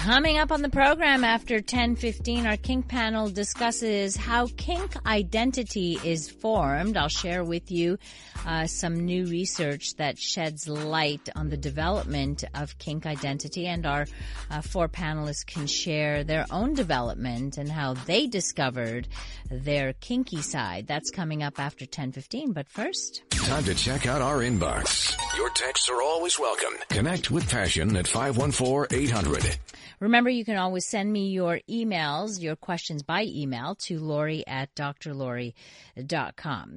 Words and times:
Coming 0.00 0.38
up 0.38 0.50
on 0.50 0.62
the 0.62 0.70
program 0.70 1.24
after 1.24 1.60
10:15 1.60 2.46
our 2.46 2.56
kink 2.56 2.88
panel 2.88 3.28
discusses 3.28 4.16
how 4.16 4.48
kink 4.56 4.96
identity 5.04 6.00
is 6.02 6.30
formed. 6.30 6.96
I'll 6.96 7.08
share 7.08 7.44
with 7.44 7.70
you 7.70 7.98
uh, 8.46 8.66
some 8.66 9.04
new 9.04 9.26
research 9.26 9.96
that 9.96 10.18
sheds 10.18 10.66
light 10.66 11.28
on 11.36 11.50
the 11.50 11.58
development 11.58 12.44
of 12.54 12.78
kink 12.78 13.04
identity 13.04 13.66
and 13.66 13.84
our 13.84 14.06
uh, 14.50 14.62
four 14.62 14.88
panelists 14.88 15.44
can 15.44 15.66
share 15.66 16.24
their 16.24 16.46
own 16.50 16.72
development 16.72 17.58
and 17.58 17.70
how 17.70 17.92
they 17.92 18.26
discovered 18.26 19.06
their 19.50 19.92
kinky 19.92 20.40
side. 20.40 20.86
That's 20.86 21.10
coming 21.10 21.42
up 21.42 21.60
after 21.60 21.84
10:15, 21.84 22.54
but 22.54 22.70
first, 22.70 23.22
time 23.32 23.64
to 23.64 23.74
check 23.74 24.06
out 24.06 24.22
our 24.22 24.38
inbox. 24.38 25.14
Your 25.36 25.50
texts 25.50 25.90
are 25.90 26.00
always 26.00 26.38
welcome. 26.38 26.74
Connect 26.88 27.30
with 27.30 27.50
passion 27.50 27.94
at 27.96 28.06
514-800. 28.06 29.58
Remember, 30.00 30.30
you 30.30 30.46
can 30.46 30.56
always 30.56 30.86
send 30.86 31.12
me 31.12 31.28
your 31.28 31.60
emails, 31.68 32.40
your 32.40 32.56
questions 32.56 33.02
by 33.02 33.24
email 33.24 33.74
to 33.82 33.98
Lori 33.98 34.46
at 34.46 34.74
drlori.com. 34.74 35.52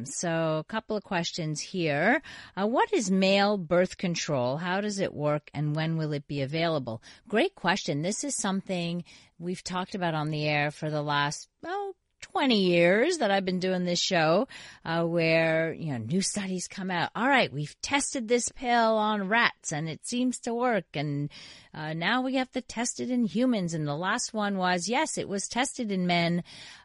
So 0.05 0.57
a 0.57 0.65
couple 0.65 0.97
of 0.97 1.03
questions 1.05 1.61
here. 1.61 2.21
Uh, 2.57 2.67
what 2.67 2.91
is 2.91 3.09
male 3.09 3.57
birth 3.57 3.97
control? 3.97 4.57
How 4.57 4.81
does 4.81 4.99
it 4.99 5.13
work 5.13 5.49
and 5.53 5.73
when 5.73 5.95
will 5.95 6.11
it 6.11 6.27
be 6.27 6.41
available? 6.41 7.01
Great 7.29 7.55
question. 7.55 8.01
This 8.01 8.25
is 8.25 8.35
something 8.35 9.05
we've 9.39 9.63
talked 9.63 9.95
about 9.95 10.13
on 10.13 10.29
the 10.29 10.45
air 10.45 10.69
for 10.69 10.89
the 10.89 11.01
last, 11.01 11.47
oh, 11.65 11.95
20 12.23 12.57
years 12.57 13.17
that 13.17 13.31
I've 13.31 13.43
been 13.43 13.59
doing 13.59 13.83
this 13.83 13.99
show, 13.99 14.47
uh, 14.85 15.03
where, 15.03 15.73
you 15.73 15.91
know, 15.91 15.97
new 15.97 16.21
studies 16.21 16.67
come 16.69 16.89
out. 16.89 17.09
All 17.15 17.27
right, 17.27 17.51
we've 17.51 17.75
tested 17.81 18.27
this 18.27 18.49
pill 18.49 18.97
on 18.97 19.27
rats 19.27 19.73
and 19.73 19.89
it 19.89 20.07
seems 20.07 20.39
to 20.39 20.53
work. 20.53 20.85
And, 20.93 21.29
uh, 21.73 21.93
now 21.93 22.21
we 22.21 22.35
have 22.35 22.49
to 22.51 22.61
test 22.61 22.99
it 22.99 23.11
in 23.11 23.25
humans. 23.25 23.73
And 23.73 23.85
the 23.85 23.95
last 23.95 24.33
one 24.33 24.57
was, 24.57 24.87
yes, 24.87 25.17
it 25.17 25.27
was 25.27 25.47
tested 25.47 25.91
in 25.91 26.07
men. 26.07 26.43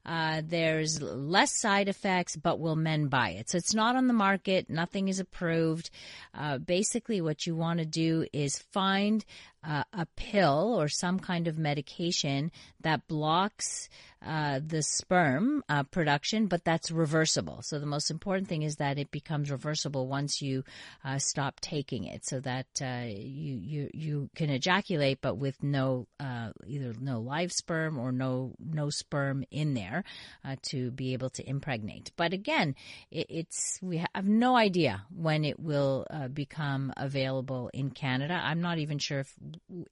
Uh, 0.08 0.40
there's 0.42 1.02
less 1.02 1.54
side 1.54 1.86
effects, 1.86 2.34
but 2.34 2.58
will 2.58 2.76
men 2.76 3.08
buy 3.08 3.30
it? 3.30 3.50
So 3.50 3.58
it's 3.58 3.74
not 3.74 3.94
on 3.94 4.06
the 4.06 4.14
market. 4.14 4.70
Nothing 4.70 5.08
is 5.08 5.20
approved. 5.20 5.90
Uh, 6.32 6.56
basically 6.56 7.20
what 7.20 7.46
you 7.46 7.54
want 7.54 7.80
to 7.80 7.84
do 7.84 8.26
is 8.32 8.58
find 8.58 9.22
uh, 9.62 9.84
a 9.92 10.06
pill 10.16 10.74
or 10.80 10.88
some 10.88 11.18
kind 11.18 11.46
of 11.46 11.58
medication 11.58 12.50
that 12.80 13.06
blocks 13.06 13.88
uh, 14.24 14.60
the 14.66 14.82
sperm 14.82 15.62
uh, 15.68 15.84
production, 15.84 16.46
but 16.46 16.64
that's 16.64 16.90
reversible. 16.90 17.60
So 17.62 17.78
the 17.78 17.86
most 17.86 18.10
important 18.10 18.48
thing 18.48 18.62
is 18.62 18.76
that 18.76 18.98
it 18.98 19.10
becomes 19.10 19.50
reversible 19.50 20.08
once 20.08 20.42
you 20.42 20.64
uh, 21.04 21.18
stop 21.18 21.60
taking 21.60 22.04
it, 22.04 22.24
so 22.26 22.40
that 22.40 22.66
uh, 22.82 23.04
you 23.06 23.54
you 23.54 23.90
you 23.94 24.30
can 24.34 24.50
ejaculate, 24.50 25.20
but 25.20 25.36
with 25.36 25.62
no 25.62 26.08
uh, 26.18 26.50
either 26.66 26.94
no 27.00 27.20
live 27.20 27.52
sperm 27.52 27.98
or 27.98 28.10
no 28.10 28.54
no 28.58 28.90
sperm 28.90 29.44
in 29.50 29.74
there 29.74 29.97
to 30.62 30.90
be 30.90 31.12
able 31.12 31.30
to 31.30 31.48
impregnate. 31.48 32.12
But 32.16 32.32
again, 32.32 32.74
it, 33.10 33.26
it's 33.28 33.78
we 33.82 34.04
have 34.14 34.26
no 34.26 34.56
idea 34.56 35.04
when 35.14 35.44
it 35.44 35.58
will 35.58 36.06
become 36.32 36.92
available 36.96 37.70
in 37.72 37.90
Canada. 37.90 38.40
I'm 38.42 38.60
not 38.60 38.78
even 38.78 38.98
sure 38.98 39.20
if 39.20 39.34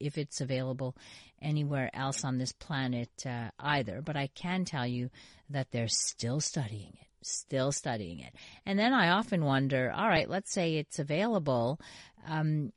if 0.01 0.19
it's 0.19 0.41
available 0.41 0.97
anywhere 1.41 1.91
else 1.95 2.25
on 2.25 2.39
this 2.39 2.53
planet 2.53 3.11
uh, 3.27 3.51
either. 3.61 4.03
But 4.03 4.17
I 4.17 4.29
can 4.29 4.65
tell 4.65 4.87
you 4.87 5.11
that 5.51 5.71
they're 5.71 5.89
still 5.89 6.41
studying 6.41 6.93
it 7.01 7.07
still 7.27 7.73
studying 7.73 8.21
it. 8.21 8.33
And 8.65 8.79
then 8.79 8.93
I 8.93 9.11
often 9.11 9.45
wonder, 9.45 9.93
all 9.95 10.09
right, 10.09 10.31
let's 10.31 10.53
say 10.53 10.77
it's 10.77 10.99
available. 10.99 11.81
Um, 12.27 12.73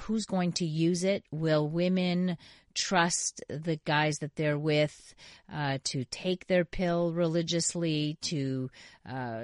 who's 0.00 0.26
going 0.26 0.52
to 0.52 0.66
use 0.66 1.04
it? 1.04 1.24
Will 1.30 1.68
women 1.68 2.36
trust 2.74 3.42
the 3.48 3.78
guys 3.84 4.18
that 4.18 4.36
they're 4.36 4.58
with 4.58 5.14
uh, 5.52 5.78
to 5.84 6.04
take 6.06 6.46
their 6.46 6.64
pill 6.64 7.12
religiously? 7.12 8.18
To, 8.22 8.70
uh, 9.08 9.40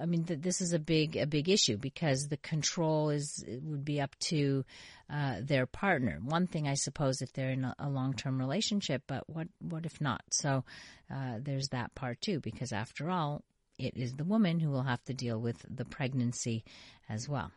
I 0.00 0.06
mean, 0.06 0.24
th- 0.24 0.40
this 0.40 0.60
is 0.60 0.72
a 0.72 0.78
big 0.78 1.16
a 1.16 1.26
big 1.26 1.48
issue 1.48 1.76
because 1.76 2.28
the 2.28 2.36
control 2.36 3.10
is 3.10 3.44
would 3.46 3.84
be 3.84 4.00
up 4.00 4.16
to 4.20 4.64
uh, 5.10 5.36
their 5.40 5.66
partner. 5.66 6.18
One 6.22 6.46
thing, 6.46 6.68
I 6.68 6.74
suppose, 6.74 7.22
if 7.22 7.32
they're 7.32 7.50
in 7.50 7.64
a, 7.64 7.74
a 7.78 7.88
long 7.88 8.14
term 8.14 8.38
relationship, 8.38 9.02
but 9.06 9.28
what 9.28 9.48
what 9.60 9.86
if 9.86 10.00
not? 10.00 10.22
So 10.30 10.64
uh, 11.10 11.38
there's 11.40 11.68
that 11.68 11.94
part 11.94 12.20
too, 12.20 12.40
because 12.40 12.72
after 12.72 13.10
all, 13.10 13.42
it 13.78 13.96
is 13.96 14.14
the 14.14 14.24
woman 14.24 14.60
who 14.60 14.70
will 14.70 14.82
have 14.82 15.04
to 15.04 15.14
deal 15.14 15.40
with 15.40 15.64
the 15.68 15.84
pregnancy 15.84 16.64
as 17.08 17.28
well. 17.28 17.52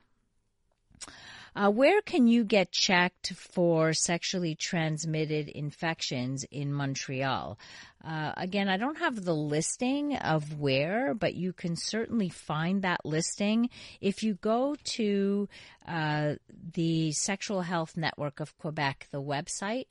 Uh, 1.54 1.70
where 1.70 2.02
can 2.02 2.28
you 2.28 2.46
get 2.46 2.72
checked 2.72 3.34
for 3.34 3.92
sexually 3.92 4.56
transmitted 4.56 5.50
infections 5.50 6.46
in 6.50 6.72
Montreal? 6.72 7.60
Uh, 8.04 8.32
again, 8.38 8.70
I 8.70 8.78
don't 8.78 8.98
have 8.98 9.24
the 9.24 9.36
listing 9.36 10.16
of 10.16 10.60
where, 10.60 11.14
but 11.14 11.36
you 11.36 11.52
can 11.52 11.76
certainly 11.76 12.30
find 12.30 12.84
that 12.84 13.06
listing. 13.06 13.70
If 14.00 14.24
you 14.24 14.36
go 14.36 14.76
to 14.96 15.50
uh, 15.86 16.36
the 16.74 17.12
Sexual 17.12 17.62
Health 17.62 17.98
Network 17.98 18.40
of 18.40 18.58
Quebec, 18.58 19.10
the 19.12 19.22
website, 19.22 19.88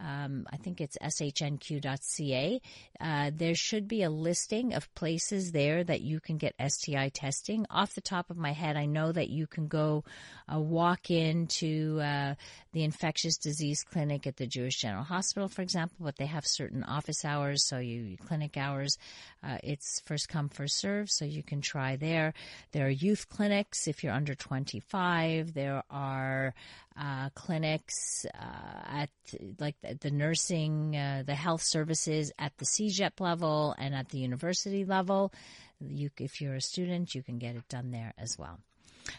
um, 0.00 0.46
I 0.52 0.56
think 0.56 0.80
it's 0.80 0.98
shnq.ca. 0.98 2.60
Uh, 3.00 3.30
there 3.34 3.54
should 3.54 3.86
be 3.86 4.02
a 4.02 4.10
listing 4.10 4.74
of 4.74 4.92
places 4.94 5.52
there 5.52 5.84
that 5.84 6.00
you 6.00 6.20
can 6.20 6.36
get 6.36 6.54
STI 6.64 7.10
testing. 7.10 7.66
Off 7.70 7.94
the 7.94 8.00
top 8.00 8.30
of 8.30 8.36
my 8.36 8.52
head, 8.52 8.76
I 8.76 8.86
know 8.86 9.12
that 9.12 9.30
you 9.30 9.46
can 9.46 9.68
go 9.68 10.04
uh, 10.52 10.58
walk 10.58 11.10
into 11.10 12.00
uh, 12.00 12.34
the 12.72 12.82
infectious 12.82 13.36
disease 13.36 13.84
clinic 13.84 14.26
at 14.26 14.36
the 14.36 14.46
Jewish 14.46 14.80
General 14.80 15.04
Hospital, 15.04 15.48
for 15.48 15.62
example, 15.62 15.96
but 16.00 16.16
they 16.16 16.26
have 16.26 16.46
certain 16.46 16.82
office 16.82 17.24
hours, 17.24 17.64
so 17.64 17.78
you 17.78 18.16
clinic 18.16 18.56
hours. 18.56 18.98
Uh, 19.42 19.58
it's 19.62 20.00
first 20.00 20.28
come, 20.28 20.48
first 20.48 20.78
serve, 20.78 21.10
so 21.10 21.24
you 21.24 21.42
can 21.42 21.60
try 21.60 21.96
there. 21.96 22.34
There 22.72 22.86
are 22.86 22.90
youth 22.90 23.28
clinics 23.28 23.86
if 23.86 24.02
you're 24.02 24.12
under 24.12 24.34
25. 24.34 25.54
There 25.54 25.82
are 25.90 26.54
uh, 26.98 27.30
clinics 27.34 28.24
uh, 28.34 29.00
at 29.02 29.10
like 29.58 29.76
the, 29.82 29.96
the 30.00 30.10
nursing, 30.10 30.96
uh, 30.96 31.22
the 31.26 31.34
health 31.34 31.62
services 31.62 32.32
at 32.38 32.56
the 32.58 32.64
CEGEP 32.64 33.20
level 33.20 33.74
and 33.78 33.94
at 33.94 34.08
the 34.10 34.18
university 34.18 34.84
level. 34.84 35.32
You, 35.80 36.10
if 36.18 36.40
you're 36.40 36.54
a 36.54 36.60
student, 36.60 37.14
you 37.14 37.22
can 37.22 37.38
get 37.38 37.56
it 37.56 37.68
done 37.68 37.90
there 37.90 38.14
as 38.16 38.36
well. 38.38 38.60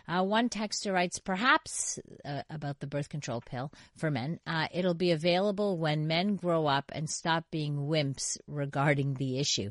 Uh, 0.07 0.23
one 0.23 0.49
texter 0.49 0.91
writes, 0.91 1.19
perhaps 1.19 1.99
uh, 2.23 2.41
about 2.49 2.79
the 2.79 2.87
birth 2.87 3.09
control 3.09 3.41
pill 3.41 3.71
for 3.97 4.09
men. 4.09 4.39
Uh, 4.47 4.67
it'll 4.73 4.95
be 4.95 5.11
available 5.11 5.77
when 5.77 6.07
men 6.07 6.35
grow 6.35 6.65
up 6.65 6.91
and 6.93 7.09
stop 7.09 7.45
being 7.51 7.75
wimps 7.75 8.37
regarding 8.47 9.13
the 9.13 9.37
issue. 9.37 9.69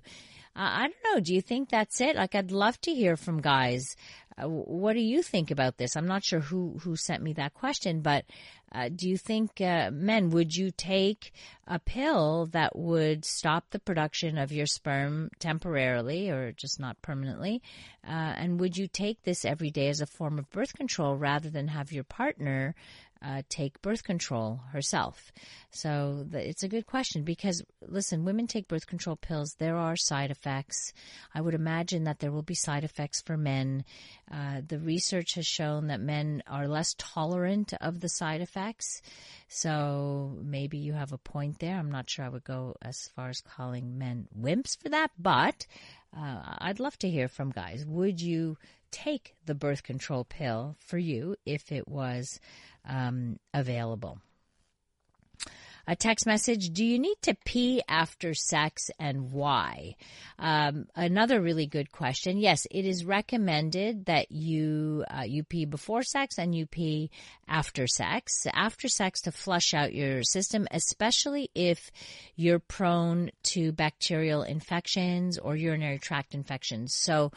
I 0.57 0.83
don't 0.83 1.15
know. 1.15 1.21
Do 1.21 1.35
you 1.35 1.43
think 1.43 1.69
that's 1.69 2.01
it? 2.01 2.15
Like, 2.15 2.37
I'd 2.37 2.53
love 2.53 2.81
to 2.83 2.95
hear 2.95 3.17
from 3.17 3.41
guys 3.41 3.97
uh, 4.37 4.49
what 4.49 4.95
do 4.95 5.01
you 5.01 5.23
think 5.23 5.51
about 5.51 5.77
this? 5.77 5.97
I'm 5.97 6.07
not 6.07 6.25
sure 6.25 6.41
who, 6.41 6.79
who 6.83 6.97
sent 6.97 7.23
me 7.23 7.33
that 7.35 7.55
question, 7.55 8.01
but 8.01 8.25
uh, 8.73 8.89
do 8.89 9.09
you 9.09 9.17
think, 9.17 9.61
uh, 9.61 9.91
men, 9.93 10.31
would 10.31 10.55
you 10.55 10.73
take 10.73 11.33
a 11.69 11.79
pill 11.79 12.47
that 12.47 12.77
would 12.77 13.25
stop 13.25 13.65
the 13.71 13.79
production 13.79 14.37
of 14.37 14.51
your 14.51 14.67
sperm 14.67 15.31
temporarily 15.39 16.31
or 16.31 16.51
just 16.53 16.81
not 16.81 17.01
permanently? 17.01 17.63
Uh, 18.05 18.11
and 18.11 18.59
would 18.59 18.77
you 18.77 18.89
take 18.89 19.23
this 19.23 19.45
every 19.45 19.71
day 19.71 19.89
as 19.89 20.01
a 20.01 20.07
form 20.07 20.39
of 20.39 20.51
birth 20.51 20.75
control 20.75 21.17
rather 21.17 21.49
than 21.51 21.69
have 21.69 21.93
your 21.93 22.05
partner 22.05 22.75
uh, 23.25 23.43
take 23.49 23.81
birth 23.83 24.05
control 24.05 24.61
herself? 24.73 25.33
So 25.71 26.25
the, 26.29 26.47
it's 26.47 26.63
a 26.63 26.69
good 26.69 26.87
question 26.87 27.25
because, 27.25 27.63
listen, 27.81 28.25
women 28.25 28.47
take 28.47 28.69
birth 28.69 28.87
control 28.87 29.17
pills. 29.17 29.55
There 29.59 29.77
are 29.77 29.97
side 29.97 30.31
effects. 30.31 30.93
I 31.35 31.41
would 31.41 31.55
imagine 31.55 32.05
that 32.05 32.19
there 32.21 32.31
will 32.31 32.43
be 32.43 32.55
side 32.55 32.85
effects 32.85 33.23
for 33.23 33.37
men. 33.37 33.85
Uh, 34.31 34.61
the 34.67 34.79
research 34.79 35.35
has 35.35 35.47
shown 35.47 35.89
that 35.89 36.01
men 36.01 36.43
are 36.47 36.69
less 36.69 36.95
tolerant 36.99 37.73
of 37.81 38.01
the 38.01 38.09
side 38.09 38.41
effects. 38.41 39.03
So 39.49 40.37
maybe 40.43 40.79
you 40.79 40.93
have 40.93 41.13
a 41.13 41.19
point 41.19 41.59
there. 41.59 41.77
I'm 41.77 41.91
not 41.91 42.11
sure 42.11 42.25
I 42.25 42.29
would 42.29 42.45
go 42.45 42.77
as 42.83 43.09
far 43.17 43.29
as 43.31 43.41
calling 43.41 43.99
men 43.99 44.29
wimps 44.39 44.81
for 44.81 44.89
that, 44.91 45.11
but 45.19 45.67
uh, 46.17 46.57
I'd 46.59 46.81
love 46.81 46.97
to 46.99 47.11
hear 47.11 47.29
from 47.29 47.51
guys. 47.51 47.85
Would 47.87 48.21
you 48.21 48.57
take 48.95 49.35
the 49.45 49.55
birth 49.55 49.83
control 49.83 50.25
pill 50.25 50.77
for 50.79 50.99
you 50.99 51.35
if 51.45 51.73
it 51.73 51.89
was 51.89 52.39
um, 52.89 53.41
available? 53.53 54.21
A 55.87 55.95
text 55.95 56.25
message 56.25 56.71
Do 56.71 56.83
you 56.83 56.99
need 56.99 57.17
to 57.23 57.37
pee 57.45 57.83
after 57.87 58.33
sex 58.33 58.91
and 58.99 59.33
why? 59.33 59.97
Um, 60.39 60.87
another 60.97 61.43
really 61.43 61.67
good 61.67 61.93
question. 61.93 62.39
Yes, 62.39 62.67
it 62.71 62.87
is 62.87 63.05
recommended 63.05 64.07
that 64.07 64.33
you, 64.33 65.05
uh, 65.11 65.25
you 65.25 65.45
pee 65.45 65.67
before 65.67 66.03
sex 66.03 66.39
and 66.39 66.55
you 66.55 66.65
pee 66.65 67.11
after 67.47 67.87
sex. 67.87 68.47
After 68.55 68.89
sex 68.89 69.21
to 69.23 69.33
flush 69.33 69.75
out 69.75 69.93
your 69.93 70.23
system, 70.23 70.67
especially 70.71 71.51
if 71.55 71.91
you're 72.35 72.61
prone 72.61 73.31
to 73.53 73.71
bacterial 73.71 74.43
infections 74.43 75.37
or 75.37 75.55
urinary 75.55 75.99
tract 75.99 76.35
infections. 76.35 76.95
So, 76.95 77.31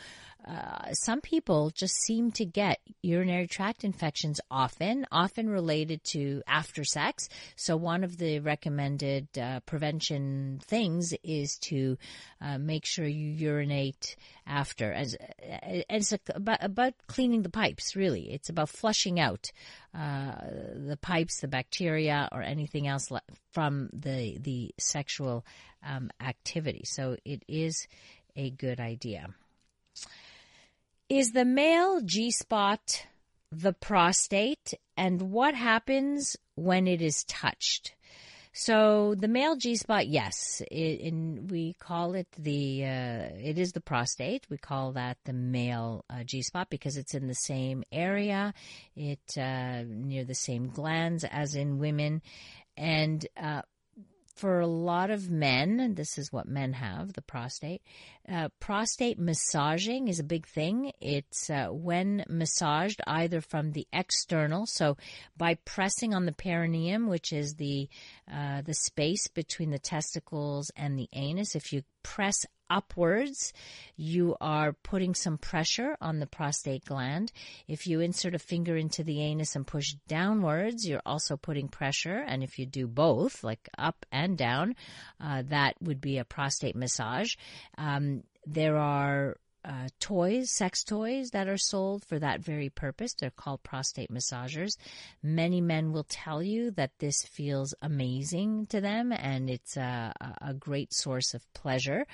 uh, 0.47 0.93
some 0.93 1.19
people 1.19 1.71
just 1.71 1.93
seem 1.95 2.31
to 2.31 2.45
get 2.45 2.79
urinary 3.01 3.47
tract 3.47 3.83
infections 3.83 4.39
often, 4.49 5.05
often 5.11 5.49
related 5.49 6.03
to 6.05 6.41
after 6.47 6.83
sex. 6.83 7.27
So 7.55 7.75
one 7.75 8.03
of 8.03 8.17
the 8.17 8.39
recommended 8.39 9.27
uh, 9.37 9.59
prevention 9.61 10.61
things 10.63 11.13
is 11.23 11.57
to 11.63 11.97
uh, 12.39 12.57
make 12.57 12.85
sure 12.85 13.05
you 13.05 13.29
urinate 13.29 14.15
after. 14.45 14.93
As, 14.93 15.15
uh, 15.15 15.83
it's 15.89 16.13
about, 16.33 16.63
about, 16.63 16.93
cleaning 17.07 17.41
the 17.41 17.49
pipes, 17.49 17.95
really. 17.95 18.31
It's 18.31 18.49
about 18.49 18.69
flushing 18.69 19.19
out 19.19 19.51
uh, 19.93 20.35
the 20.75 20.97
pipes, 21.01 21.41
the 21.41 21.47
bacteria, 21.47 22.29
or 22.31 22.41
anything 22.41 22.87
else 22.87 23.09
from 23.51 23.89
the 23.91 24.37
the 24.39 24.73
sexual 24.79 25.45
um, 25.85 26.09
activity. 26.21 26.83
So 26.85 27.17
it 27.25 27.43
is 27.47 27.87
a 28.35 28.51
good 28.51 28.79
idea. 28.79 29.27
Is 31.09 31.31
the 31.31 31.45
male 31.45 32.01
G 32.01 32.31
spot 32.31 33.05
the 33.49 33.71
prostate, 33.71 34.73
and 34.97 35.31
what 35.31 35.55
happens 35.55 36.35
when 36.55 36.85
it 36.85 37.01
is 37.01 37.23
touched? 37.23 37.95
So 38.51 39.15
the 39.15 39.29
male 39.29 39.55
G 39.55 39.77
spot, 39.77 40.07
yes, 40.07 40.61
it, 40.69 40.99
in, 40.99 41.47
we 41.47 41.75
call 41.79 42.15
it 42.15 42.27
the 42.37 42.83
uh, 42.83 43.29
it 43.39 43.57
is 43.57 43.71
the 43.71 43.79
prostate. 43.79 44.47
We 44.49 44.57
call 44.57 44.93
that 44.93 45.17
the 45.23 45.31
male 45.31 46.03
uh, 46.09 46.23
G 46.25 46.41
spot 46.41 46.69
because 46.69 46.97
it's 46.97 47.13
in 47.13 47.27
the 47.27 47.35
same 47.35 47.85
area, 47.89 48.53
it 48.95 49.37
uh, 49.37 49.83
near 49.87 50.25
the 50.25 50.35
same 50.35 50.67
glands 50.67 51.23
as 51.23 51.55
in 51.55 51.79
women, 51.79 52.21
and 52.75 53.25
uh, 53.41 53.61
for 54.37 54.59
a 54.59 54.67
lot 54.67 55.09
of 55.09 55.29
men, 55.29 55.95
this 55.95 56.17
is 56.17 56.31
what 56.31 56.47
men 56.47 56.73
have, 56.73 57.13
the 57.13 57.21
prostate, 57.21 57.81
uh, 58.29 58.49
prostate 58.59 59.17
massaging 59.17 60.07
is 60.07 60.19
a 60.19 60.23
big 60.23 60.45
thing. 60.45 60.91
It's 61.01 61.49
uh, 61.49 61.67
when 61.67 62.23
massaged 62.29 63.01
either 63.07 63.41
from 63.41 63.71
the 63.71 63.87
external, 63.91 64.65
so 64.65 64.97
by 65.35 65.55
pressing 65.65 66.13
on 66.13 66.25
the 66.25 66.31
perineum, 66.31 67.07
which 67.07 67.33
is 67.33 67.55
the 67.55 67.89
uh, 68.31 68.61
the 68.61 68.73
space 68.73 69.27
between 69.27 69.71
the 69.71 69.79
testicles 69.79 70.71
and 70.75 70.97
the 70.97 71.09
anus. 71.13 71.55
If 71.55 71.73
you 71.73 71.83
press 72.03 72.45
upwards, 72.69 73.53
you 73.95 74.35
are 74.41 74.73
putting 74.73 75.15
some 75.15 75.37
pressure 75.37 75.97
on 76.01 76.19
the 76.19 76.27
prostate 76.27 76.85
gland. 76.85 77.31
If 77.67 77.87
you 77.87 77.99
insert 77.99 78.35
a 78.35 78.39
finger 78.39 78.75
into 78.75 79.03
the 79.03 79.21
anus 79.21 79.55
and 79.55 79.65
push 79.65 79.93
downwards, 80.07 80.87
you're 80.87 81.01
also 81.05 81.37
putting 81.37 81.67
pressure. 81.67 82.23
And 82.27 82.43
if 82.43 82.59
you 82.59 82.65
do 82.65 82.87
both, 82.87 83.43
like 83.43 83.69
up 83.77 84.05
and 84.11 84.37
down, 84.37 84.75
uh, 85.19 85.43
that 85.47 85.75
would 85.81 86.01
be 86.01 86.17
a 86.17 86.25
prostate 86.25 86.75
massage. 86.75 87.35
Um, 87.77 88.23
there 88.45 88.77
are 88.77 89.37
uh, 89.67 89.89
toys, 89.99 90.49
sex 90.49 90.83
toys 90.83 91.31
that 91.31 91.49
are 91.49 91.57
sold 91.57 92.05
for 92.05 92.17
that 92.17 92.39
very 92.39 92.69
purpose. 92.69 93.13
They're 93.13 93.29
called 93.29 93.63
prostate 93.63 94.09
massagers. 94.09 94.77
Many 95.21 95.59
men 95.59 95.91
will 95.91 96.05
tell 96.07 96.41
you 96.41 96.71
that 96.71 96.97
this 96.99 97.23
feels 97.23 97.73
amazing 97.81 98.67
to 98.67 98.79
them 98.79 99.11
and 99.11 99.49
it's 99.49 99.75
a, 99.75 100.13
a 100.41 100.53
great 100.53 100.93
source 100.93 101.33
of 101.33 101.51
pleasure. 101.53 102.05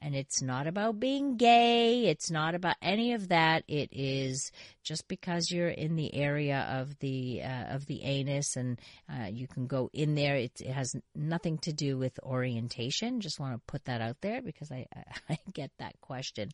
And 0.00 0.14
it's 0.14 0.40
not 0.40 0.66
about 0.66 1.00
being 1.00 1.36
gay. 1.36 2.06
It's 2.06 2.30
not 2.30 2.54
about 2.54 2.76
any 2.80 3.14
of 3.14 3.28
that. 3.28 3.64
It 3.66 3.88
is 3.92 4.52
just 4.84 5.08
because 5.08 5.50
you're 5.50 5.68
in 5.68 5.96
the 5.96 6.14
area 6.14 6.66
of 6.70 6.96
the 7.00 7.42
uh, 7.42 7.74
of 7.74 7.86
the 7.86 8.02
anus 8.02 8.56
and 8.56 8.80
uh, 9.12 9.26
you 9.26 9.48
can 9.48 9.66
go 9.66 9.90
in 9.92 10.14
there. 10.14 10.36
It, 10.36 10.60
it, 10.60 10.70
has 10.70 10.94
nothing 11.16 11.58
to 11.58 11.72
do 11.72 11.98
with 11.98 12.18
orientation. 12.22 13.20
Just 13.20 13.40
want 13.40 13.54
to 13.54 13.60
put 13.66 13.84
that 13.86 14.00
out 14.00 14.20
there 14.20 14.40
because 14.40 14.70
I 14.70 14.86
I 15.28 15.38
get 15.52 15.72
that 15.78 16.00
question 16.00 16.50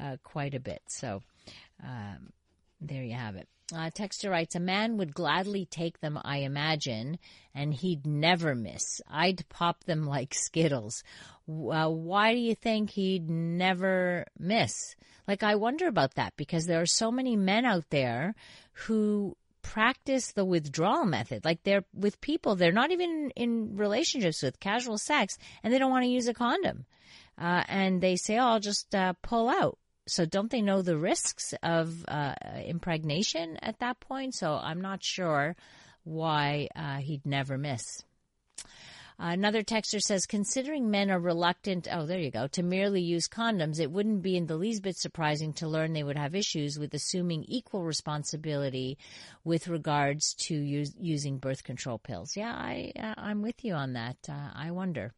uh, 0.00 0.16
quite 0.24 0.54
a 0.54 0.60
bit. 0.60 0.82
So 0.88 1.22
um, 1.82 2.32
there 2.80 3.02
you 3.02 3.14
have 3.14 3.36
it. 3.36 3.48
Uh, 3.72 3.90
Texter 3.90 4.30
writes, 4.30 4.56
a 4.56 4.60
man 4.60 4.96
would 4.96 5.14
gladly 5.14 5.64
take 5.64 6.00
them, 6.00 6.18
I 6.24 6.38
imagine, 6.38 7.18
and 7.54 7.72
he'd 7.72 8.04
never 8.04 8.54
miss. 8.54 9.00
I'd 9.08 9.48
pop 9.48 9.84
them 9.84 10.06
like 10.06 10.34
Skittles. 10.34 11.04
Uh, 11.48 11.88
why 11.88 12.34
do 12.34 12.40
you 12.40 12.54
think 12.56 12.90
he'd 12.90 13.30
never 13.30 14.26
miss? 14.38 14.96
Like, 15.28 15.44
I 15.44 15.54
wonder 15.54 15.86
about 15.86 16.14
that 16.14 16.32
because 16.36 16.66
there 16.66 16.80
are 16.80 16.86
so 16.86 17.12
many 17.12 17.36
men 17.36 17.64
out 17.64 17.84
there 17.90 18.34
who 18.72 19.36
practice 19.62 20.32
the 20.32 20.44
withdrawal 20.44 21.04
method. 21.04 21.44
Like 21.44 21.62
they're 21.62 21.84
with 21.94 22.20
people, 22.20 22.56
they're 22.56 22.72
not 22.72 22.90
even 22.90 23.30
in 23.36 23.76
relationships 23.76 24.42
with 24.42 24.58
casual 24.58 24.98
sex 24.98 25.38
and 25.62 25.72
they 25.72 25.78
don't 25.78 25.90
want 25.90 26.04
to 26.04 26.10
use 26.10 26.28
a 26.28 26.34
condom. 26.34 26.86
Uh, 27.38 27.62
and 27.68 28.00
they 28.00 28.16
say, 28.16 28.38
oh, 28.38 28.44
I'll 28.44 28.60
just 28.60 28.94
uh, 28.94 29.14
pull 29.22 29.48
out. 29.48 29.78
So 30.10 30.26
don't 30.26 30.50
they 30.50 30.62
know 30.62 30.82
the 30.82 30.98
risks 30.98 31.54
of 31.62 32.04
uh, 32.08 32.34
impregnation 32.64 33.56
at 33.62 33.78
that 33.78 34.00
point? 34.00 34.34
So 34.34 34.52
I'm 34.54 34.80
not 34.80 35.02
sure 35.02 35.56
why 36.04 36.68
uh, 36.74 36.96
he'd 36.96 37.24
never 37.24 37.56
miss. 37.56 37.84
Another 39.22 39.62
texter 39.62 40.00
says, 40.00 40.24
considering 40.24 40.90
men 40.90 41.10
are 41.10 41.20
reluctant, 41.20 41.86
oh, 41.92 42.06
there 42.06 42.18
you 42.18 42.30
go, 42.30 42.46
to 42.48 42.62
merely 42.62 43.02
use 43.02 43.28
condoms, 43.28 43.78
it 43.78 43.90
wouldn't 43.90 44.22
be 44.22 44.34
in 44.34 44.46
the 44.46 44.56
least 44.56 44.82
bit 44.82 44.96
surprising 44.96 45.52
to 45.52 45.68
learn 45.68 45.92
they 45.92 46.02
would 46.02 46.16
have 46.16 46.34
issues 46.34 46.78
with 46.78 46.94
assuming 46.94 47.44
equal 47.46 47.84
responsibility 47.84 48.96
with 49.44 49.68
regards 49.68 50.32
to 50.46 50.54
use, 50.54 50.94
using 50.98 51.36
birth 51.36 51.64
control 51.64 51.98
pills. 51.98 52.34
Yeah, 52.34 52.50
I, 52.50 52.92
uh, 52.98 53.14
I'm 53.18 53.42
with 53.42 53.62
you 53.62 53.74
on 53.74 53.92
that. 53.92 54.16
Uh, 54.26 54.52
I 54.54 54.70
wonder. 54.70 55.12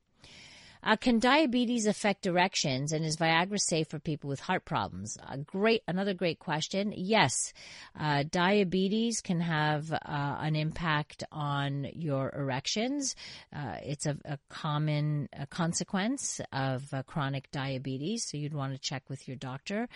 Uh, 0.85 0.97
can 0.97 1.21
diabetes 1.21 1.87
affect 1.87 2.27
erections, 2.27 2.93
and 2.93 3.05
is 3.05 3.17
Viagra 3.17 3.61
safe 3.61 3.87
for 3.89 4.01
people 4.01 4.29
with 4.29 4.41
heart 4.41 4.65
problems? 4.65 5.17
A 5.29 5.39
great, 5.39 5.83
another 5.87 6.13
great 6.13 6.41
question. 6.41 6.93
Yes, 6.97 7.53
uh, 7.99 8.25
diabetes 8.29 9.21
can 9.21 9.41
have 9.41 9.93
uh, 9.93 9.99
an 10.05 10.57
impact 10.57 11.23
on 11.31 11.87
your 11.95 12.33
erections. 12.37 13.15
Uh, 13.55 13.77
it's 13.85 14.07
a, 14.07 14.17
a 14.25 14.39
common 14.49 15.29
consequence 15.51 16.41
of 16.53 16.83
uh, 16.93 17.05
chronic 17.05 17.49
diabetes, 17.53 18.27
so 18.29 18.37
you'd 18.37 18.55
want 18.55 18.73
to 18.73 18.79
check 18.81 19.09
with 19.09 19.29
your 19.29 19.37
doctor. 19.37 19.89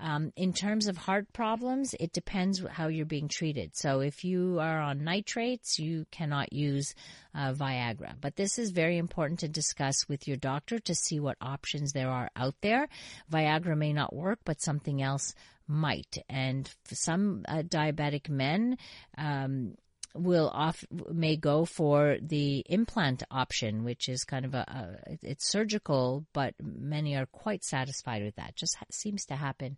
Um, 0.00 0.32
in 0.36 0.54
terms 0.54 0.86
of 0.88 0.96
heart 0.96 1.30
problems, 1.34 1.94
it 2.00 2.12
depends 2.14 2.64
how 2.70 2.88
you're 2.88 3.04
being 3.04 3.28
treated. 3.28 3.76
So 3.76 4.00
if 4.00 4.24
you 4.24 4.58
are 4.58 4.80
on 4.80 5.04
nitrates, 5.04 5.78
you 5.78 6.06
cannot 6.10 6.52
use 6.52 6.94
uh, 7.34 7.52
Viagra. 7.52 8.14
But 8.20 8.36
this 8.36 8.58
is 8.58 8.70
very 8.70 8.98
important 8.98 9.40
to 9.40 9.48
discuss 9.48 10.08
with 10.08 10.26
your 10.26 10.36
doctor 10.36 10.78
to 10.80 10.94
see 10.94 11.20
what 11.20 11.36
options 11.40 11.92
there 11.92 12.10
are 12.10 12.30
out 12.36 12.54
there. 12.60 12.88
Viagra 13.30 13.76
may 13.76 13.92
not 13.92 14.14
work, 14.14 14.40
but 14.44 14.60
something 14.60 15.02
else 15.02 15.34
might. 15.66 16.18
And 16.28 16.68
some 16.86 17.44
uh, 17.48 17.62
diabetic 17.62 18.28
men, 18.28 18.76
um, 19.16 19.74
will 20.14 20.48
off 20.52 20.84
may 21.12 21.36
go 21.36 21.64
for 21.64 22.16
the 22.20 22.64
implant 22.68 23.22
option, 23.30 23.84
which 23.84 24.08
is 24.08 24.24
kind 24.24 24.44
of 24.44 24.54
a, 24.54 24.98
a, 25.06 25.18
it's 25.22 25.48
surgical, 25.48 26.26
but 26.32 26.54
many 26.60 27.16
are 27.16 27.26
quite 27.26 27.64
satisfied 27.64 28.22
with 28.22 28.34
that. 28.36 28.56
Just 28.56 28.76
ha- 28.76 28.86
seems 28.90 29.26
to 29.26 29.36
happen 29.36 29.76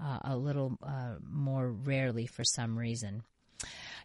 uh, 0.00 0.18
a 0.24 0.36
little 0.36 0.78
uh, 0.82 1.16
more 1.28 1.70
rarely 1.70 2.26
for 2.26 2.44
some 2.44 2.78
reason. 2.78 3.22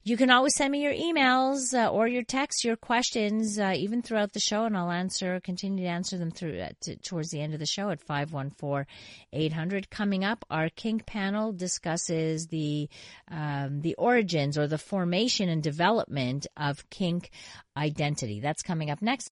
You 0.07 0.15
can 0.15 0.31
always 0.31 0.55
send 0.55 0.71
me 0.71 0.81
your 0.81 0.93
emails 0.93 1.73
uh, 1.73 1.89
or 1.89 2.07
your 2.07 2.23
texts, 2.23 2.63
your 2.63 2.77
questions, 2.77 3.59
uh, 3.59 3.73
even 3.75 4.01
throughout 4.01 4.31
the 4.31 4.39
show, 4.39 4.63
and 4.63 4.77
I'll 4.77 4.89
answer, 4.89 5.41
continue 5.41 5.83
to 5.83 5.89
answer 5.89 6.17
them 6.17 6.31
through 6.31 6.61
uh, 6.61 6.69
towards 7.03 7.29
the 7.29 7.41
end 7.41 7.53
of 7.53 7.59
the 7.59 7.65
show 7.65 7.89
at 7.89 7.99
514-800. 7.99 9.89
Coming 9.89 10.23
up, 10.23 10.45
our 10.49 10.69
kink 10.69 11.05
panel 11.05 11.51
discusses 11.51 12.47
the 12.47 12.87
um, 13.29 13.81
the 13.81 13.95
origins 13.95 14.57
or 14.57 14.65
the 14.65 14.77
formation 14.77 15.49
and 15.49 15.61
development 15.61 16.47
of 16.55 16.89
kink 16.89 17.29
identity. 17.75 18.39
That's 18.39 18.61
coming 18.61 18.89
up 18.89 19.01
next. 19.01 19.29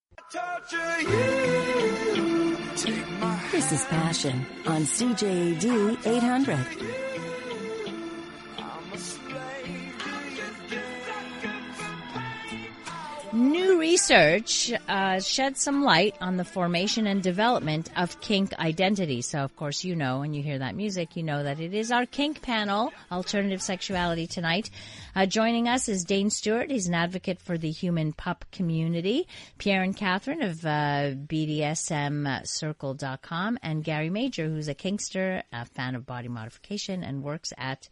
This 3.50 3.72
is 3.72 3.84
Passion 3.86 4.44
on 4.66 4.82
CJAD 4.82 6.06
800. 6.06 7.15
New 13.36 13.78
research 13.78 14.72
uh, 14.88 15.20
sheds 15.20 15.62
some 15.62 15.84
light 15.84 16.16
on 16.20 16.36
the 16.36 16.44
formation 16.44 17.06
and 17.06 17.22
development 17.22 17.88
of 17.96 18.20
kink 18.20 18.52
identity. 18.58 19.22
So, 19.22 19.38
of 19.40 19.54
course, 19.54 19.84
you 19.84 19.94
know, 19.94 20.18
when 20.20 20.34
you 20.34 20.42
hear 20.42 20.58
that 20.58 20.74
music, 20.74 21.14
you 21.16 21.22
know 21.22 21.42
that 21.42 21.60
it 21.60 21.74
is 21.74 21.92
our 21.92 22.06
kink 22.06 22.40
panel, 22.42 22.92
Alternative 23.12 23.62
Sexuality, 23.62 24.26
tonight. 24.26 24.70
Uh, 25.14 25.26
joining 25.26 25.68
us 25.68 25.88
is 25.88 26.04
Dane 26.04 26.30
Stewart. 26.30 26.70
He's 26.70 26.88
an 26.88 26.94
advocate 26.94 27.40
for 27.40 27.58
the 27.58 27.70
human 27.70 28.12
pup 28.12 28.44
community. 28.50 29.28
Pierre 29.58 29.82
and 29.82 29.96
Catherine 29.96 30.42
of 30.42 30.64
uh, 30.64 31.12
BDSMcircle.com 31.26 33.58
and 33.62 33.84
Gary 33.84 34.10
Major, 34.10 34.48
who's 34.48 34.68
a 34.68 34.74
kinkster, 34.74 35.42
a 35.52 35.64
fan 35.66 35.94
of 35.94 36.06
body 36.06 36.28
modification, 36.28 37.04
and 37.04 37.22
works 37.22 37.52
at 37.58 37.90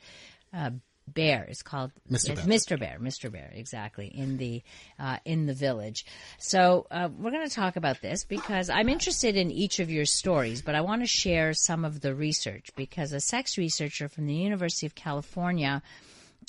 uh, 0.52 0.70
Bear. 1.06 1.46
is 1.48 1.62
called 1.62 1.92
Mr. 2.10 2.34
Bear. 2.34 2.44
Mr. 2.44 2.78
Bear. 2.78 2.98
Mr. 3.00 3.30
Bear, 3.30 3.50
exactly 3.54 4.06
in 4.06 4.36
the 4.36 4.62
uh, 4.98 5.18
in 5.24 5.46
the 5.46 5.54
village. 5.54 6.06
So 6.38 6.86
uh, 6.90 7.08
we're 7.16 7.30
going 7.30 7.48
to 7.48 7.54
talk 7.54 7.76
about 7.76 8.00
this 8.00 8.24
because 8.24 8.70
I'm 8.70 8.88
interested 8.88 9.36
in 9.36 9.50
each 9.50 9.80
of 9.80 9.90
your 9.90 10.06
stories, 10.06 10.62
but 10.62 10.74
I 10.74 10.80
want 10.80 11.02
to 11.02 11.06
share 11.06 11.52
some 11.52 11.84
of 11.84 12.00
the 12.00 12.14
research 12.14 12.70
because 12.76 13.12
a 13.12 13.20
sex 13.20 13.58
researcher 13.58 14.08
from 14.08 14.26
the 14.26 14.34
University 14.34 14.86
of 14.86 14.94
California 14.94 15.82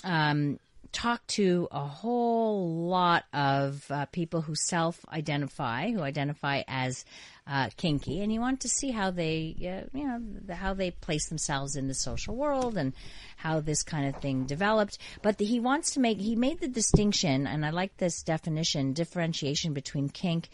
um, 0.03 0.59
talked 0.95 1.27
to 1.27 1.67
a 1.71 1.85
whole 1.85 2.87
lot 2.87 3.25
of 3.33 3.85
uh, 3.91 4.05
people 4.07 4.41
who 4.41 4.55
self-identify, 4.55 5.91
who 5.91 6.01
identify 6.01 6.63
as 6.69 7.03
uh, 7.45 7.69
kinky, 7.75 8.21
and 8.21 8.31
you 8.31 8.39
want 8.39 8.61
to 8.61 8.69
see 8.69 8.91
how 8.91 9.11
they, 9.11 9.55
uh, 9.59 9.87
you 9.95 10.07
know, 10.07 10.55
how 10.55 10.73
they 10.73 10.91
place 10.91 11.27
themselves 11.27 11.75
in 11.75 11.89
the 11.89 11.93
social 11.93 12.33
world 12.33 12.77
and 12.77 12.93
how 13.35 13.59
this 13.59 13.83
kind 13.83 14.07
of 14.07 14.21
thing 14.21 14.45
developed. 14.45 14.97
But 15.21 15.37
the, 15.37 15.43
he 15.43 15.59
wants 15.59 15.91
to 15.91 15.99
make, 15.99 16.17
he 16.17 16.35
made 16.35 16.61
the 16.61 16.69
distinction, 16.69 17.45
and 17.45 17.65
I 17.65 17.71
like 17.71 17.97
this 17.97 18.23
definition, 18.23 18.93
differentiation 18.93 19.73
between 19.73 20.07
kink 20.07 20.49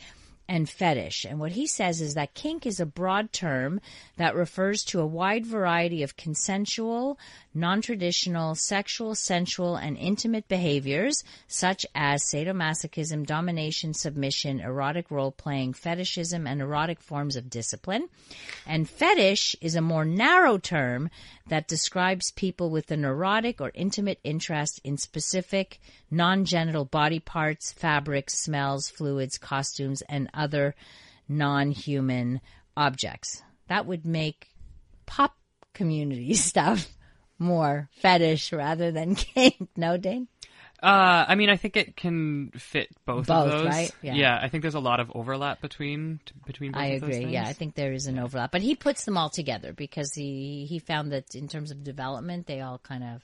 and 0.51 0.69
fetish. 0.69 1.23
And 1.23 1.39
what 1.39 1.53
he 1.53 1.65
says 1.65 2.01
is 2.01 2.13
that 2.15 2.33
kink 2.33 2.65
is 2.65 2.81
a 2.81 2.85
broad 2.85 3.31
term 3.31 3.79
that 4.17 4.35
refers 4.35 4.83
to 4.83 4.99
a 4.99 5.05
wide 5.05 5.45
variety 5.45 6.03
of 6.03 6.17
consensual, 6.17 7.17
non-traditional, 7.53 8.55
sexual, 8.55 9.15
sensual, 9.15 9.77
and 9.77 9.97
intimate 9.97 10.49
behaviors 10.49 11.23
such 11.47 11.85
as 11.95 12.25
sadomasochism, 12.25 13.25
domination, 13.25 13.93
submission, 13.93 14.59
erotic 14.59 15.09
role-playing, 15.09 15.71
fetishism, 15.71 16.45
and 16.45 16.59
erotic 16.59 16.99
forms 16.99 17.37
of 17.37 17.49
discipline. 17.49 18.09
And 18.67 18.89
fetish 18.89 19.55
is 19.61 19.75
a 19.75 19.81
more 19.81 20.03
narrow 20.03 20.57
term 20.57 21.09
that 21.47 21.67
describes 21.67 22.31
people 22.31 22.69
with 22.69 22.91
an 22.91 23.01
neurotic 23.01 23.59
or 23.59 23.71
intimate 23.73 24.19
interest 24.23 24.79
in 24.83 24.97
specific 24.97 25.79
non-genital 26.09 26.85
body 26.85 27.19
parts, 27.19 27.71
fabrics, 27.71 28.39
smells, 28.39 28.89
fluids, 28.89 29.37
costumes, 29.37 30.01
and 30.03 30.29
other 30.33 30.75
non-human 31.27 32.41
objects. 32.77 33.41
That 33.67 33.85
would 33.85 34.05
make 34.05 34.49
pup 35.05 35.35
community 35.73 36.33
stuff 36.35 36.89
more 37.39 37.89
fetish 37.93 38.53
rather 38.53 38.91
than 38.91 39.15
kink. 39.15 39.69
No, 39.75 39.97
Dane? 39.97 40.27
Uh, 40.81 41.25
I 41.27 41.35
mean, 41.35 41.49
I 41.49 41.57
think 41.57 41.77
it 41.77 41.95
can 41.95 42.51
fit 42.55 42.89
both, 43.05 43.27
Both, 43.27 43.45
of 43.45 43.51
those. 43.51 43.67
right? 43.67 43.91
Yeah. 44.01 44.39
I 44.41 44.49
think 44.49 44.63
there's 44.63 44.73
a 44.75 44.79
lot 44.79 44.99
of 44.99 45.11
overlap 45.13 45.61
between 45.61 46.19
between. 46.47 46.71
Both 46.71 46.81
I 46.81 46.85
of 46.87 47.01
those 47.01 47.17
agree. 47.17 47.33
Yeah, 47.33 47.45
I 47.45 47.53
think 47.53 47.75
there 47.75 47.93
is 47.93 48.07
an 48.07 48.17
overlap, 48.17 48.51
but 48.51 48.61
he 48.61 48.75
puts 48.75 49.05
them 49.05 49.15
all 49.17 49.29
together 49.29 49.73
because 49.73 50.13
he 50.13 50.65
he 50.67 50.79
found 50.79 51.11
that 51.11 51.35
in 51.35 51.47
terms 51.47 51.69
of 51.71 51.83
development, 51.83 52.47
they 52.47 52.61
all 52.61 52.79
kind 52.79 53.03
of 53.03 53.23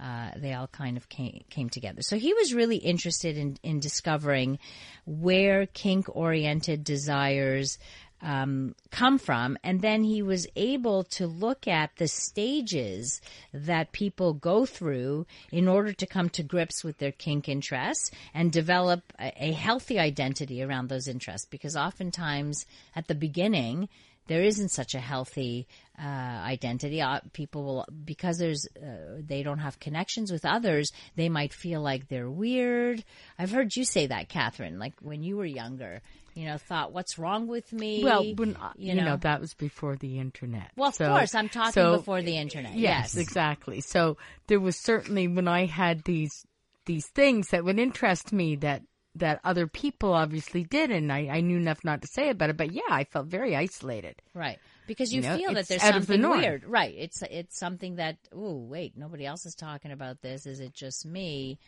uh, 0.00 0.30
they 0.36 0.54
all 0.54 0.66
kind 0.66 0.96
of 0.96 1.08
came 1.08 1.44
came 1.50 1.68
together. 1.68 2.02
So 2.02 2.16
he 2.16 2.32
was 2.32 2.54
really 2.54 2.76
interested 2.76 3.36
in 3.36 3.58
in 3.62 3.80
discovering 3.80 4.58
where 5.04 5.66
kink 5.66 6.06
oriented 6.14 6.84
desires. 6.84 7.78
Um, 8.24 8.74
come 8.90 9.18
from, 9.18 9.58
and 9.62 9.82
then 9.82 10.02
he 10.02 10.22
was 10.22 10.46
able 10.56 11.04
to 11.04 11.26
look 11.26 11.68
at 11.68 11.94
the 11.96 12.08
stages 12.08 13.20
that 13.52 13.92
people 13.92 14.32
go 14.32 14.64
through 14.64 15.26
in 15.52 15.68
order 15.68 15.92
to 15.92 16.06
come 16.06 16.30
to 16.30 16.42
grips 16.42 16.82
with 16.82 16.96
their 16.96 17.12
kink 17.12 17.50
interests 17.50 18.10
and 18.32 18.50
develop 18.50 19.12
a, 19.20 19.30
a 19.48 19.52
healthy 19.52 19.98
identity 19.98 20.62
around 20.62 20.88
those 20.88 21.06
interests. 21.06 21.46
Because 21.50 21.76
oftentimes 21.76 22.64
at 22.96 23.08
the 23.08 23.14
beginning, 23.14 23.90
there 24.26 24.42
isn't 24.42 24.70
such 24.70 24.94
a 24.94 25.00
healthy 25.00 25.66
uh, 25.98 26.02
identity. 26.06 27.00
Uh, 27.00 27.20
people 27.32 27.64
will 27.64 27.86
because 28.04 28.38
there's 28.38 28.66
uh, 28.76 29.20
they 29.20 29.42
don't 29.42 29.58
have 29.58 29.78
connections 29.78 30.32
with 30.32 30.44
others. 30.44 30.90
They 31.16 31.28
might 31.28 31.52
feel 31.52 31.80
like 31.80 32.08
they're 32.08 32.30
weird. 32.30 33.04
I've 33.38 33.50
heard 33.52 33.74
you 33.76 33.84
say 33.84 34.06
that, 34.08 34.28
Catherine. 34.28 34.78
Like 34.78 34.94
when 35.00 35.22
you 35.22 35.36
were 35.36 35.44
younger, 35.44 36.02
you 36.34 36.46
know, 36.46 36.58
thought, 36.58 36.92
"What's 36.92 37.18
wrong 37.18 37.46
with 37.46 37.72
me?" 37.72 38.02
Well, 38.02 38.24
when, 38.34 38.56
uh, 38.56 38.72
you 38.76 38.88
you, 38.88 38.94
know. 38.96 39.04
know. 39.04 39.16
that 39.18 39.40
was 39.40 39.54
before 39.54 39.94
the 39.96 40.18
internet. 40.18 40.70
Well, 40.76 40.88
of 40.88 40.94
So- 40.96 41.08
course, 41.08 41.34
I'm 41.34 41.48
talking 41.48 41.72
so- 41.72 41.96
before 41.98 42.22
the 42.22 42.36
internet. 42.38 42.74
Yes, 42.74 43.14
Yes, 43.14 43.16
exactly. 43.16 43.80
So 43.80 44.16
there 44.48 44.60
was 44.60 44.76
certainly 44.76 45.28
when 45.28 45.46
I 45.48 45.66
had 45.66 46.02
these 46.04 46.44
these 46.86 47.06
things 47.06 47.48
that 47.48 47.64
would 47.64 47.78
interest 47.78 48.32
me 48.32 48.56
that 48.56 48.82
that 49.16 49.40
other 49.44 49.68
people 49.68 50.12
obviously 50.12 50.64
did, 50.64 50.90
and 50.90 51.12
I, 51.12 51.28
I 51.30 51.40
knew 51.40 51.56
enough 51.56 51.84
not 51.84 52.02
to 52.02 52.08
say 52.08 52.30
about 52.30 52.50
it. 52.50 52.56
But 52.56 52.72
yeah, 52.72 52.82
I 52.90 53.04
felt 53.04 53.26
very 53.28 53.54
isolated. 53.54 54.16
Right. 54.34 54.58
Because 54.86 55.12
you, 55.12 55.22
You 55.22 55.28
know, 55.28 55.36
feel 55.38 55.54
that 55.54 55.68
there's 55.68 55.82
out 55.82 55.96
of 55.96 56.06
the 56.06 56.14
something 56.14 56.30
weird. 56.40 56.64
Right. 56.64 56.94
It's 56.96 57.22
it's 57.22 57.58
something 57.58 57.96
that 57.96 58.16
oh 58.32 58.56
wait, 58.56 58.96
nobody 58.96 59.24
else 59.26 59.46
is 59.46 59.54
talking 59.54 59.90
about 59.92 60.20
this. 60.22 60.46
Is 60.46 60.60
it 60.60 60.74
just 60.74 61.06
me? 61.06 61.58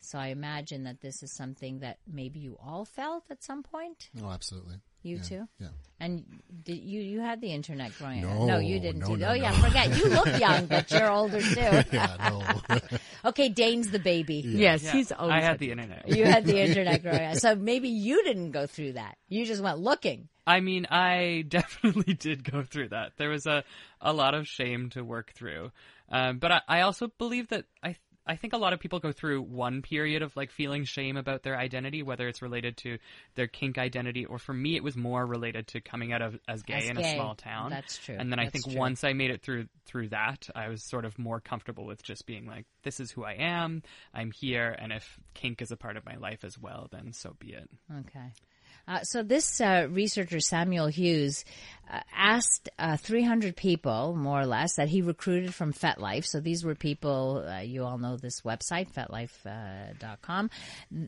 So 0.00 0.18
I 0.18 0.28
imagine 0.28 0.84
that 0.84 1.00
this 1.00 1.22
is 1.22 1.32
something 1.32 1.80
that 1.80 1.96
maybe 2.06 2.38
you 2.38 2.58
all 2.64 2.84
felt 2.84 3.24
at 3.30 3.42
some 3.42 3.62
point. 3.62 4.10
Oh, 4.22 4.30
absolutely. 4.30 4.76
You 5.02 5.16
Yeah, 5.16 5.22
too? 5.22 5.48
Yeah. 5.58 5.68
And 6.00 6.24
did 6.64 6.78
you 6.78 7.00
you 7.00 7.20
had 7.20 7.40
the 7.40 7.50
internet 7.52 7.96
growing 7.98 8.24
up? 8.24 8.30
No, 8.30 8.46
No, 8.46 8.58
you 8.58 8.78
didn't. 8.78 9.00
no, 9.00 9.06
do 9.08 9.16
no, 9.16 9.28
oh 9.28 9.32
yeah, 9.32 9.50
no. 9.52 9.56
forget. 9.56 9.96
You 9.96 10.04
look 10.10 10.26
young, 10.40 10.66
but 10.66 10.90
you're 10.90 11.10
older 11.10 11.40
too. 11.40 11.82
Yeah, 11.92 12.16
no. 12.68 12.78
Okay, 13.24 13.48
Dane's 13.48 13.90
the 13.90 13.98
baby. 13.98 14.34
Yes, 14.46 14.84
Yeah, 14.84 14.92
he's 14.92 15.10
always 15.12 15.32
I 15.32 15.36
had 15.36 15.44
had- 15.44 15.58
the 15.60 15.70
internet. 15.72 16.08
You 16.08 16.24
had 16.26 16.44
the 16.44 16.58
internet 16.66 17.02
growing 17.02 17.24
up. 17.24 17.36
So 17.38 17.56
maybe 17.56 17.88
you 17.88 18.22
didn't 18.22 18.50
go 18.52 18.66
through 18.66 18.92
that. 18.92 19.16
You 19.28 19.46
just 19.46 19.62
went 19.62 19.78
looking. 19.78 20.28
I 20.46 20.60
mean, 20.60 20.86
I 20.90 21.44
definitely 21.48 22.14
did 22.14 22.50
go 22.50 22.62
through 22.62 22.90
that. 22.90 23.12
There 23.16 23.30
was 23.30 23.46
a, 23.46 23.64
a 24.00 24.12
lot 24.12 24.34
of 24.34 24.46
shame 24.46 24.90
to 24.90 25.02
work 25.02 25.32
through. 25.34 25.72
Um, 26.08 26.38
but 26.38 26.52
I, 26.52 26.60
I 26.68 26.80
also 26.82 27.08
believe 27.18 27.48
that 27.48 27.64
I 27.82 27.96
I 28.26 28.36
think 28.36 28.52
a 28.52 28.56
lot 28.56 28.72
of 28.72 28.80
people 28.80 28.98
go 28.98 29.12
through 29.12 29.42
one 29.42 29.82
period 29.82 30.22
of 30.22 30.36
like 30.36 30.50
feeling 30.50 30.84
shame 30.84 31.16
about 31.16 31.44
their 31.44 31.56
identity, 31.56 32.02
whether 32.02 32.26
it's 32.26 32.42
related 32.42 32.76
to 32.78 32.98
their 33.36 33.46
kink 33.46 33.78
identity 33.78 34.24
or 34.24 34.38
for 34.38 34.52
me 34.52 34.74
it 34.74 34.82
was 34.82 34.96
more 34.96 35.24
related 35.24 35.68
to 35.68 35.80
coming 35.80 36.12
out 36.12 36.22
of 36.22 36.38
as 36.48 36.62
gay 36.62 36.74
As 36.74 36.88
in 36.88 36.96
gay. 36.96 37.12
a 37.12 37.14
small 37.14 37.36
town. 37.36 37.70
That's 37.70 37.98
true. 37.98 38.16
And 38.18 38.32
then 38.32 38.40
I 38.40 38.48
think 38.48 38.64
true. 38.64 38.76
once 38.76 39.04
I 39.04 39.12
made 39.12 39.30
it 39.30 39.42
through 39.42 39.66
through 39.84 40.08
that, 40.08 40.48
I 40.54 40.68
was 40.68 40.82
sort 40.82 41.04
of 41.04 41.18
more 41.18 41.40
comfortable 41.40 41.86
with 41.86 42.02
just 42.02 42.26
being 42.26 42.46
like, 42.46 42.66
this 42.82 42.98
is 42.98 43.12
who 43.12 43.24
I 43.24 43.34
am. 43.34 43.82
I'm 44.12 44.32
here, 44.32 44.74
and 44.76 44.92
if 44.92 45.18
kink 45.34 45.62
is 45.62 45.70
a 45.70 45.76
part 45.76 45.96
of 45.96 46.04
my 46.04 46.16
life 46.16 46.42
as 46.42 46.58
well, 46.58 46.88
then 46.90 47.12
so 47.12 47.36
be 47.38 47.52
it. 47.52 47.70
Okay. 48.00 48.32
Uh, 48.88 49.00
so 49.02 49.22
this 49.22 49.60
uh, 49.60 49.88
researcher 49.90 50.40
Samuel 50.40 50.86
Hughes 50.86 51.44
uh, 51.88 52.00
asked 52.14 52.68
uh, 52.78 52.96
300 52.96 53.56
people, 53.56 54.14
more 54.16 54.40
or 54.40 54.46
less, 54.46 54.74
that 54.74 54.88
he 54.88 55.02
recruited 55.02 55.54
from 55.54 55.72
FetLife. 55.72 56.24
So 56.24 56.40
these 56.40 56.64
were 56.64 56.74
people 56.74 57.44
uh, 57.46 57.60
you 57.60 57.84
all 57.84 57.98
know 57.98 58.16
this 58.16 58.40
website, 58.40 58.92
FetLife.com. 58.92 60.50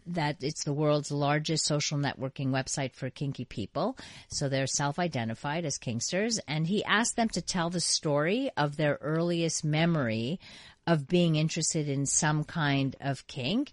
that 0.06 0.36
it's 0.40 0.64
the 0.64 0.72
world's 0.72 1.10
largest 1.10 1.66
social 1.66 1.98
networking 1.98 2.48
website 2.48 2.94
for 2.94 3.10
kinky 3.10 3.44
people. 3.44 3.96
So 4.28 4.48
they're 4.48 4.66
self-identified 4.66 5.64
as 5.64 5.78
kinksters, 5.78 6.38
and 6.46 6.66
he 6.66 6.84
asked 6.84 7.16
them 7.16 7.28
to 7.30 7.42
tell 7.42 7.70
the 7.70 7.80
story 7.80 8.50
of 8.56 8.76
their 8.76 8.98
earliest 9.00 9.64
memory 9.64 10.38
of 10.88 11.06
being 11.06 11.36
interested 11.36 11.86
in 11.86 12.06
some 12.06 12.44
kind 12.44 12.96
of 12.98 13.26
kink, 13.26 13.72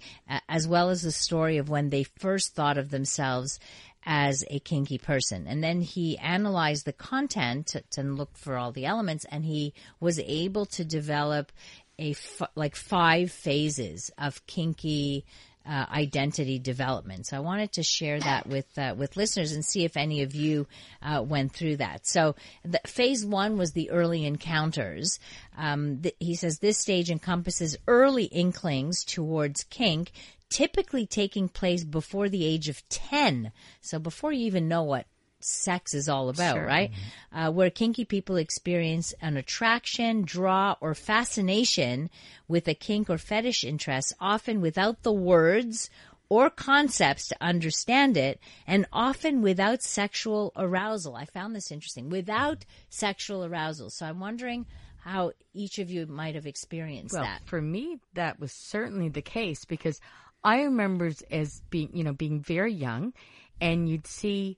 as 0.49 0.67
well 0.67 0.89
as 0.89 1.01
the 1.01 1.13
story 1.13 1.55
of 1.55 1.69
when 1.69 1.89
they 1.89 2.03
first 2.03 2.53
thought 2.53 2.77
of 2.77 2.89
themselves 2.89 3.57
as 4.05 4.43
a 4.49 4.59
kinky 4.59 4.97
person. 4.97 5.47
And 5.47 5.63
then 5.63 5.79
he 5.79 6.17
analyzed 6.17 6.85
the 6.85 6.91
content 6.91 7.73
and 7.97 8.17
looked 8.17 8.37
for 8.37 8.57
all 8.57 8.73
the 8.73 8.85
elements, 8.85 9.25
and 9.31 9.45
he 9.45 9.73
was 10.01 10.19
able 10.19 10.65
to 10.67 10.83
develop 10.83 11.53
a 11.97 12.11
f- 12.11 12.49
like 12.53 12.75
five 12.75 13.31
phases 13.31 14.11
of 14.17 14.45
kinky 14.45 15.25
uh, 15.67 15.85
identity 15.91 16.59
development. 16.59 17.25
So 17.25 17.37
I 17.37 17.39
wanted 17.39 17.73
to 17.73 17.83
share 17.83 18.19
that 18.19 18.47
with 18.47 18.65
uh, 18.77 18.95
with 18.97 19.17
listeners 19.17 19.53
and 19.53 19.65
see 19.65 19.83
if 19.83 19.97
any 19.97 20.21
of 20.21 20.35
you 20.35 20.67
uh, 21.01 21.23
went 21.27 21.53
through 21.53 21.77
that. 21.77 22.05
So 22.05 22.35
the, 22.63 22.79
phase 22.85 23.25
one 23.25 23.57
was 23.57 23.71
the 23.71 23.89
early 23.91 24.25
encounters. 24.25 25.19
Um, 25.57 26.01
he 26.19 26.35
says 26.35 26.59
this 26.59 26.77
stage 26.77 27.09
encompasses 27.09 27.77
early 27.87 28.25
inklings 28.25 29.03
towards 29.03 29.63
kink, 29.63 30.11
typically 30.49 31.05
taking 31.05 31.49
place 31.49 31.83
before 31.83 32.29
the 32.29 32.45
age 32.45 32.69
of 32.69 32.87
ten. 32.89 33.51
So 33.81 33.99
before 33.99 34.31
you 34.31 34.45
even 34.45 34.67
know 34.67 34.83
what 34.83 35.07
sex 35.45 35.93
is 35.93 36.09
all 36.09 36.29
about, 36.29 36.63
right? 36.65 36.91
Uh, 37.33 37.51
where 37.51 37.69
kinky 37.69 38.05
people 38.05 38.35
experience 38.37 39.13
an 39.21 39.37
attraction, 39.37 40.23
draw, 40.23 40.75
or 40.81 40.93
fascination 40.95 42.09
with 42.47 42.67
a 42.67 42.73
kink 42.73 43.09
or 43.09 43.17
fetish 43.17 43.63
interest, 43.63 44.13
often 44.19 44.61
without 44.61 45.03
the 45.03 45.13
words 45.13 45.89
or 46.27 46.49
concepts 46.49 47.27
to 47.27 47.35
understand 47.39 48.17
it, 48.17 48.39
and 48.65 48.85
often 48.91 49.41
without 49.41 49.83
sexual 49.83 50.51
arousal. 50.55 51.15
I 51.15 51.25
found 51.25 51.55
this 51.55 51.71
interesting. 51.71 52.09
Without 52.09 52.65
sexual 52.89 53.45
arousal. 53.45 53.91
So 53.91 54.07
I'm 54.07 54.19
wondering 54.19 54.65
how 55.01 55.33
each 55.53 55.77
of 55.77 55.91
you 55.91 56.07
might 56.07 56.33
have 56.33 56.47
experienced 56.47 57.13
Well, 57.13 57.23
that. 57.23 57.41
for 57.45 57.61
me, 57.61 57.99
that 58.15 58.39
was 58.39 58.51
certainly 58.51 59.07
the 59.07 59.21
case 59.21 59.65
because 59.65 60.01
I 60.43 60.63
remember 60.63 61.11
as 61.29 61.61
being, 61.69 61.89
you 61.93 62.03
know, 62.03 62.13
being 62.13 62.39
very 62.39 62.73
young, 62.73 63.13
and 63.61 63.87
you'd 63.87 64.07
see, 64.07 64.57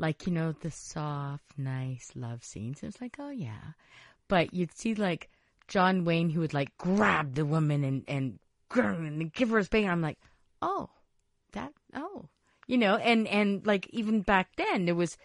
like, 0.00 0.26
you 0.26 0.32
know, 0.32 0.52
the 0.52 0.70
soft, 0.70 1.44
nice 1.58 2.10
love 2.14 2.42
scenes. 2.42 2.82
It's 2.82 3.00
like, 3.00 3.16
oh 3.18 3.30
yeah, 3.30 3.74
but 4.28 4.54
you'd 4.54 4.76
see 4.76 4.94
like 4.94 5.28
John 5.68 6.04
Wayne 6.04 6.30
who 6.30 6.40
would 6.40 6.54
like 6.54 6.76
grab 6.78 7.34
the 7.34 7.44
woman 7.44 7.84
and 7.84 8.04
and, 8.08 8.38
and 8.74 9.32
give 9.32 9.50
her 9.50 9.58
a 9.58 9.64
spank. 9.64 9.86
I'm 9.86 10.00
like, 10.00 10.18
oh, 10.62 10.88
that, 11.52 11.72
oh, 11.94 12.28
you 12.66 12.78
know, 12.78 12.96
and 12.96 13.28
and 13.28 13.66
like 13.66 13.88
even 13.90 14.22
back 14.22 14.56
then, 14.56 14.88
it 14.88 14.96
was, 14.96 15.18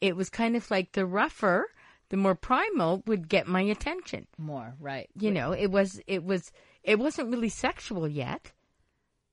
it 0.00 0.14
was 0.14 0.28
kind 0.28 0.56
of 0.56 0.70
like 0.70 0.92
the 0.92 1.06
rougher. 1.06 1.66
The 2.10 2.16
more 2.16 2.34
primal 2.34 3.02
would 3.06 3.28
get 3.28 3.46
my 3.46 3.60
attention 3.60 4.26
More, 4.38 4.74
right. 4.80 5.10
you 5.14 5.30
know 5.30 5.52
it 5.52 5.66
was 5.66 6.00
it 6.06 6.24
was 6.24 6.50
it 6.82 6.98
wasn't 6.98 7.28
really 7.28 7.50
sexual 7.50 8.08
yet 8.08 8.50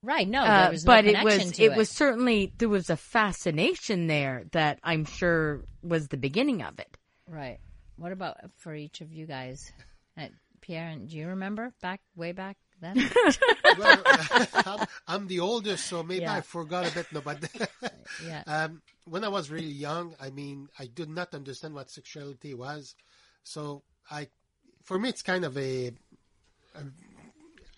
Right, 0.05 0.27
no, 0.27 0.41
uh, 0.41 0.61
there 0.61 0.71
was 0.71 0.85
no 0.85 0.93
but 0.93 1.05
it 1.05 1.23
was 1.23 1.51
to 1.53 1.63
it 1.63 1.75
was 1.75 1.89
certainly 1.89 2.53
there 2.57 2.69
was 2.69 2.89
a 2.89 2.97
fascination 2.97 4.07
there 4.07 4.43
that 4.51 4.79
i'm 4.83 5.03
sure 5.05 5.65
was 5.81 6.09
the 6.09 6.17
beginning 6.17 6.61
of 6.61 6.79
it 6.79 6.95
Right. 7.27 7.59
What 7.97 8.11
about 8.11 8.37
for 8.57 8.75
each 8.75 9.01
of 9.01 9.11
you 9.11 9.25
guys? 9.25 9.71
Uh, 10.17 10.27
Pierre, 10.61 10.89
and 10.89 11.09
do 11.09 11.17
you 11.17 11.27
remember 11.27 11.73
back 11.81 12.01
way 12.15 12.31
back 12.31 12.57
then? 12.81 12.97
well, 13.77 14.01
I'm, 14.53 14.87
I'm 15.07 15.27
the 15.27 15.39
oldest, 15.39 15.87
so 15.87 16.03
maybe 16.03 16.21
Yeah. 16.21 16.33
I 16.33 16.41
forgot 16.41 16.89
a 16.89 16.93
bit. 16.93 17.11
No, 17.11 17.21
but 17.21 17.39
yeah. 18.25 18.43
um, 18.47 18.81
when 19.05 19.23
I 19.23 19.29
was 19.29 19.49
really 19.49 19.67
young, 19.67 20.15
I 20.19 20.29
mean, 20.29 20.67
I 20.77 20.87
did 20.87 21.09
not 21.09 21.33
understand 21.33 21.73
what 21.73 21.89
sexuality 21.89 22.53
was. 22.53 22.95
So 23.43 23.83
I, 24.09 24.27
for 24.83 24.99
me, 24.99 25.09
it's 25.09 25.21
kind 25.21 25.45
of 25.45 25.57
a, 25.57 25.87
a 26.75 26.81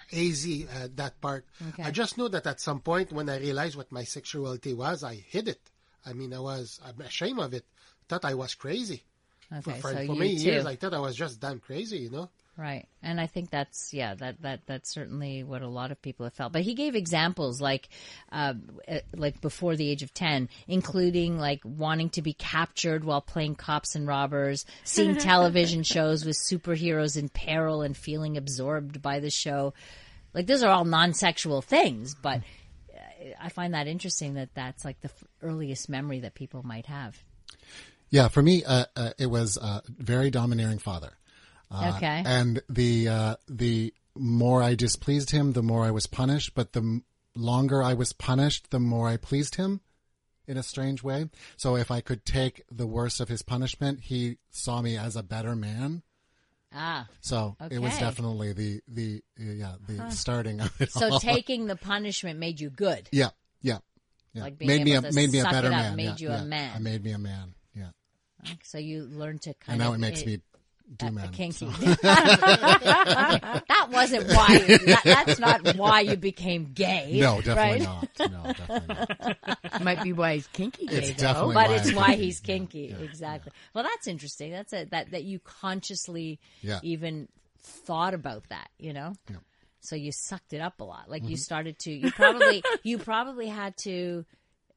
hazy 0.08 0.68
uh, 0.68 0.88
that 0.96 1.20
part. 1.22 1.46
Okay. 1.70 1.84
I 1.84 1.92
just 1.92 2.18
know 2.18 2.28
that 2.28 2.48
at 2.48 2.60
some 2.60 2.80
point 2.80 3.12
when 3.12 3.30
I 3.30 3.38
realized 3.38 3.76
what 3.76 3.92
my 3.92 4.04
sexuality 4.04 4.74
was, 4.74 5.04
I 5.04 5.16
hid 5.16 5.48
it. 5.48 5.62
I 6.06 6.14
mean, 6.14 6.34
I 6.34 6.40
was 6.40 6.80
I'm 6.86 7.00
ashamed 7.02 7.40
of 7.40 7.54
it. 7.54 7.66
Thought 8.08 8.26
I 8.26 8.34
was 8.34 8.56
crazy. 8.56 9.04
Okay, 9.54 9.80
for 9.80 9.92
so 9.94 10.06
for 10.08 10.16
many 10.16 10.32
years. 10.32 10.66
I 10.66 10.76
thought 10.76 10.94
I 10.94 11.00
was 11.00 11.16
just 11.16 11.40
damn 11.40 11.60
crazy. 11.60 12.00
You 12.00 12.10
know. 12.10 12.30
Right. 12.58 12.88
And 13.04 13.22
I 13.22 13.28
think 13.28 13.52
that's, 13.52 13.94
yeah, 13.94 14.16
that, 14.16 14.42
that, 14.42 14.62
that's 14.66 14.92
certainly 14.92 15.44
what 15.44 15.62
a 15.62 15.68
lot 15.68 15.92
of 15.92 16.02
people 16.02 16.26
have 16.26 16.34
felt. 16.34 16.54
But 16.54 16.64
he 16.64 16.74
gave 16.74 16.96
examples 16.96 17.62
like, 17.62 17.88
uh, 18.32 18.56
uh, 18.88 19.00
like 19.16 19.40
before 19.42 19.76
the 19.76 19.88
age 19.88 20.02
of 20.02 20.12
10, 20.12 20.50
including 20.68 21.38
like 21.38 21.62
wanting 21.64 22.10
to 22.12 22.24
be 22.24 22.34
captured 22.34 23.04
while 23.04 23.22
playing 23.22 23.56
cops 23.56 23.94
and 23.94 24.08
robbers, 24.08 24.66
seeing 24.84 25.16
television 25.18 25.84
shows 25.84 26.26
with 26.26 26.36
superheroes 26.36 27.16
in 27.16 27.30
peril 27.30 27.84
and 27.84 27.96
feeling 27.96 28.38
absorbed 28.38 29.04
by 29.04 29.20
the 29.20 29.30
show. 29.30 29.76
Like 30.34 30.48
those 30.48 30.64
are 30.64 30.72
all 30.72 30.86
non-sexual 30.86 31.62
things, 31.62 32.16
but 32.16 32.42
uh, 32.92 33.00
I 33.40 33.50
find 33.50 33.76
that 33.76 33.86
interesting 33.86 34.34
that 34.34 34.50
that's 34.56 34.84
like 34.84 35.00
the 35.02 35.12
earliest 35.44 35.90
memory 35.90 36.22
that 36.22 36.34
people 36.34 36.64
might 36.64 36.88
have. 36.88 37.22
Yeah, 38.10 38.30
for 38.30 38.42
me, 38.42 38.64
uh, 38.64 38.86
uh, 38.96 39.12
it 39.20 39.28
was 39.28 39.58
a 39.58 39.84
very 39.88 40.32
domineering 40.32 40.80
father. 40.80 41.14
Uh, 41.70 41.94
Okay. 41.96 42.24
And 42.26 42.62
the 42.70 43.08
uh, 43.10 43.36
the 43.48 43.94
more 44.16 44.64
I 44.64 44.76
displeased 44.76 45.32
him, 45.32 45.54
the 45.54 45.64
more 45.64 45.84
I 45.86 45.92
was 45.92 46.08
punished. 46.08 46.54
But 46.56 46.74
the 46.74 46.80
m- 46.80 47.04
longer 47.36 47.84
I 47.84 47.94
was 47.94 48.14
punished, 48.14 48.72
the 48.72 48.80
more 48.80 49.08
I 49.08 49.18
pleased 49.18 49.56
him, 49.56 49.82
in 50.48 50.58
a 50.58 50.64
strange 50.64 51.04
way. 51.04 51.30
So 51.58 51.76
if 51.76 51.92
I 51.92 52.02
could 52.02 52.26
take 52.26 52.64
the 52.72 52.88
worst 52.88 53.20
of 53.20 53.28
his 53.30 53.42
punishment, 53.42 54.00
he 54.02 54.38
saw 54.50 54.82
me 54.82 54.98
as 54.98 55.16
a 55.16 55.24
better 55.24 55.56
man. 55.56 56.04
Ah. 56.74 57.08
So 57.22 57.56
it 57.72 57.80
was 57.80 57.98
definitely 57.98 58.54
the 58.54 58.82
the 58.88 59.22
yeah 59.38 59.76
the 59.88 60.10
starting 60.10 60.60
of 60.62 60.82
it 60.82 60.92
So 60.92 61.12
all. 61.14 61.20
taking 61.36 61.68
the 61.68 61.76
punishment 61.78 62.40
made 62.40 62.60
you 62.60 62.70
good. 62.70 63.08
yeah 63.12 63.30
yeah 63.62 63.80
yeah 64.34 64.44
Like 64.44 64.58
being 64.58 64.68
made 64.70 64.84
me 64.84 64.94
a 64.96 65.02
made 65.02 65.32
me 65.32 65.40
a 65.40 65.44
better 65.46 65.70
man. 65.70 65.96
made 65.96 66.20
yeah, 66.20 66.30
you 66.30 66.30
a 66.30 66.44
man. 66.44 66.76
It 66.78 66.82
made 66.82 67.04
me 67.04 67.12
a 67.12 67.18
man. 67.18 67.54
Yeah, 67.74 67.92
So 68.64 68.78
you 68.80 69.04
learn 69.04 69.40
to 69.40 69.54
kind 69.54 69.62
of 69.68 69.70
and 69.74 69.80
now 69.80 69.90
of 69.90 69.96
it 69.96 70.00
makes 70.00 70.26
me 70.26 70.40
do 70.96 71.08
uh, 71.08 71.12
man. 71.12 71.30
kinky. 71.32 71.52
so. 71.58 71.66
that 72.48 73.88
wasn't 73.92 74.28
why. 74.30 74.58
That, 74.86 75.02
that's 75.04 75.40
not 75.40 75.76
why 75.76 76.02
you 76.02 76.16
became 76.16 76.72
gay. 76.74 77.20
No, 77.20 77.42
definitely 77.42 77.86
right? 77.86 78.08
not. 78.20 78.32
No, 78.32 78.54
definitely 78.54 79.36
not. 79.74 79.82
might 79.84 80.04
be 80.04 80.14
why 80.14 80.36
he's 80.36 80.48
kinky 80.48 80.86
gay, 80.88 80.96
It's 80.98 81.10
though. 81.22 81.28
definitely 81.28 81.54
But 81.56 81.70
why 81.70 81.76
it's 81.76 81.90
I'm 81.90 81.96
why 81.96 82.08
kinky. 82.08 82.24
he's 82.26 82.40
kinky. 82.40 82.96
Exactly. 83.02 83.52
Well, 83.74 83.84
that's 83.84 84.08
interesting. 84.08 84.52
That's 84.52 84.74
a, 84.74 84.86
that 84.86 85.12
that 85.12 85.24
you 85.24 85.40
consciously 85.40 86.40
Yeah. 86.62 86.80
even 86.84 87.28
thought 87.60 88.14
about 88.14 88.48
that. 88.50 88.70
You 88.80 88.94
know. 88.94 89.14
Yeah. 89.30 89.36
Mm-hmm. 89.36 89.44
So 89.80 89.96
you 89.96 90.12
sucked 90.12 90.54
it 90.54 90.60
up 90.62 90.80
a 90.82 90.84
lot. 90.84 91.10
Like 91.10 91.28
you 91.28 91.38
started 91.38 91.80
to. 91.80 91.92
You 91.92 92.12
probably 92.12 92.64
you 92.84 92.98
probably 92.98 93.48
had 93.48 93.76
to 93.84 94.26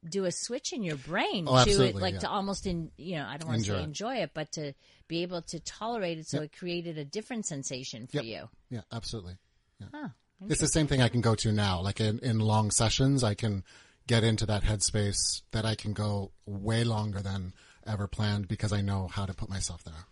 do 0.09 0.25
a 0.25 0.31
switch 0.31 0.73
in 0.73 0.83
your 0.83 0.95
brain 0.95 1.45
Oh, 1.47 1.63
to 1.63 1.83
it, 1.85 1.95
like 1.95 2.15
yeah. 2.15 2.19
to 2.21 2.29
almost 2.29 2.65
in 2.65 2.91
you 2.97 3.15
know 3.17 3.25
I 3.27 3.37
don't 3.37 3.47
want 3.49 3.63
to 3.63 3.71
Enjoy 3.71 3.73
say 3.75 3.79
it. 3.81 3.83
enjoy 3.83 4.15
it, 4.15 4.31
but 4.33 4.51
to 4.53 4.73
be 5.07 5.21
able 5.21 5.41
to 5.43 5.59
tolerate 5.59 6.17
it, 6.17 6.27
so 6.27 6.41
it 6.41 6.51
created 6.57 6.97
a 6.97 7.05
different 7.05 7.45
sensation 7.45 8.07
for 8.07 8.17
Yep. 8.17 8.25
you. 8.25 8.49
Yeah, 8.69 8.81
absolutely. 8.91 9.37
Yeah. 9.79 9.87
Huh. 9.93 10.07
It's 10.49 10.61
the 10.61 10.67
same 10.67 10.87
thing 10.87 11.01
I 11.03 11.09
can 11.09 11.21
go 11.21 11.35
to 11.35 11.51
now. 11.51 11.81
Like 11.81 11.99
in, 11.99 12.17
in 12.19 12.39
long 12.39 12.71
sessions, 12.71 13.23
I 13.23 13.35
can 13.35 13.63
get 14.07 14.23
into 14.23 14.47
that 14.47 14.63
headspace 14.63 15.41
that 15.51 15.65
I 15.65 15.75
can 15.75 15.93
go 15.93 16.31
way 16.47 16.83
longer 16.83 17.21
than 17.21 17.53
ever 17.85 18.07
planned 18.07 18.47
because 18.47 18.73
I 18.73 18.81
know 18.81 19.07
how 19.07 19.27
to 19.27 19.33
put 19.35 19.49
myself 19.49 19.83
there 19.83 20.05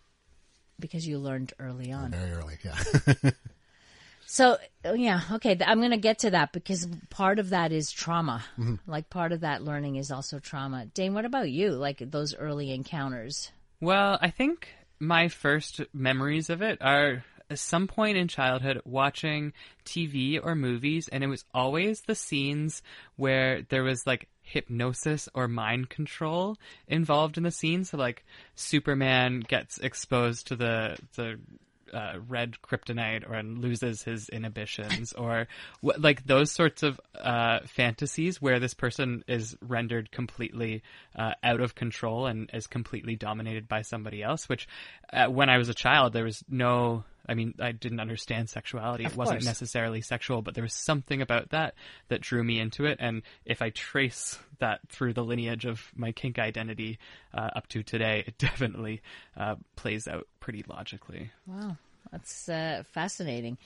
because 0.78 1.06
you 1.06 1.18
learned 1.18 1.52
early 1.58 1.90
on. 1.92 2.12
very 2.12 2.30
early. 2.30 2.58
Yeah. 2.64 3.30
So 4.32 4.58
yeah, 4.84 5.22
okay. 5.32 5.58
I'm 5.66 5.80
going 5.80 5.90
to 5.90 5.96
get 5.96 6.20
to 6.20 6.30
that 6.30 6.52
because 6.52 6.86
part 7.10 7.40
of 7.40 7.50
that 7.50 7.72
is 7.72 7.90
trauma. 7.90 8.44
Mm-hmm. 8.56 8.76
Like 8.86 9.10
part 9.10 9.32
of 9.32 9.40
that 9.40 9.64
learning 9.64 9.96
is 9.96 10.12
also 10.12 10.38
trauma. 10.38 10.86
Dane, 10.86 11.14
what 11.14 11.24
about 11.24 11.50
you? 11.50 11.72
Like 11.72 11.98
those 11.98 12.36
early 12.36 12.70
encounters? 12.70 13.50
Well, 13.80 14.20
I 14.22 14.30
think 14.30 14.68
my 15.00 15.26
first 15.26 15.80
memories 15.92 16.48
of 16.48 16.62
it 16.62 16.78
are 16.80 17.24
at 17.50 17.58
some 17.58 17.88
point 17.88 18.18
in 18.18 18.28
childhood 18.28 18.80
watching 18.84 19.52
TV 19.84 20.38
or 20.40 20.54
movies, 20.54 21.08
and 21.08 21.24
it 21.24 21.26
was 21.26 21.44
always 21.52 22.02
the 22.02 22.14
scenes 22.14 22.82
where 23.16 23.62
there 23.62 23.82
was 23.82 24.06
like 24.06 24.28
hypnosis 24.42 25.28
or 25.34 25.48
mind 25.48 25.90
control 25.90 26.56
involved 26.86 27.36
in 27.36 27.42
the 27.42 27.50
scene. 27.50 27.84
So, 27.84 27.96
like, 27.96 28.24
Superman 28.54 29.40
gets 29.40 29.78
exposed 29.78 30.46
to 30.46 30.56
the 30.56 30.98
the 31.16 31.40
uh, 31.92 32.14
red 32.28 32.56
kryptonite 32.62 33.28
or 33.28 33.42
loses 33.42 34.02
his 34.02 34.28
inhibitions 34.28 35.12
or 35.12 35.46
like 35.82 36.24
those 36.26 36.50
sorts 36.50 36.82
of 36.82 37.00
uh, 37.18 37.60
fantasies 37.66 38.40
where 38.40 38.58
this 38.58 38.74
person 38.74 39.24
is 39.26 39.56
rendered 39.60 40.10
completely 40.10 40.82
uh, 41.16 41.32
out 41.42 41.60
of 41.60 41.74
control 41.74 42.26
and 42.26 42.50
is 42.52 42.66
completely 42.66 43.16
dominated 43.16 43.68
by 43.68 43.82
somebody 43.82 44.22
else 44.22 44.48
which 44.48 44.68
uh, 45.12 45.26
when 45.26 45.48
i 45.48 45.58
was 45.58 45.68
a 45.68 45.74
child 45.74 46.12
there 46.12 46.24
was 46.24 46.44
no 46.48 47.04
i 47.30 47.34
mean 47.34 47.54
i 47.60 47.72
didn't 47.72 48.00
understand 48.00 48.50
sexuality 48.50 49.04
it 49.04 49.16
wasn't 49.16 49.38
course. 49.38 49.46
necessarily 49.46 50.02
sexual 50.02 50.42
but 50.42 50.54
there 50.54 50.64
was 50.64 50.74
something 50.74 51.22
about 51.22 51.50
that 51.50 51.74
that 52.08 52.20
drew 52.20 52.44
me 52.44 52.58
into 52.60 52.84
it 52.84 52.98
and 53.00 53.22
if 53.46 53.62
i 53.62 53.70
trace 53.70 54.38
that 54.58 54.80
through 54.90 55.14
the 55.14 55.24
lineage 55.24 55.64
of 55.64 55.90
my 55.94 56.12
kink 56.12 56.38
identity 56.38 56.98
uh, 57.32 57.48
up 57.56 57.66
to 57.68 57.82
today 57.82 58.24
it 58.26 58.36
definitely 58.38 59.00
uh, 59.36 59.54
plays 59.76 60.06
out 60.06 60.26
pretty 60.40 60.64
logically 60.68 61.30
Wow, 61.46 61.76
that's 62.12 62.48
uh, 62.48 62.82
fascinating. 62.92 63.58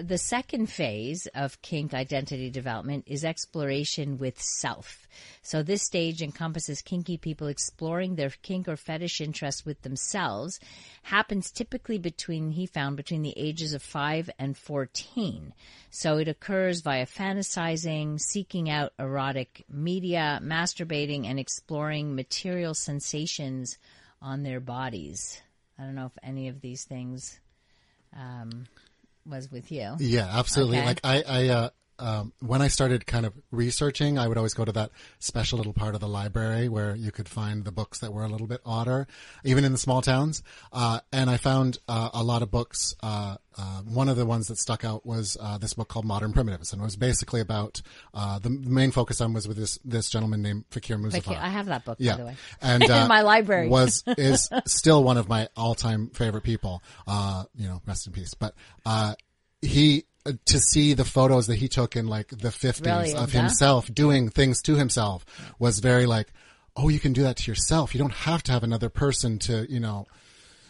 The 0.00 0.18
second 0.18 0.66
phase 0.66 1.28
of 1.34 1.62
kink 1.62 1.94
identity 1.94 2.50
development 2.50 3.04
is 3.06 3.24
exploration 3.24 4.18
with 4.18 4.42
self. 4.42 5.06
So 5.42 5.62
this 5.62 5.82
stage 5.82 6.20
encompasses 6.20 6.82
kinky 6.82 7.16
people 7.16 7.46
exploring 7.46 8.16
their 8.16 8.30
kink 8.30 8.66
or 8.66 8.76
fetish 8.76 9.20
interest 9.20 9.64
with 9.64 9.82
themselves. 9.82 10.58
Happens 11.04 11.52
typically 11.52 11.98
between, 11.98 12.50
he 12.50 12.66
found, 12.66 12.96
between 12.96 13.22
the 13.22 13.34
ages 13.36 13.72
of 13.72 13.82
5 13.82 14.30
and 14.38 14.56
14. 14.56 15.54
So 15.90 16.18
it 16.18 16.26
occurs 16.26 16.80
via 16.80 17.06
fantasizing, 17.06 18.20
seeking 18.20 18.68
out 18.68 18.94
erotic 18.98 19.64
media, 19.68 20.40
masturbating, 20.42 21.26
and 21.26 21.38
exploring 21.38 22.16
material 22.16 22.74
sensations 22.74 23.78
on 24.20 24.42
their 24.42 24.60
bodies. 24.60 25.40
I 25.78 25.82
don't 25.84 25.94
know 25.94 26.06
if 26.06 26.18
any 26.22 26.48
of 26.48 26.60
these 26.60 26.84
things 26.84 27.38
um, 28.16 28.66
was 29.26 29.50
with 29.50 29.70
you. 29.72 29.94
Yeah, 29.98 30.28
absolutely. 30.30 30.78
Okay. 30.78 30.86
Like 30.86 31.00
I, 31.04 31.22
I, 31.26 31.48
uh, 31.48 31.70
um, 31.98 32.32
when 32.40 32.62
I 32.62 32.68
started 32.68 33.06
kind 33.06 33.24
of 33.26 33.32
researching, 33.50 34.18
I 34.18 34.26
would 34.26 34.36
always 34.36 34.54
go 34.54 34.64
to 34.64 34.72
that 34.72 34.90
special 35.18 35.58
little 35.58 35.72
part 35.72 35.94
of 35.94 36.00
the 36.00 36.08
library 36.08 36.68
where 36.68 36.94
you 36.94 37.12
could 37.12 37.28
find 37.28 37.64
the 37.64 37.72
books 37.72 38.00
that 38.00 38.12
were 38.12 38.24
a 38.24 38.28
little 38.28 38.46
bit 38.46 38.60
odder, 38.64 39.06
even 39.44 39.64
in 39.64 39.72
the 39.72 39.78
small 39.78 40.02
towns. 40.02 40.42
Uh, 40.72 41.00
and 41.12 41.30
I 41.30 41.36
found 41.36 41.78
uh, 41.88 42.10
a 42.12 42.22
lot 42.22 42.42
of 42.42 42.50
books. 42.50 42.94
Uh, 43.02 43.36
uh, 43.56 43.82
one 43.82 44.08
of 44.08 44.16
the 44.16 44.26
ones 44.26 44.48
that 44.48 44.58
stuck 44.58 44.84
out 44.84 45.06
was 45.06 45.36
uh, 45.40 45.58
this 45.58 45.74
book 45.74 45.88
called 45.88 46.04
Modern 46.04 46.32
Primitives, 46.32 46.72
and 46.72 46.82
it 46.82 46.84
was 46.84 46.96
basically 46.96 47.40
about 47.40 47.80
uh, 48.12 48.40
the 48.40 48.50
main 48.50 48.90
focus 48.90 49.20
on 49.20 49.32
was 49.32 49.46
with 49.46 49.56
this 49.56 49.78
this 49.84 50.10
gentleman 50.10 50.42
named 50.42 50.64
Fakir 50.70 50.98
Musafar. 50.98 51.38
I 51.38 51.48
have 51.48 51.66
that 51.66 51.84
book, 51.84 51.98
by 51.98 52.04
yeah, 52.04 52.16
the 52.16 52.26
way. 52.26 52.36
and 52.60 52.82
In 52.90 53.08
my 53.08 53.22
library. 53.22 53.68
was 53.68 54.02
is 54.18 54.50
still 54.66 55.04
one 55.04 55.16
of 55.18 55.28
my 55.28 55.48
all 55.56 55.76
time 55.76 56.10
favorite 56.10 56.42
people. 56.42 56.82
Uh, 57.06 57.44
you 57.54 57.68
know, 57.68 57.80
rest 57.86 58.08
in 58.08 58.12
peace. 58.12 58.34
But 58.34 58.54
uh, 58.84 59.14
he 59.62 60.04
to 60.46 60.58
see 60.58 60.94
the 60.94 61.04
photos 61.04 61.46
that 61.48 61.56
he 61.56 61.68
took 61.68 61.96
in 61.96 62.06
like 62.06 62.28
the 62.28 62.50
fifties 62.50 62.92
Brilliant, 62.92 63.18
of 63.18 63.32
huh? 63.32 63.40
himself 63.40 63.92
doing 63.92 64.28
things 64.30 64.62
to 64.62 64.74
himself 64.74 65.24
was 65.58 65.80
very 65.80 66.06
like, 66.06 66.32
oh, 66.76 66.88
you 66.88 66.98
can 66.98 67.12
do 67.12 67.22
that 67.24 67.36
to 67.38 67.50
yourself. 67.50 67.94
You 67.94 67.98
don't 67.98 68.12
have 68.12 68.42
to 68.44 68.52
have 68.52 68.62
another 68.62 68.88
person 68.88 69.38
to 69.40 69.70
you 69.70 69.80
know 69.80 70.06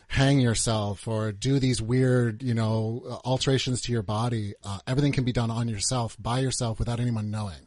hang 0.09 0.39
yourself 0.39 1.09
or 1.09 1.33
do 1.33 1.59
these 1.59 1.81
weird, 1.83 2.43
you 2.43 2.55
know, 2.55 3.21
alterations 3.25 3.81
to 3.83 3.93
your 3.93 4.03
body. 4.03 4.55
Uh, 4.63 4.79
everything 4.87 5.13
can 5.13 5.25
be 5.25 5.33
done 5.33 5.51
on 5.51 5.69
yourself, 5.69 6.17
by 6.21 6.39
yourself, 6.41 6.79
without 6.79 7.01
anyone 7.01 7.31
knowing. 7.31 7.67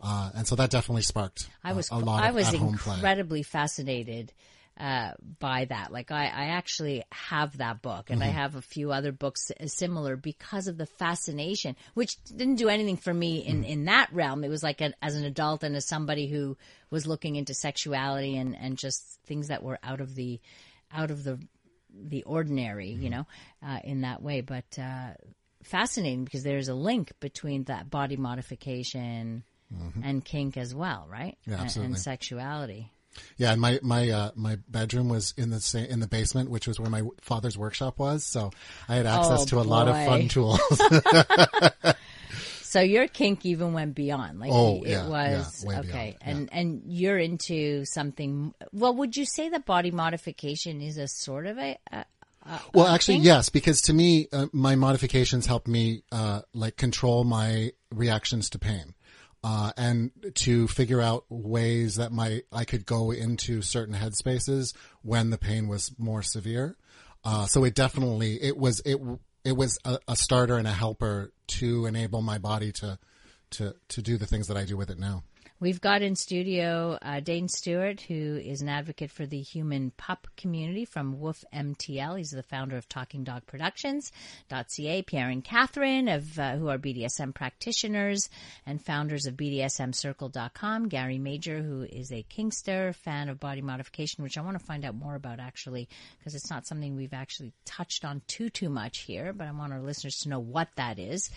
Uh, 0.00 0.30
and 0.36 0.46
so 0.46 0.54
that 0.54 0.70
definitely 0.70 1.02
sparked 1.02 1.48
I 1.64 1.72
was 1.72 1.90
uh, 1.90 1.96
a 1.96 1.98
lot 1.98 2.22
I 2.22 2.30
was 2.30 2.48
at-home 2.48 2.78
play. 2.78 2.94
incredibly 2.94 3.42
fascinated 3.42 4.32
uh, 4.78 5.10
by 5.40 5.64
that. 5.64 5.92
Like 5.92 6.10
I, 6.12 6.24
I 6.26 6.44
actually 6.56 7.02
have 7.10 7.58
that 7.58 7.82
book, 7.82 8.10
and 8.10 8.22
I 8.22 8.28
Mm-hmm. 8.28 8.36
have 8.38 8.54
a 8.54 8.62
few 8.62 8.92
other 8.92 9.10
books 9.12 9.50
similar 9.66 10.16
because 10.16 10.68
of 10.68 10.78
the 10.78 10.86
fascination, 10.86 11.74
which 11.94 12.16
didn't 12.24 12.56
do 12.56 12.68
anything 12.68 12.96
for 12.96 13.12
me 13.12 13.38
in 13.44 13.62
Mm. 13.64 13.68
in 13.68 13.84
that 13.86 14.12
realm. 14.12 14.44
It 14.44 14.48
was 14.48 14.62
like 14.62 14.80
an, 14.80 14.94
as 15.02 15.16
an 15.16 15.24
adult 15.24 15.64
and 15.64 15.74
as 15.74 15.86
somebody 15.86 16.28
who 16.28 16.56
was 16.90 17.06
looking 17.06 17.36
into 17.36 17.54
sexuality 17.54 18.36
and 18.36 18.56
and 18.56 18.78
just 18.78 19.02
things 19.26 19.48
that 19.48 19.62
were 19.64 19.78
out 19.82 20.00
of 20.00 20.14
the 20.14 20.40
out 20.92 21.10
of 21.10 21.24
the 21.24 21.38
the 21.92 22.22
ordinary, 22.22 22.90
Mm-hmm. 22.92 23.02
you 23.02 23.10
know, 23.10 23.26
uh, 23.66 23.80
in 23.82 24.02
that 24.02 24.22
way. 24.22 24.42
But 24.42 24.78
uh, 24.78 25.14
fascinating 25.64 26.24
because 26.24 26.44
there's 26.44 26.68
a 26.68 26.74
link 26.74 27.12
between 27.20 27.64
that 27.64 27.90
body 27.90 28.16
modification 28.16 29.42
and 30.02 30.24
kink 30.24 30.56
as 30.56 30.74
well, 30.74 31.06
right? 31.10 31.36
Mm-hmm. 31.42 31.50
Yeah, 31.50 31.56
And- 31.56 31.64
absolutely. 31.66 31.92
And 31.94 32.00
sexuality. 32.02 32.92
Yeah, 33.36 33.52
and 33.52 33.60
my 33.60 33.80
my 33.82 34.10
uh, 34.10 34.30
my 34.36 34.56
bedroom 34.68 35.08
was 35.08 35.34
in 35.36 35.50
the 35.50 35.86
in 35.90 36.00
the 36.00 36.06
basement, 36.06 36.50
which 36.50 36.66
was 36.68 36.78
where 36.78 36.90
my 36.90 37.02
father's 37.20 37.58
workshop 37.58 37.98
was. 37.98 38.24
So 38.24 38.50
I 38.88 38.94
had 38.96 39.06
access 39.06 39.42
Oh, 39.42 39.46
to 39.46 39.60
a 39.60 39.62
lot 39.62 39.88
of 39.88 39.96
fun 40.04 40.28
tools. 40.28 40.60
So 42.62 42.80
your 42.80 43.08
kink 43.08 43.46
even 43.46 43.72
went 43.72 43.94
beyond. 43.94 44.40
Like 44.40 44.50
Oh, 44.52 44.82
it 44.82 44.90
yeah, 44.90 45.08
was 45.08 45.64
yeah, 45.66 45.80
okay. 45.80 46.16
beyond, 46.20 46.50
And 46.52 46.52
and 46.52 46.82
you're 46.84 47.16
into 47.18 47.86
something 47.86 48.52
well, 48.72 48.94
would 48.94 49.16
you 49.16 49.24
say 49.24 49.48
that 49.48 49.64
body 49.64 49.90
modification 49.90 50.82
is 50.82 50.98
a 50.98 51.08
sort 51.08 51.46
of 51.46 51.56
a, 51.56 51.78
a 51.90 52.04
well, 52.74 52.86
actually, 52.86 53.14
kink? 53.14 53.24
yes, 53.26 53.48
because 53.48 53.80
to 53.82 53.92
me, 53.94 54.28
uh, 54.32 54.46
my 54.52 54.74
modifications 54.74 55.46
help 55.46 55.66
me 55.66 56.02
uh, 56.12 56.42
like 56.52 56.76
control 56.76 57.24
my 57.24 57.72
reactions 57.90 58.50
to 58.50 58.58
pain. 58.58 58.94
Uh, 59.50 59.72
and 59.78 60.10
to 60.34 60.68
figure 60.68 61.00
out 61.00 61.24
ways 61.30 61.96
that 61.96 62.12
my 62.12 62.42
I 62.52 62.66
could 62.66 62.84
go 62.84 63.12
into 63.12 63.62
certain 63.62 63.94
headspaces 63.94 64.74
when 65.00 65.30
the 65.30 65.38
pain 65.38 65.68
was 65.68 65.90
more 65.96 66.22
severe. 66.22 66.76
Uh, 67.24 67.46
so 67.46 67.64
it 67.64 67.74
definitely 67.74 68.34
it 68.42 68.58
was 68.58 68.82
it 68.84 69.00
it 69.44 69.52
was 69.56 69.78
a, 69.86 69.98
a 70.06 70.16
starter 70.16 70.58
and 70.58 70.68
a 70.68 70.72
helper 70.72 71.32
to 71.46 71.86
enable 71.86 72.20
my 72.20 72.36
body 72.36 72.72
to 72.72 72.98
to 73.52 73.74
to 73.88 74.02
do 74.02 74.18
the 74.18 74.26
things 74.26 74.48
that 74.48 74.58
I 74.58 74.66
do 74.66 74.76
with 74.76 74.90
it 74.90 74.98
now. 74.98 75.24
We've 75.60 75.80
got 75.80 76.02
in 76.02 76.14
studio 76.14 77.00
uh, 77.02 77.18
Dane 77.18 77.48
Stewart, 77.48 78.00
who 78.02 78.36
is 78.36 78.62
an 78.62 78.68
advocate 78.68 79.10
for 79.10 79.26
the 79.26 79.40
human 79.40 79.90
pup 79.96 80.28
community 80.36 80.84
from 80.84 81.18
Woof 81.18 81.44
MTL. 81.52 82.16
He's 82.16 82.30
the 82.30 82.44
founder 82.44 82.76
of 82.76 82.88
Talking 82.88 83.24
Dog 83.24 83.44
Productions.ca. 83.44 85.02
Pierre 85.02 85.28
and 85.28 85.42
Catherine, 85.42 86.06
of, 86.06 86.38
uh, 86.38 86.54
who 86.54 86.68
are 86.68 86.78
BDSM 86.78 87.34
practitioners 87.34 88.30
and 88.66 88.80
founders 88.80 89.26
of 89.26 89.34
BDSMcircle.com. 89.34 90.88
Gary 90.90 91.18
Major, 91.18 91.60
who 91.60 91.82
is 91.82 92.12
a 92.12 92.24
Kinkster, 92.30 92.94
fan 92.94 93.28
of 93.28 93.40
body 93.40 93.60
modification, 93.60 94.22
which 94.22 94.38
I 94.38 94.42
want 94.42 94.56
to 94.60 94.64
find 94.64 94.84
out 94.84 94.94
more 94.94 95.16
about 95.16 95.40
actually, 95.40 95.88
because 96.20 96.36
it's 96.36 96.50
not 96.50 96.68
something 96.68 96.94
we've 96.94 97.12
actually 97.12 97.52
touched 97.64 98.04
on 98.04 98.22
too, 98.28 98.48
too 98.48 98.68
much 98.68 98.98
here, 98.98 99.32
but 99.32 99.48
I 99.48 99.50
want 99.50 99.72
our 99.72 99.82
listeners 99.82 100.20
to 100.20 100.28
know 100.28 100.38
what 100.38 100.68
that 100.76 101.00
is. 101.00 101.30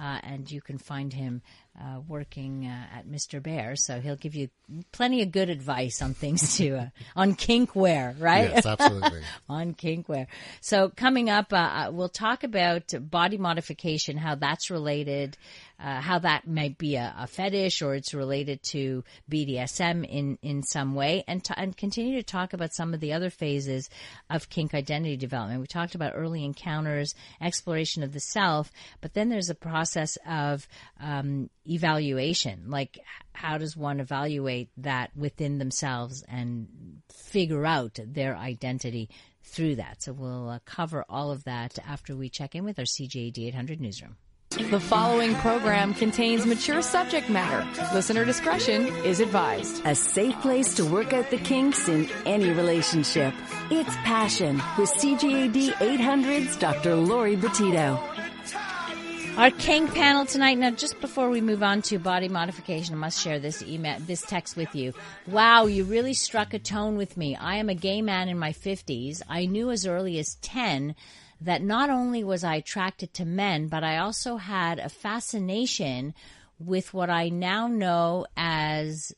Uh, 0.00 0.18
and 0.24 0.50
you 0.50 0.60
can 0.60 0.78
find 0.78 1.12
him 1.12 1.42
uh, 1.80 2.00
working 2.06 2.66
uh, 2.66 2.98
at 2.98 3.06
Mr. 3.06 3.42
Bear, 3.42 3.74
so 3.76 4.00
he'll 4.00 4.16
give 4.16 4.34
you 4.34 4.48
plenty 4.92 5.22
of 5.22 5.32
good 5.32 5.48
advice 5.48 6.02
on 6.02 6.14
things 6.14 6.56
to 6.56 6.76
uh, 6.76 6.86
on 7.16 7.34
kinkwear, 7.34 8.14
right? 8.20 8.50
Yes, 8.50 8.66
absolutely. 8.66 9.22
on 9.48 9.74
kinkwear. 9.74 10.26
So 10.60 10.90
coming 10.94 11.30
up, 11.30 11.52
uh, 11.52 11.56
uh, 11.56 11.90
we'll 11.92 12.08
talk 12.08 12.42
about 12.44 12.92
body 13.00 13.38
modification, 13.38 14.16
how 14.16 14.34
that's 14.34 14.70
related, 14.70 15.36
uh, 15.80 16.00
how 16.00 16.18
that 16.18 16.46
might 16.46 16.76
be 16.78 16.96
a, 16.96 17.14
a 17.18 17.26
fetish 17.26 17.82
or 17.82 17.94
it's 17.94 18.14
related 18.14 18.62
to 18.62 19.04
BDSM 19.30 20.04
in 20.08 20.38
in 20.42 20.62
some 20.62 20.94
way, 20.94 21.24
and 21.28 21.44
t- 21.44 21.54
and 21.56 21.76
continue 21.76 22.16
to 22.16 22.22
talk 22.22 22.52
about 22.52 22.74
some 22.74 22.94
of 22.94 23.00
the 23.00 23.12
other 23.12 23.30
phases 23.30 23.88
of 24.28 24.48
kink 24.48 24.74
identity 24.74 25.16
development. 25.16 25.60
We 25.60 25.66
talked 25.66 25.94
about 25.94 26.14
early 26.14 26.44
encounters, 26.44 27.14
exploration 27.40 28.02
of 28.02 28.12
the 28.12 28.20
self, 28.20 28.72
but 29.00 29.14
then 29.14 29.28
there's 29.28 29.50
a 29.50 29.54
process 29.54 30.18
of 30.26 30.66
um, 31.00 31.50
evaluation, 31.64 32.64
like 32.68 32.98
how 33.32 33.58
does 33.58 33.76
one 33.76 34.00
evaluate 34.00 34.70
that 34.78 35.10
within 35.16 35.58
themselves 35.58 36.24
and 36.28 37.02
figure 37.08 37.64
out 37.64 37.98
their 38.04 38.36
identity 38.36 39.08
through 39.44 39.76
that. 39.76 40.02
So 40.02 40.12
we'll 40.12 40.50
uh, 40.50 40.58
cover 40.64 41.04
all 41.08 41.30
of 41.30 41.44
that 41.44 41.78
after 41.86 42.16
we 42.16 42.28
check 42.28 42.54
in 42.54 42.64
with 42.64 42.78
our 42.78 42.84
CJAD 42.84 43.38
800 43.48 43.80
newsroom. 43.80 44.16
The 44.58 44.80
following 44.80 45.34
program 45.36 45.94
contains 45.94 46.44
mature 46.44 46.82
subject 46.82 47.30
matter. 47.30 47.66
Listener 47.94 48.24
discretion 48.24 48.88
is 49.04 49.20
advised. 49.20 49.80
A 49.86 49.94
safe 49.94 50.38
place 50.42 50.74
to 50.74 50.84
work 50.84 51.12
out 51.12 51.30
the 51.30 51.38
kinks 51.38 51.88
in 51.88 52.06
any 52.26 52.50
relationship. 52.50 53.32
It's 53.70 53.94
Passion 53.98 54.56
with 54.76 54.90
CJAD 54.90 55.70
800's 55.74 56.56
Dr. 56.56 56.96
Lori 56.96 57.36
Betito. 57.36 57.98
Our 59.38 59.52
kink 59.52 59.94
panel 59.94 60.26
tonight. 60.26 60.58
Now, 60.58 60.72
just 60.72 61.00
before 61.00 61.30
we 61.30 61.40
move 61.40 61.62
on 61.62 61.80
to 61.82 61.98
body 62.00 62.28
modification, 62.28 62.96
I 62.96 62.98
must 62.98 63.22
share 63.22 63.38
this 63.38 63.62
email, 63.62 63.98
this 64.00 64.22
text 64.22 64.56
with 64.56 64.74
you. 64.74 64.92
Wow, 65.28 65.66
you 65.66 65.84
really 65.84 66.14
struck 66.14 66.52
a 66.52 66.58
tone 66.58 66.96
with 66.96 67.16
me. 67.16 67.36
I 67.36 67.56
am 67.56 67.68
a 67.68 67.74
gay 67.74 68.02
man 68.02 68.28
in 68.28 68.38
my 68.38 68.52
fifties. 68.52 69.22
I 69.28 69.46
knew 69.46 69.70
as 69.70 69.86
early 69.86 70.18
as 70.18 70.34
ten 70.42 70.96
that 71.40 71.62
not 71.62 71.90
only 71.90 72.24
was 72.24 72.44
I 72.44 72.56
attracted 72.56 73.14
to 73.14 73.24
men, 73.24 73.68
but 73.68 73.84
I 73.84 73.98
also 73.98 74.36
had 74.36 74.78
a 74.78 74.88
fascination 74.88 76.14
with 76.58 76.92
what 76.92 77.10
I 77.10 77.28
now 77.28 77.68
know 77.68 78.26
as 78.36 79.12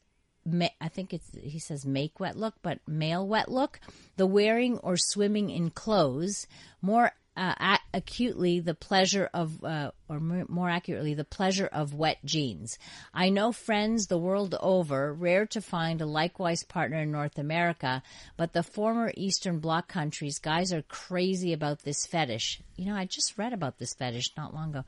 I 0.81 0.89
think 0.89 1.13
it's 1.13 1.31
he 1.41 1.59
says 1.59 1.85
make 1.85 2.19
wet 2.19 2.37
look, 2.37 2.55
but 2.63 2.81
male 2.87 3.27
wet 3.27 3.51
look, 3.51 3.81
the 4.17 4.27
wearing 4.27 4.79
or 4.79 4.97
swimming 4.97 5.51
in 5.51 5.71
clothes, 5.71 6.47
more 6.81 7.13
uh, 7.37 7.77
acutely 7.95 8.61
the 8.61 8.75
pleasure 8.75 9.31
of, 9.33 9.63
uh, 9.65 9.91
or 10.09 10.21
more 10.21 10.69
accurately, 10.69 11.15
the 11.15 11.25
pleasure 11.25 11.67
of 11.67 11.95
wet 11.95 12.19
jeans. 12.25 12.79
I 13.15 13.29
know 13.29 13.53
friends 13.53 14.07
the 14.07 14.19
world 14.19 14.55
over, 14.61 15.13
rare 15.13 15.47
to 15.47 15.61
find 15.61 16.01
a 16.01 16.07
likewise 16.07 16.65
partner 16.65 16.99
in 17.03 17.13
North 17.13 17.39
America, 17.39 18.03
but 18.37 18.53
the 18.53 18.63
former 18.63 19.13
Eastern 19.17 19.59
Bloc 19.59 19.89
countries, 19.89 20.39
guys 20.39 20.73
are 20.73 20.83
crazy 20.83 21.53
about 21.53 21.83
this 21.83 22.05
fetish. 22.07 22.61
You 22.81 22.87
know, 22.87 22.97
I 22.97 23.05
just 23.05 23.37
read 23.37 23.53
about 23.53 23.79
this 23.79 23.93
fetish 23.93 24.31
not 24.39 24.55
long 24.55 24.71
ago. 24.71 24.85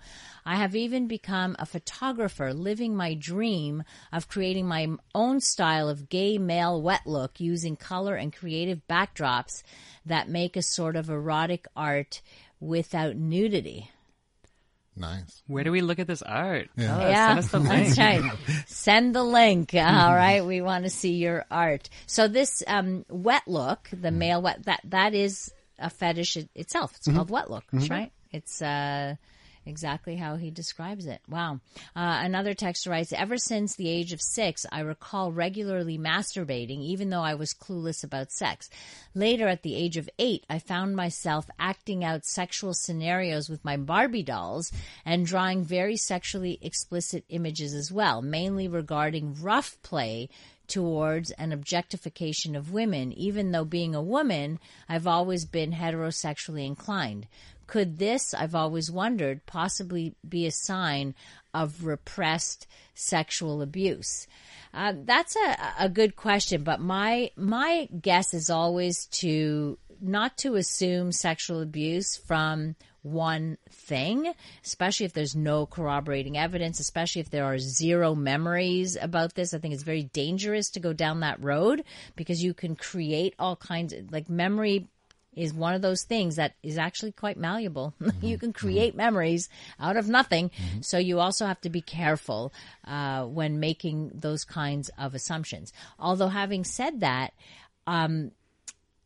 I 0.46 0.56
have 0.56 0.74
even 0.74 1.08
become 1.08 1.56
a 1.58 1.66
photographer, 1.66 2.54
living 2.54 2.96
my 2.96 3.12
dream 3.12 3.84
of 4.10 4.30
creating 4.30 4.66
my 4.66 4.88
own 5.14 5.40
style 5.40 5.90
of 5.90 6.08
gay 6.08 6.38
male 6.38 6.80
wet 6.80 7.02
look 7.04 7.38
using 7.38 7.76
color 7.76 8.14
and 8.14 8.34
creative 8.34 8.80
backdrops 8.88 9.62
that 10.06 10.30
make 10.30 10.56
a 10.56 10.62
sort 10.62 10.96
of 10.96 11.10
erotic 11.10 11.66
art 11.76 12.22
without 12.60 13.16
nudity. 13.16 13.90
Nice. 14.96 15.42
Where 15.46 15.62
do 15.62 15.70
we 15.70 15.82
look 15.82 15.98
at 15.98 16.06
this 16.06 16.22
art? 16.22 16.70
Yeah. 16.78 16.96
Oh, 16.96 17.08
yeah, 17.10 17.26
Send 17.28 17.38
us 17.40 17.50
the 17.50 17.58
link. 17.58 17.94
that's 17.94 17.98
right. 17.98 18.32
Send 18.68 19.14
the 19.14 19.22
link. 19.22 19.74
All 19.74 20.14
right, 20.14 20.42
we 20.42 20.62
want 20.62 20.84
to 20.84 20.90
see 20.90 21.16
your 21.16 21.44
art. 21.50 21.90
So 22.06 22.26
this 22.26 22.62
um, 22.66 23.04
wet 23.10 23.42
look, 23.46 23.90
the 23.92 24.10
male 24.10 24.40
wet 24.40 24.64
that 24.64 24.80
that 24.84 25.12
is 25.12 25.52
a 25.82 25.90
fetish 25.90 26.38
itself. 26.54 26.94
It's 26.96 27.08
called 27.08 27.30
wet 27.30 27.50
look, 27.50 27.64
right? 27.72 28.12
It's 28.30 28.62
uh, 28.62 29.16
exactly 29.66 30.16
how 30.16 30.36
he 30.36 30.50
describes 30.50 31.06
it. 31.06 31.20
Wow. 31.28 31.60
Uh, 31.94 32.20
another 32.22 32.54
texter 32.54 32.90
writes, 32.90 33.12
ever 33.12 33.36
since 33.36 33.76
the 33.76 33.88
age 33.88 34.12
of 34.12 34.20
six, 34.20 34.66
I 34.72 34.80
recall 34.80 35.32
regularly 35.32 35.98
masturbating, 35.98 36.80
even 36.80 37.10
though 37.10 37.22
I 37.22 37.34
was 37.34 37.54
clueless 37.54 38.02
about 38.02 38.32
sex. 38.32 38.70
Later, 39.14 39.46
at 39.48 39.62
the 39.62 39.74
age 39.74 39.96
of 39.96 40.08
eight, 40.18 40.44
I 40.48 40.58
found 40.58 40.96
myself 40.96 41.46
acting 41.58 42.04
out 42.04 42.24
sexual 42.24 42.74
scenarios 42.74 43.48
with 43.48 43.64
my 43.64 43.76
Barbie 43.76 44.22
dolls 44.22 44.72
and 45.04 45.26
drawing 45.26 45.62
very 45.62 45.96
sexually 45.96 46.58
explicit 46.62 47.24
images 47.28 47.74
as 47.74 47.92
well, 47.92 48.22
mainly 48.22 48.68
regarding 48.68 49.36
rough 49.40 49.80
play 49.82 50.28
towards 50.68 51.30
an 51.32 51.52
objectification 51.52 52.56
of 52.56 52.72
women, 52.72 53.12
even 53.12 53.52
though 53.52 53.64
being 53.64 53.94
a 53.94 54.02
woman, 54.02 54.58
I've 54.88 55.06
always 55.06 55.44
been 55.44 55.72
heterosexually 55.72 56.66
inclined. 56.66 57.26
Could 57.66 57.98
this, 57.98 58.34
I've 58.34 58.54
always 58.54 58.90
wondered, 58.90 59.46
possibly 59.46 60.14
be 60.28 60.46
a 60.46 60.50
sign 60.50 61.14
of 61.54 61.84
repressed 61.84 62.66
sexual 62.94 63.62
abuse? 63.62 64.26
Uh, 64.74 64.94
that's 65.04 65.36
a, 65.36 65.56
a 65.78 65.88
good 65.88 66.16
question, 66.16 66.64
but 66.64 66.80
my 66.80 67.30
my 67.36 67.88
guess 68.00 68.34
is 68.34 68.50
always 68.50 69.06
to 69.06 69.78
not 70.00 70.36
to 70.38 70.56
assume 70.56 71.12
sexual 71.12 71.60
abuse 71.60 72.16
from 72.16 72.74
one 73.02 73.58
thing, 73.68 74.32
especially 74.64 75.06
if 75.06 75.12
there's 75.12 75.34
no 75.34 75.66
corroborating 75.66 76.38
evidence, 76.38 76.80
especially 76.80 77.20
if 77.20 77.30
there 77.30 77.44
are 77.44 77.58
zero 77.58 78.14
memories 78.14 78.96
about 79.00 79.34
this. 79.34 79.52
I 79.52 79.58
think 79.58 79.74
it's 79.74 79.82
very 79.82 80.04
dangerous 80.04 80.70
to 80.70 80.80
go 80.80 80.92
down 80.92 81.20
that 81.20 81.42
road 81.42 81.84
because 82.16 82.42
you 82.42 82.54
can 82.54 82.76
create 82.76 83.34
all 83.38 83.56
kinds 83.56 83.92
of 83.92 84.12
like 84.12 84.28
memory 84.28 84.86
is 85.34 85.54
one 85.54 85.74
of 85.74 85.80
those 85.80 86.02
things 86.04 86.36
that 86.36 86.54
is 86.62 86.76
actually 86.76 87.12
quite 87.12 87.36
malleable. 87.36 87.94
Mm-hmm. 88.02 88.26
you 88.26 88.38
can 88.38 88.52
create 88.52 88.90
mm-hmm. 88.90 88.98
memories 88.98 89.48
out 89.80 89.96
of 89.96 90.08
nothing. 90.08 90.50
Mm-hmm. 90.50 90.80
So 90.82 90.98
you 90.98 91.20
also 91.20 91.46
have 91.46 91.60
to 91.62 91.70
be 91.70 91.80
careful 91.80 92.52
uh, 92.86 93.24
when 93.24 93.60
making 93.60 94.10
those 94.14 94.44
kinds 94.44 94.90
of 94.98 95.14
assumptions. 95.14 95.72
Although, 95.98 96.28
having 96.28 96.64
said 96.64 97.00
that, 97.00 97.32
um, 97.86 98.32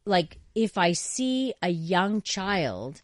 like 0.07 0.39
if 0.55 0.79
I 0.79 0.93
see 0.93 1.53
a 1.63 1.69
young 1.69 2.23
child 2.23 3.03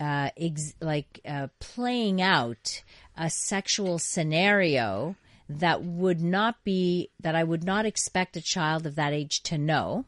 uh, 0.00 0.30
ex- 0.36 0.74
like 0.80 1.20
uh, 1.26 1.48
playing 1.58 2.20
out 2.20 2.82
a 3.16 3.30
sexual 3.30 3.98
scenario 3.98 5.16
that 5.48 5.82
would 5.82 6.20
not 6.20 6.62
be 6.64 7.10
that 7.20 7.34
I 7.34 7.44
would 7.44 7.64
not 7.64 7.86
expect 7.86 8.36
a 8.36 8.42
child 8.42 8.86
of 8.86 8.96
that 8.96 9.12
age 9.12 9.42
to 9.44 9.58
know. 9.58 10.04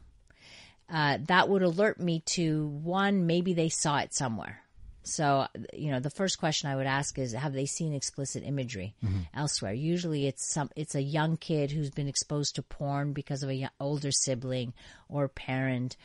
Uh, 0.91 1.19
that 1.27 1.47
would 1.49 1.61
alert 1.61 1.99
me 1.99 2.21
to 2.25 2.67
one, 2.67 3.27
maybe 3.27 3.53
they 3.53 3.69
saw 3.69 3.99
it 3.99 4.13
somewhere. 4.13 4.61
So, 5.03 5.47
you 5.73 5.91
know, 5.91 5.99
the 5.99 6.09
first 6.09 6.39
question 6.39 6.69
I 6.69 6.75
would 6.75 6.85
ask 6.85 7.17
is, 7.17 7.33
have 7.33 7.53
they 7.53 7.65
seen 7.65 7.93
explicit 7.93 8.43
imagery 8.43 8.95
mm-hmm. 9.03 9.21
elsewhere? 9.33 9.73
Usually, 9.73 10.27
it's 10.27 10.51
some, 10.51 10.69
it's 10.75 10.95
a 10.95 11.01
young 11.01 11.37
kid 11.37 11.71
who's 11.71 11.89
been 11.89 12.07
exposed 12.07 12.55
to 12.55 12.63
porn 12.63 13.13
because 13.13 13.41
of 13.41 13.49
a 13.49 13.55
young, 13.55 13.71
older 13.79 14.11
sibling 14.11 14.73
or 15.07 15.27
parent 15.27 15.95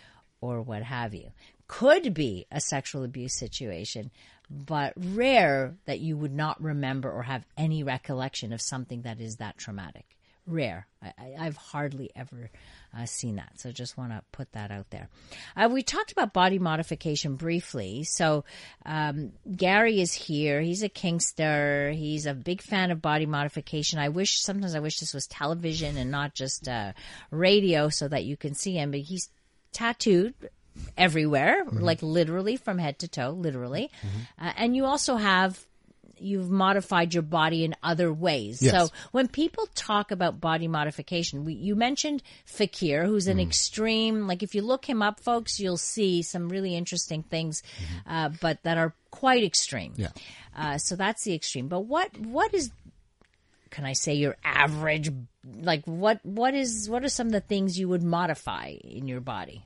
or 0.40 0.60
what 0.62 0.82
have 0.82 1.14
you 1.14 1.32
could 1.66 2.14
be 2.14 2.46
a 2.50 2.60
sexual 2.60 3.04
abuse 3.04 3.34
situation, 3.34 4.10
but 4.50 4.92
rare 4.96 5.74
that 5.86 6.00
you 6.00 6.16
would 6.16 6.34
not 6.34 6.62
remember 6.62 7.10
or 7.10 7.22
have 7.22 7.46
any 7.56 7.82
recollection 7.82 8.52
of 8.52 8.60
something 8.60 9.02
that 9.02 9.20
is 9.20 9.36
that 9.36 9.58
traumatic. 9.58 10.04
Rare. 10.46 10.86
I, 11.02 11.42
have 11.42 11.56
hardly 11.56 12.10
ever 12.14 12.50
uh, 12.96 13.06
seen 13.06 13.36
that. 13.36 13.52
So 13.56 13.72
just 13.72 13.96
want 13.96 14.12
to 14.12 14.22
put 14.30 14.52
that 14.52 14.70
out 14.70 14.90
there. 14.90 15.08
Uh, 15.56 15.70
we 15.72 15.82
talked 15.82 16.12
about 16.12 16.34
body 16.34 16.58
modification 16.58 17.36
briefly. 17.36 18.04
So 18.04 18.44
um, 18.84 19.32
Gary 19.56 20.02
is 20.02 20.12
here. 20.12 20.60
He's 20.60 20.82
a 20.82 20.90
Kinkster. 20.90 21.94
He's 21.94 22.26
a 22.26 22.34
big 22.34 22.60
fan 22.60 22.90
of 22.90 23.00
body 23.00 23.24
modification. 23.24 23.98
I 23.98 24.10
wish 24.10 24.38
sometimes 24.38 24.74
I 24.74 24.80
wish 24.80 25.00
this 25.00 25.14
was 25.14 25.26
television 25.26 25.96
and 25.96 26.10
not 26.10 26.34
just 26.34 26.68
uh, 26.68 26.92
radio 27.30 27.88
so 27.88 28.06
that 28.08 28.24
you 28.24 28.36
can 28.36 28.52
see 28.54 28.74
him. 28.74 28.90
But 28.90 29.00
he's 29.00 29.30
tattooed 29.72 30.34
everywhere, 30.96 31.64
mm-hmm. 31.64 31.80
like 31.80 32.02
literally 32.02 32.56
from 32.56 32.78
head 32.78 32.98
to 33.00 33.08
toe, 33.08 33.30
literally. 33.30 33.90
Mm-hmm. 34.00 34.46
Uh, 34.46 34.52
and 34.56 34.76
you 34.76 34.84
also 34.84 35.16
have 35.16 35.64
you've 36.18 36.50
modified 36.50 37.12
your 37.12 37.22
body 37.22 37.64
in 37.64 37.74
other 37.82 38.12
ways. 38.12 38.62
Yes. 38.62 38.72
So 38.72 38.94
when 39.12 39.28
people 39.28 39.66
talk 39.74 40.10
about 40.10 40.40
body 40.40 40.68
modification, 40.68 41.44
we, 41.44 41.54
you 41.54 41.74
mentioned 41.74 42.22
Fakir, 42.46 43.04
who's 43.04 43.26
an 43.26 43.38
mm. 43.38 43.42
extreme. 43.42 44.26
Like 44.26 44.42
if 44.42 44.54
you 44.54 44.62
look 44.62 44.84
him 44.84 45.02
up, 45.02 45.20
folks, 45.20 45.60
you'll 45.60 45.76
see 45.76 46.22
some 46.22 46.48
really 46.48 46.74
interesting 46.74 47.22
things, 47.22 47.62
mm-hmm. 47.62 48.14
uh, 48.14 48.28
but 48.40 48.62
that 48.62 48.78
are 48.78 48.94
quite 49.10 49.44
extreme. 49.44 49.94
Yeah. 49.96 50.08
Uh, 50.56 50.78
so 50.78 50.96
that's 50.96 51.24
the 51.24 51.34
extreme. 51.34 51.68
But 51.68 51.80
what 51.80 52.16
what 52.18 52.54
is 52.54 52.70
can 53.70 53.84
I 53.84 53.92
say 53.92 54.14
your 54.14 54.36
average? 54.44 55.10
Like 55.44 55.84
what 55.84 56.20
what 56.24 56.54
is 56.54 56.88
what 56.88 57.04
are 57.04 57.08
some 57.08 57.26
of 57.26 57.32
the 57.32 57.40
things 57.40 57.78
you 57.78 57.88
would 57.88 58.02
modify 58.02 58.68
in 58.68 59.08
your 59.08 59.20
body? 59.20 59.64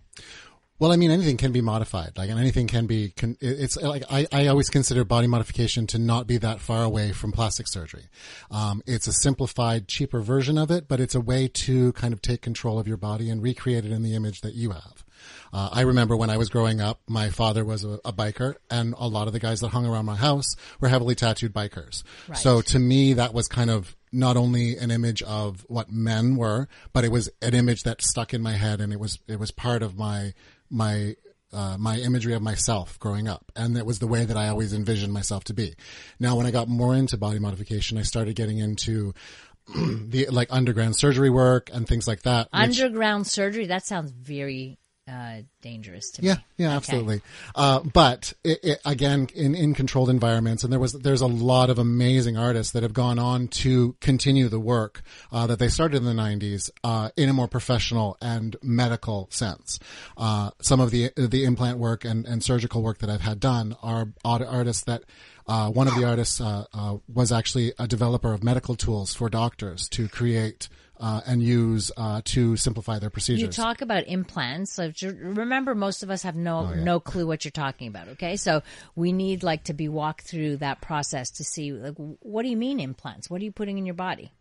Well, 0.78 0.92
I 0.92 0.96
mean, 0.96 1.10
anything 1.10 1.36
can 1.36 1.50
be 1.50 1.60
modified. 1.60 2.16
Like, 2.16 2.30
and 2.30 2.38
anything 2.38 2.68
can 2.68 2.86
be. 2.86 3.12
It's 3.40 3.76
like 3.76 4.04
I, 4.10 4.26
I 4.32 4.46
always 4.46 4.70
consider 4.70 5.04
body 5.04 5.26
modification 5.26 5.86
to 5.88 5.98
not 5.98 6.26
be 6.26 6.38
that 6.38 6.60
far 6.60 6.84
away 6.84 7.12
from 7.12 7.32
plastic 7.32 7.66
surgery. 7.66 8.04
Um, 8.50 8.82
it's 8.86 9.08
a 9.08 9.12
simplified, 9.12 9.88
cheaper 9.88 10.20
version 10.20 10.56
of 10.56 10.70
it, 10.70 10.86
but 10.86 11.00
it's 11.00 11.14
a 11.14 11.20
way 11.20 11.48
to 11.48 11.92
kind 11.94 12.14
of 12.14 12.22
take 12.22 12.42
control 12.42 12.78
of 12.78 12.86
your 12.86 12.96
body 12.96 13.28
and 13.28 13.42
recreate 13.42 13.84
it 13.84 13.90
in 13.90 14.02
the 14.02 14.14
image 14.14 14.42
that 14.42 14.54
you 14.54 14.70
have. 14.70 15.04
Uh, 15.52 15.68
I 15.72 15.80
remember 15.80 16.16
when 16.16 16.30
I 16.30 16.36
was 16.36 16.48
growing 16.48 16.80
up, 16.80 17.00
my 17.08 17.30
father 17.30 17.64
was 17.64 17.84
a, 17.84 17.98
a, 18.04 18.12
biker, 18.12 18.54
and 18.70 18.94
a 18.96 19.08
lot 19.08 19.26
of 19.26 19.32
the 19.32 19.40
guys 19.40 19.60
that 19.60 19.68
hung 19.68 19.86
around 19.86 20.04
my 20.04 20.14
house 20.14 20.54
were 20.80 20.88
heavily 20.88 21.16
tattooed 21.16 21.52
bikers. 21.52 22.04
Right. 22.28 22.38
So 22.38 22.60
to 22.60 22.78
me, 22.78 23.14
that 23.14 23.34
was 23.34 23.48
kind 23.48 23.70
of 23.70 23.96
not 24.12 24.36
only 24.36 24.76
an 24.76 24.90
image 24.90 25.22
of 25.22 25.64
what 25.68 25.90
men 25.90 26.36
were, 26.36 26.68
but 26.92 27.04
it 27.04 27.10
was 27.10 27.28
an 27.42 27.54
image 27.54 27.82
that 27.82 28.02
stuck 28.02 28.32
in 28.32 28.42
my 28.42 28.52
head, 28.52 28.80
and 28.80 28.92
it 28.92 29.00
was 29.00 29.18
it 29.26 29.38
was 29.38 29.50
part 29.50 29.82
of 29.82 29.96
my 29.96 30.34
my 30.70 31.16
uh, 31.52 31.76
my 31.78 31.96
imagery 31.96 32.34
of 32.34 32.42
myself 32.42 32.98
growing 32.98 33.26
up, 33.26 33.50
and 33.56 33.76
it 33.76 33.86
was 33.86 33.98
the 33.98 34.06
way 34.06 34.24
that 34.24 34.36
I 34.36 34.48
always 34.48 34.74
envisioned 34.74 35.12
myself 35.12 35.44
to 35.44 35.54
be. 35.54 35.74
Now, 36.20 36.36
when 36.36 36.44
I 36.44 36.50
got 36.50 36.68
more 36.68 36.94
into 36.94 37.16
body 37.16 37.38
modification, 37.38 37.96
I 37.96 38.02
started 38.02 38.36
getting 38.36 38.58
into 38.58 39.14
the 39.74 40.26
like 40.30 40.48
underground 40.50 40.96
surgery 40.96 41.30
work 41.30 41.70
and 41.72 41.86
things 41.86 42.06
like 42.06 42.22
that. 42.22 42.48
Underground 42.52 43.20
which, 43.20 43.28
surgery 43.28 43.66
that 43.66 43.86
sounds 43.86 44.10
very 44.10 44.78
uh, 45.08 45.42
dangerous 45.62 46.10
to 46.10 46.22
yeah, 46.22 46.34
me. 46.34 46.40
Yeah, 46.58 46.66
okay. 46.68 46.76
absolutely. 46.76 47.20
Uh, 47.54 47.80
but 47.80 48.32
it, 48.44 48.60
it, 48.62 48.80
again, 48.84 49.28
in, 49.34 49.54
in 49.54 49.74
controlled 49.74 50.10
environments, 50.10 50.64
and 50.64 50.72
there 50.72 50.80
was 50.80 50.92
there's 50.92 51.20
a 51.20 51.26
lot 51.26 51.70
of 51.70 51.78
amazing 51.78 52.36
artists 52.36 52.72
that 52.72 52.82
have 52.82 52.92
gone 52.92 53.18
on 53.18 53.48
to 53.48 53.96
continue 54.00 54.48
the 54.48 54.60
work 54.60 55.02
uh, 55.32 55.46
that 55.46 55.58
they 55.58 55.68
started 55.68 55.96
in 55.96 56.04
the 56.04 56.12
'90s 56.12 56.70
uh, 56.84 57.10
in 57.16 57.28
a 57.28 57.32
more 57.32 57.48
professional 57.48 58.16
and 58.20 58.56
medical 58.62 59.28
sense. 59.30 59.78
Uh, 60.16 60.50
some 60.60 60.80
of 60.80 60.90
the 60.90 61.10
the 61.16 61.44
implant 61.44 61.78
work 61.78 62.04
and, 62.04 62.26
and 62.26 62.42
surgical 62.42 62.82
work 62.82 62.98
that 62.98 63.10
I've 63.10 63.22
had 63.22 63.40
done 63.40 63.76
are 63.82 64.08
artists 64.24 64.84
that. 64.84 65.04
Uh, 65.50 65.70
one 65.70 65.88
of 65.88 65.94
the 65.94 66.04
artists 66.04 66.42
was 67.08 67.32
actually 67.32 67.72
a 67.78 67.88
developer 67.88 68.34
of 68.34 68.44
medical 68.44 68.74
tools 68.74 69.14
for 69.14 69.30
doctors 69.30 69.88
to 69.88 70.06
create 70.06 70.68
uh, 71.00 71.20
and 71.26 71.42
use 71.42 71.90
uh, 71.96 72.20
to 72.24 72.56
simplify 72.56 72.98
their 72.98 73.10
procedures. 73.10 73.42
You 73.42 73.48
talk 73.48 73.82
about 73.82 74.06
implants. 74.06 74.72
So 74.72 74.92
remember, 75.02 75.74
most 75.74 76.02
of 76.02 76.10
us 76.10 76.22
have 76.22 76.36
no 76.36 76.68
oh, 76.70 76.74
yeah. 76.74 76.84
no 76.84 77.00
clue 77.00 77.26
what 77.26 77.44
you're 77.44 77.52
talking 77.52 77.88
about. 77.88 78.08
Okay, 78.08 78.36
so 78.36 78.62
we 78.94 79.12
need 79.12 79.42
like 79.42 79.64
to 79.64 79.74
be 79.74 79.88
walked 79.88 80.22
through 80.22 80.58
that 80.58 80.80
process 80.80 81.30
to 81.32 81.44
see 81.44 81.72
like 81.72 81.94
what 81.96 82.42
do 82.42 82.48
you 82.48 82.56
mean 82.56 82.80
implants? 82.80 83.30
What 83.30 83.40
are 83.40 83.44
you 83.44 83.52
putting 83.52 83.78
in 83.78 83.86
your 83.86 83.94
body? 83.94 84.32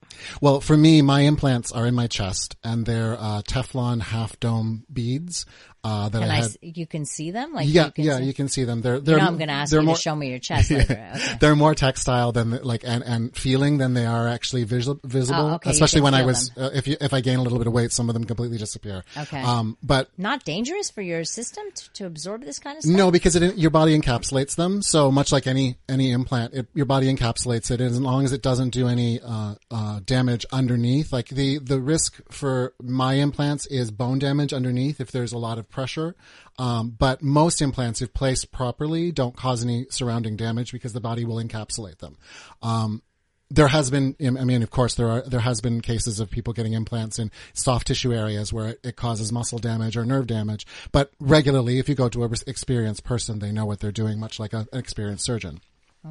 Well, 0.41 0.61
for 0.61 0.75
me, 0.75 1.01
my 1.01 1.21
implants 1.21 1.71
are 1.71 1.85
in 1.85 1.95
my 1.95 2.07
chest, 2.07 2.55
and 2.63 2.85
they're 2.85 3.15
uh, 3.19 3.41
Teflon 3.43 4.01
half 4.01 4.39
dome 4.39 4.83
beads 4.91 5.45
uh, 5.83 6.09
that 6.09 6.19
can 6.19 6.29
I 6.29 6.35
had. 6.35 6.45
I, 6.45 6.57
you 6.61 6.85
can 6.85 7.05
see 7.05 7.31
them, 7.31 7.53
like 7.53 7.67
yeah, 7.69 7.91
you 7.95 8.03
yeah, 8.03 8.17
see? 8.17 8.23
you 8.23 8.33
can 8.33 8.49
see 8.49 8.63
them. 8.65 8.81
They're 8.81 8.99
they're. 8.99 9.15
You 9.15 9.21
know, 9.21 9.27
I'm 9.27 9.37
going 9.37 9.47
to 9.47 9.53
ask 9.53 9.71
you 9.71 9.81
more, 9.81 9.95
to 9.95 10.01
show 10.01 10.15
me 10.15 10.29
your 10.29 10.39
chest. 10.39 10.71
Okay. 10.77 11.11
they're 11.39 11.55
more 11.55 11.75
textile 11.75 12.31
than 12.31 12.51
like 12.51 12.83
and, 12.83 13.03
and 13.03 13.35
feeling 13.35 13.77
than 13.77 13.93
they 13.93 14.05
are 14.05 14.27
actually 14.27 14.63
visual, 14.63 14.99
visible. 15.03 15.41
Oh, 15.41 15.53
okay. 15.55 15.69
Especially 15.69 16.01
when 16.01 16.13
I 16.13 16.25
was 16.25 16.51
uh, 16.57 16.69
if 16.73 16.87
you 16.87 16.97
if 16.99 17.13
I 17.13 17.21
gain 17.21 17.39
a 17.39 17.41
little 17.41 17.57
bit 17.57 17.67
of 17.67 17.73
weight, 17.73 17.91
some 17.91 18.09
of 18.09 18.13
them 18.13 18.25
completely 18.25 18.57
disappear. 18.57 19.03
Okay. 19.15 19.41
Um, 19.41 19.77
but 19.81 20.09
not 20.17 20.43
dangerous 20.43 20.89
for 20.89 21.01
your 21.01 21.23
system 21.23 21.63
to, 21.73 21.93
to 21.93 22.05
absorb 22.05 22.43
this 22.43 22.59
kind 22.59 22.77
of 22.77 22.83
stuff. 22.83 22.95
No, 22.95 23.11
because 23.11 23.35
it, 23.35 23.57
your 23.57 23.71
body 23.71 23.97
encapsulates 23.97 24.55
them. 24.55 24.81
So 24.81 25.11
much 25.11 25.31
like 25.31 25.47
any 25.47 25.77
any 25.87 26.11
implant, 26.11 26.53
it, 26.53 26.67
your 26.73 26.85
body 26.85 27.13
encapsulates 27.13 27.71
it, 27.71 27.81
as 27.81 27.99
long 27.99 28.25
as 28.25 28.33
it 28.33 28.41
doesn't 28.41 28.69
do 28.69 28.87
any 28.87 29.19
uh, 29.21 29.55
uh, 29.97 30.01
damage 30.05 30.45
underneath. 30.51 31.11
Like 31.11 31.29
the 31.29 31.59
the 31.59 31.79
risk 31.79 32.19
for 32.31 32.73
my 32.81 33.15
implants 33.15 33.65
is 33.67 33.91
bone 33.91 34.19
damage 34.19 34.53
underneath 34.53 35.01
if 35.01 35.11
there's 35.11 35.33
a 35.33 35.37
lot 35.37 35.57
of 35.57 35.69
pressure. 35.69 36.15
Um, 36.57 36.89
but 36.97 37.21
most 37.21 37.61
implants, 37.61 38.01
if 38.01 38.13
placed 38.13 38.51
properly, 38.51 39.11
don't 39.11 39.35
cause 39.35 39.63
any 39.63 39.85
surrounding 39.89 40.37
damage 40.37 40.71
because 40.71 40.93
the 40.93 41.01
body 41.01 41.25
will 41.25 41.37
encapsulate 41.37 41.99
them. 41.99 42.17
Um, 42.61 43.03
there 43.49 43.67
has 43.67 43.89
been, 43.89 44.15
I 44.19 44.29
mean, 44.43 44.61
of 44.61 44.71
course, 44.71 44.95
there 44.95 45.07
are, 45.07 45.21
there 45.21 45.39
has 45.39 45.61
been 45.61 45.79
cases 45.79 46.19
of 46.19 46.29
people 46.29 46.51
getting 46.51 46.73
implants 46.73 47.17
in 47.17 47.31
soft 47.53 47.87
tissue 47.87 48.13
areas 48.13 48.51
where 48.51 48.75
it, 48.83 48.97
causes 48.97 49.31
muscle 49.31 49.59
damage 49.59 49.95
or 49.95 50.03
nerve 50.03 50.27
damage. 50.27 50.67
But 50.91 51.11
regularly, 51.19 51.79
if 51.79 51.87
you 51.87 51.95
go 51.95 52.09
to 52.09 52.23
an 52.25 52.33
experienced 52.45 53.05
person, 53.05 53.39
they 53.39 53.53
know 53.53 53.65
what 53.65 53.79
they're 53.79 53.91
doing, 53.91 54.19
much 54.19 54.39
like 54.39 54.51
a, 54.51 54.67
an 54.73 54.79
experienced 54.79 55.23
surgeon. 55.23 55.61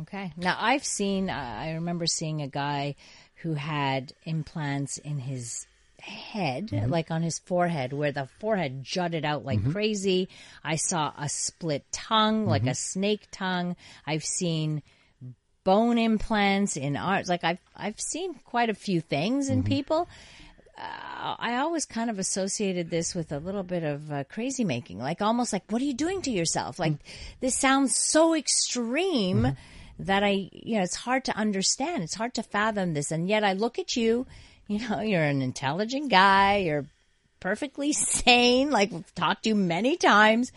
Okay. 0.02 0.32
Now 0.36 0.56
I've 0.58 0.84
seen. 0.84 1.30
I 1.30 1.74
remember 1.74 2.06
seeing 2.06 2.42
a 2.42 2.48
guy 2.48 2.96
who 3.42 3.54
had 3.54 4.12
implants 4.24 4.98
in 4.98 5.18
his 5.18 5.66
head, 6.00 6.68
Mm-hmm. 6.68 6.90
like 6.90 7.10
on 7.10 7.22
his 7.22 7.38
forehead, 7.40 7.92
where 7.92 8.12
the 8.12 8.28
forehead 8.38 8.82
jutted 8.84 9.24
out 9.24 9.44
like 9.44 9.72
crazy. 9.72 10.28
I 10.62 10.76
saw 10.76 11.12
a 11.18 11.28
split 11.28 11.84
tongue, 11.92 12.46
like 12.46 12.62
Mm-hmm. 12.62 12.68
a 12.70 12.74
snake 12.74 13.26
tongue. 13.32 13.76
I've 14.06 14.24
seen 14.24 14.82
bone 15.64 15.98
implants 15.98 16.76
in 16.76 16.96
art. 16.96 17.28
Like 17.28 17.42
I've 17.42 17.58
I've 17.76 18.00
seen 18.00 18.34
quite 18.44 18.70
a 18.70 18.74
few 18.74 19.00
things 19.00 19.48
in 19.48 19.64
people. 19.64 20.08
Uh, 20.78 21.34
I 21.38 21.56
always 21.56 21.86
kind 21.86 22.10
of 22.10 22.18
associated 22.18 22.90
this 22.90 23.14
with 23.14 23.32
a 23.32 23.38
little 23.38 23.62
bit 23.62 23.82
of 23.82 24.12
uh, 24.12 24.24
crazy 24.24 24.62
making, 24.62 24.98
like 24.98 25.22
almost 25.22 25.50
like, 25.52 25.64
what 25.72 25.80
are 25.80 25.86
you 25.86 25.94
doing 25.94 26.20
to 26.22 26.30
yourself? 26.30 26.78
Like 26.78 26.92
this 27.40 27.54
sounds 27.56 27.96
so 27.96 28.34
extreme 28.34 29.56
that 29.98 30.22
I, 30.22 30.50
you 30.52 30.76
know, 30.76 30.82
it's 30.82 30.96
hard 30.96 31.24
to 31.26 31.36
understand. 31.36 32.02
It's 32.02 32.14
hard 32.14 32.34
to 32.34 32.42
fathom 32.42 32.94
this, 32.94 33.10
and 33.10 33.28
yet 33.28 33.44
I 33.44 33.54
look 33.54 33.78
at 33.78 33.96
you. 33.96 34.26
You 34.68 34.88
know, 34.88 35.00
you're 35.02 35.22
an 35.22 35.42
intelligent 35.42 36.10
guy. 36.10 36.58
You're 36.58 36.86
perfectly 37.40 37.92
sane. 37.92 38.70
Like 38.70 38.90
we've 38.90 39.14
talked 39.14 39.44
to 39.44 39.50
you 39.50 39.54
many 39.54 39.96
times. 39.96 40.52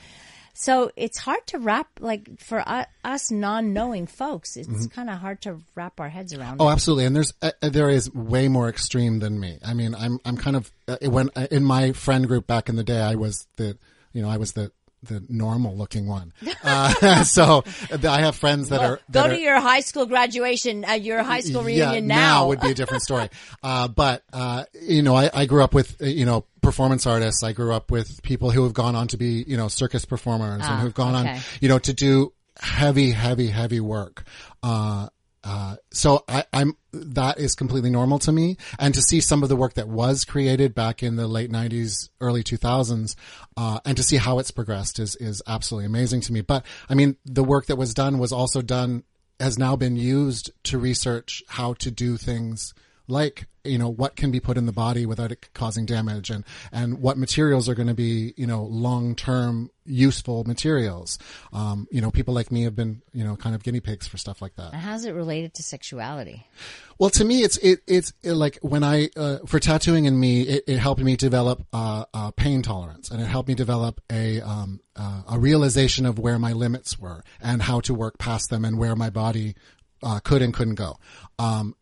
So 0.60 0.92
it's 0.98 1.18
hard 1.18 1.48
to 1.48 1.58
wrap, 1.58 1.88
like 2.02 2.42
for 2.42 2.62
us 3.06 3.32
non-knowing 3.32 4.08
folks, 4.08 4.58
it's 4.58 4.88
kind 4.88 5.10
of 5.10 5.18
hard 5.18 5.42
to 5.44 5.62
wrap 5.74 6.02
our 6.02 6.10
heads 6.10 6.34
around. 6.34 6.58
Oh, 6.60 6.68
it. 6.68 6.74
absolutely. 6.74 7.06
And 7.06 7.16
there's 7.16 7.34
uh, 7.42 7.52
there 7.62 7.90
is 7.90 8.14
way 8.14 8.50
more 8.50 8.68
extreme 8.68 9.20
than 9.20 9.40
me. 9.40 9.58
I 9.64 9.74
mean, 9.74 9.96
I'm 9.96 10.20
I'm 10.26 10.36
kind 10.36 10.58
of 10.58 10.70
uh, 10.90 10.98
when 11.04 11.30
uh, 11.34 11.48
in 11.50 11.64
my 11.64 11.94
friend 11.94 12.28
group 12.28 12.46
back 12.46 12.68
in 12.68 12.76
the 12.76 12.84
day, 12.84 13.00
I 13.00 13.16
was 13.16 13.48
the 13.56 13.78
you 14.12 14.22
know 14.22 14.30
I 14.30 14.36
was 14.36 14.52
the 14.52 14.74
the 15.04 15.24
normal 15.30 15.76
looking 15.76 16.08
one. 16.08 16.34
Uh, 16.62 17.24
so 17.24 17.64
I 17.90 18.22
have 18.22 18.36
friends 18.36 18.70
that 18.70 18.82
are 18.82 19.00
Go 19.10 19.28
to 19.28 19.34
are, 19.34 19.38
your 19.38 19.60
high 19.62 19.80
school 19.80 20.06
graduation, 20.06 20.84
uh, 20.84 20.92
your 20.92 21.24
high 21.24 21.40
school 21.40 21.64
reunion 21.64 22.10
yeah, 22.10 22.16
now. 22.16 22.48
would 22.48 22.60
be 22.60 22.72
a 22.72 22.74
different 22.74 23.02
story. 23.02 23.30
uh, 23.64 23.88
but 23.88 24.24
uh, 24.34 24.66
you 24.82 25.02
know, 25.02 25.16
I, 25.16 25.30
I 25.34 25.46
grew 25.46 25.64
up 25.64 25.74
with 25.74 25.96
you 26.02 26.26
know 26.26 26.46
performance 26.62 27.08
artists. 27.08 27.44
I 27.44 27.54
grew 27.54 27.74
up 27.74 27.92
with 27.92 28.22
people 28.24 28.52
who 28.52 28.64
have 28.64 28.74
gone 28.74 28.96
on 28.96 29.08
to 29.10 29.18
be 29.18 29.46
you 29.48 29.56
know 29.56 29.70
circus 29.70 30.04
performers 30.04 30.64
and 30.66 30.82
who've 30.82 30.94
gone 30.94 31.16
okay. 31.16 31.36
on 31.36 31.40
you 31.62 31.70
know 31.70 31.80
to 31.80 31.94
do 31.94 32.34
heavy, 32.60 33.12
heavy, 33.12 33.48
heavy 33.48 33.80
work. 33.80 34.24
Uh, 34.62 35.08
uh, 35.44 35.78
so 35.92 36.24
I, 36.28 36.44
I'm 36.52 36.76
that 36.92 37.40
is 37.40 37.56
completely 37.56 37.90
normal 37.90 38.20
to 38.20 38.32
me, 38.32 38.58
and 38.78 38.94
to 38.94 39.02
see 39.02 39.22
some 39.22 39.44
of 39.44 39.50
the 39.50 39.56
work 39.56 39.76
that 39.76 39.88
was 39.88 40.26
created 40.26 40.76
back 40.76 41.02
in 41.02 41.16
the 41.16 41.28
late 41.28 41.52
'90s, 41.52 42.10
early 42.20 42.44
2000s, 42.44 43.16
uh, 43.56 43.80
and 43.86 43.96
to 43.96 44.04
see 44.04 44.18
how 44.18 44.40
it's 44.40 44.52
progressed 44.52 45.00
is 45.00 45.16
is 45.16 45.42
absolutely 45.48 45.86
amazing 45.86 46.22
to 46.22 46.34
me. 46.34 46.42
But 46.42 46.66
I 46.90 46.96
mean, 46.96 47.16
the 47.26 47.44
work 47.44 47.68
that 47.68 47.78
was 47.78 47.94
done 47.94 48.20
was 48.20 48.32
also 48.32 48.62
done 48.62 49.04
has 49.40 49.58
now 49.58 49.76
been 49.76 49.96
used 49.96 50.52
to 50.64 50.78
research 50.78 51.42
how 51.48 51.74
to 51.74 51.90
do 51.90 52.18
things 52.18 52.74
like 53.10 53.48
you 53.66 53.78
know 53.78 53.90
what 53.90 54.16
can 54.16 54.32
be 54.32 54.40
put 54.40 54.58
in 54.58 54.66
the 54.66 54.72
body 54.72 55.06
without 55.06 55.32
it 55.32 55.50
causing 55.54 55.86
damage 55.86 56.30
and 56.30 56.46
and 56.72 57.00
what 57.02 57.18
materials 57.18 57.68
are 57.68 57.76
going 57.76 57.88
to 57.90 57.94
be 57.94 58.34
you 58.38 58.48
know 58.48 58.64
long 58.64 59.16
term 59.16 59.70
useful 59.86 60.44
materials 60.46 61.20
um, 61.52 61.86
you 61.92 62.00
know 62.00 62.10
people 62.10 62.34
like 62.34 62.52
me 62.52 62.64
have 62.64 62.76
been 62.76 63.02
you 63.12 63.24
know 63.24 63.36
kind 63.36 63.54
of 63.56 63.62
guinea 63.64 63.82
pigs 63.82 64.08
for 64.08 64.18
stuff 64.18 64.42
like 64.42 64.56
that 64.56 64.72
And 64.72 64.82
how's 64.82 65.04
it 65.06 65.12
related 65.12 65.54
to 65.56 65.64
sexuality? 65.64 66.46
well, 66.98 67.10
to 67.12 67.24
me, 67.26 67.44
it's 67.44 67.58
it 67.58 67.80
it's 67.88 68.12
it, 68.24 68.34
like 68.34 68.58
when 68.62 68.84
I 68.84 69.10
uh, 69.18 69.40
for 69.46 69.60
tattooing 69.60 70.06
in 70.06 70.20
me, 70.20 70.42
it, 70.42 70.64
it 70.68 70.80
helped 70.80 71.02
me 71.02 71.16
develop 71.16 71.66
uh, 71.74 72.06
uh, 72.14 72.32
pain 72.32 72.62
tolerance, 72.62 73.10
and 73.10 73.22
it 73.22 73.26
helped 73.26 73.48
me 73.48 73.56
develop 73.56 74.02
a 74.12 74.42
um, 74.42 74.82
uh, 74.98 75.22
a 75.30 75.40
realization 75.40 76.06
of 76.06 76.20
where 76.20 76.38
my 76.40 76.52
limits 76.54 77.00
were 77.00 77.24
and 77.42 77.62
how 77.62 77.80
to 77.82 77.94
work 77.94 78.18
past 78.18 78.50
them, 78.50 78.66
and 78.66 78.78
where 78.78 78.96
my 78.98 79.10
body 79.10 79.56
uh, 80.04 80.20
could 80.20 80.42
and 80.42 80.54
couldn't 80.54 80.76
go. 80.76 80.98
Um, 81.40 81.76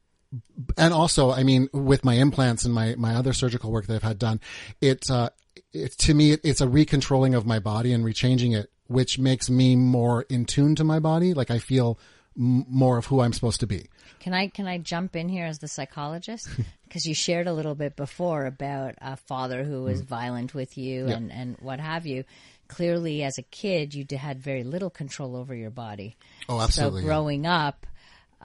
and 0.77 0.93
also, 0.93 1.31
I 1.31 1.43
mean, 1.43 1.69
with 1.73 2.03
my 2.03 2.15
implants 2.15 2.65
and 2.65 2.73
my 2.73 2.95
my 2.97 3.15
other 3.15 3.33
surgical 3.33 3.71
work 3.71 3.87
that 3.87 3.95
I've 3.95 4.03
had 4.03 4.19
done, 4.19 4.39
it 4.81 5.09
uh, 5.09 5.29
it 5.73 5.91
to 5.99 6.13
me 6.13 6.31
it's 6.43 6.61
a 6.61 6.67
recontrolling 6.67 7.35
of 7.35 7.45
my 7.45 7.59
body 7.59 7.93
and 7.93 8.03
rechanging 8.03 8.55
it, 8.57 8.69
which 8.87 9.17
makes 9.19 9.49
me 9.49 9.75
more 9.75 10.23
in 10.29 10.45
tune 10.45 10.75
to 10.75 10.83
my 10.83 10.99
body. 10.99 11.33
Like 11.33 11.51
I 11.51 11.59
feel 11.59 11.97
m- 12.37 12.65
more 12.69 12.97
of 12.97 13.05
who 13.07 13.21
I'm 13.21 13.33
supposed 13.33 13.59
to 13.61 13.67
be. 13.67 13.87
Can 14.19 14.33
I 14.33 14.47
can 14.47 14.67
I 14.67 14.77
jump 14.79 15.15
in 15.15 15.29
here 15.29 15.45
as 15.45 15.59
the 15.59 15.67
psychologist? 15.67 16.47
Because 16.87 17.05
you 17.05 17.13
shared 17.13 17.47
a 17.47 17.53
little 17.53 17.75
bit 17.75 17.97
before 17.97 18.45
about 18.45 18.95
a 19.01 19.17
father 19.17 19.65
who 19.65 19.83
was 19.83 20.01
Mm. 20.01 20.05
violent 20.05 20.53
with 20.53 20.77
you 20.77 21.07
and, 21.07 21.33
and 21.33 21.57
what 21.59 21.81
have 21.81 22.05
you. 22.05 22.23
Clearly, 22.69 23.23
as 23.23 23.37
a 23.37 23.41
kid, 23.41 23.93
you 23.93 24.05
had 24.17 24.39
very 24.39 24.63
little 24.63 24.89
control 24.89 25.35
over 25.35 25.53
your 25.53 25.69
body. 25.69 26.15
Oh, 26.47 26.61
absolutely, 26.61 27.01
So 27.01 27.05
yeah. 27.05 27.13
growing 27.13 27.45
up, 27.45 27.85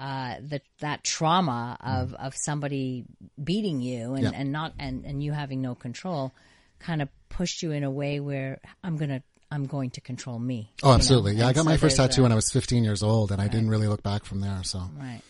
uh, 0.03 0.35
that 0.51 0.63
that 0.81 1.05
trauma 1.05 1.77
of, 1.81 2.13
of 2.15 2.35
somebody 2.37 3.05
beating 3.43 3.81
you 3.81 4.15
and, 4.15 4.27
Mm. 4.27 4.33
Yeah. 4.33 4.39
and 4.41 4.53
not 4.53 4.73
and, 4.79 5.05
and 5.05 5.23
you 5.23 5.31
having 5.33 5.61
no 5.63 5.75
control 5.77 6.33
kind 6.81 7.01
of 7.03 7.09
pushed 7.29 7.63
you 7.63 7.71
in 7.71 7.85
a 7.85 7.91
way 7.91 8.19
where 8.19 8.59
I'm 8.83 8.97
gonna 8.97 9.23
I'm 9.51 9.67
going 9.67 9.91
to 9.91 10.01
control 10.01 10.39
me. 10.39 10.71
Oh, 10.83 10.89
you 10.89 10.91
know? 10.91 10.95
absolutely. 10.97 11.35
Yeah, 11.37 11.47
I 11.49 11.53
got 11.53 11.65
so 11.65 11.71
my 11.71 11.77
first 11.77 11.97
tattoo 11.99 12.23
a- 12.23 12.25
when 12.25 12.33
I 12.33 12.35
was 12.35 12.51
15 12.51 12.83
years 12.85 13.03
old, 13.03 13.31
and 13.33 13.41
I 13.41 13.49
didn't 13.49 13.69
really 13.71 13.87
look 13.87 14.03
back 14.03 14.25
from 14.25 14.41
there. 14.41 14.61
So, 14.65 14.81
Right. 14.99 15.21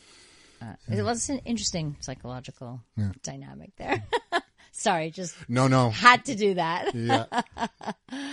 Uh, 0.62 0.74
It 0.88 1.02
was 1.02 1.28
an 1.28 1.38
interesting 1.44 1.96
psychological 2.00 2.80
dynamic 3.24 3.72
there. 3.76 4.04
Sorry, 4.72 5.10
just 5.10 5.34
no, 5.48 5.66
no. 5.68 5.90
had 5.90 6.24
to 6.26 6.34
do 6.36 6.54
that. 6.54 6.94
Yeah. 6.94 7.26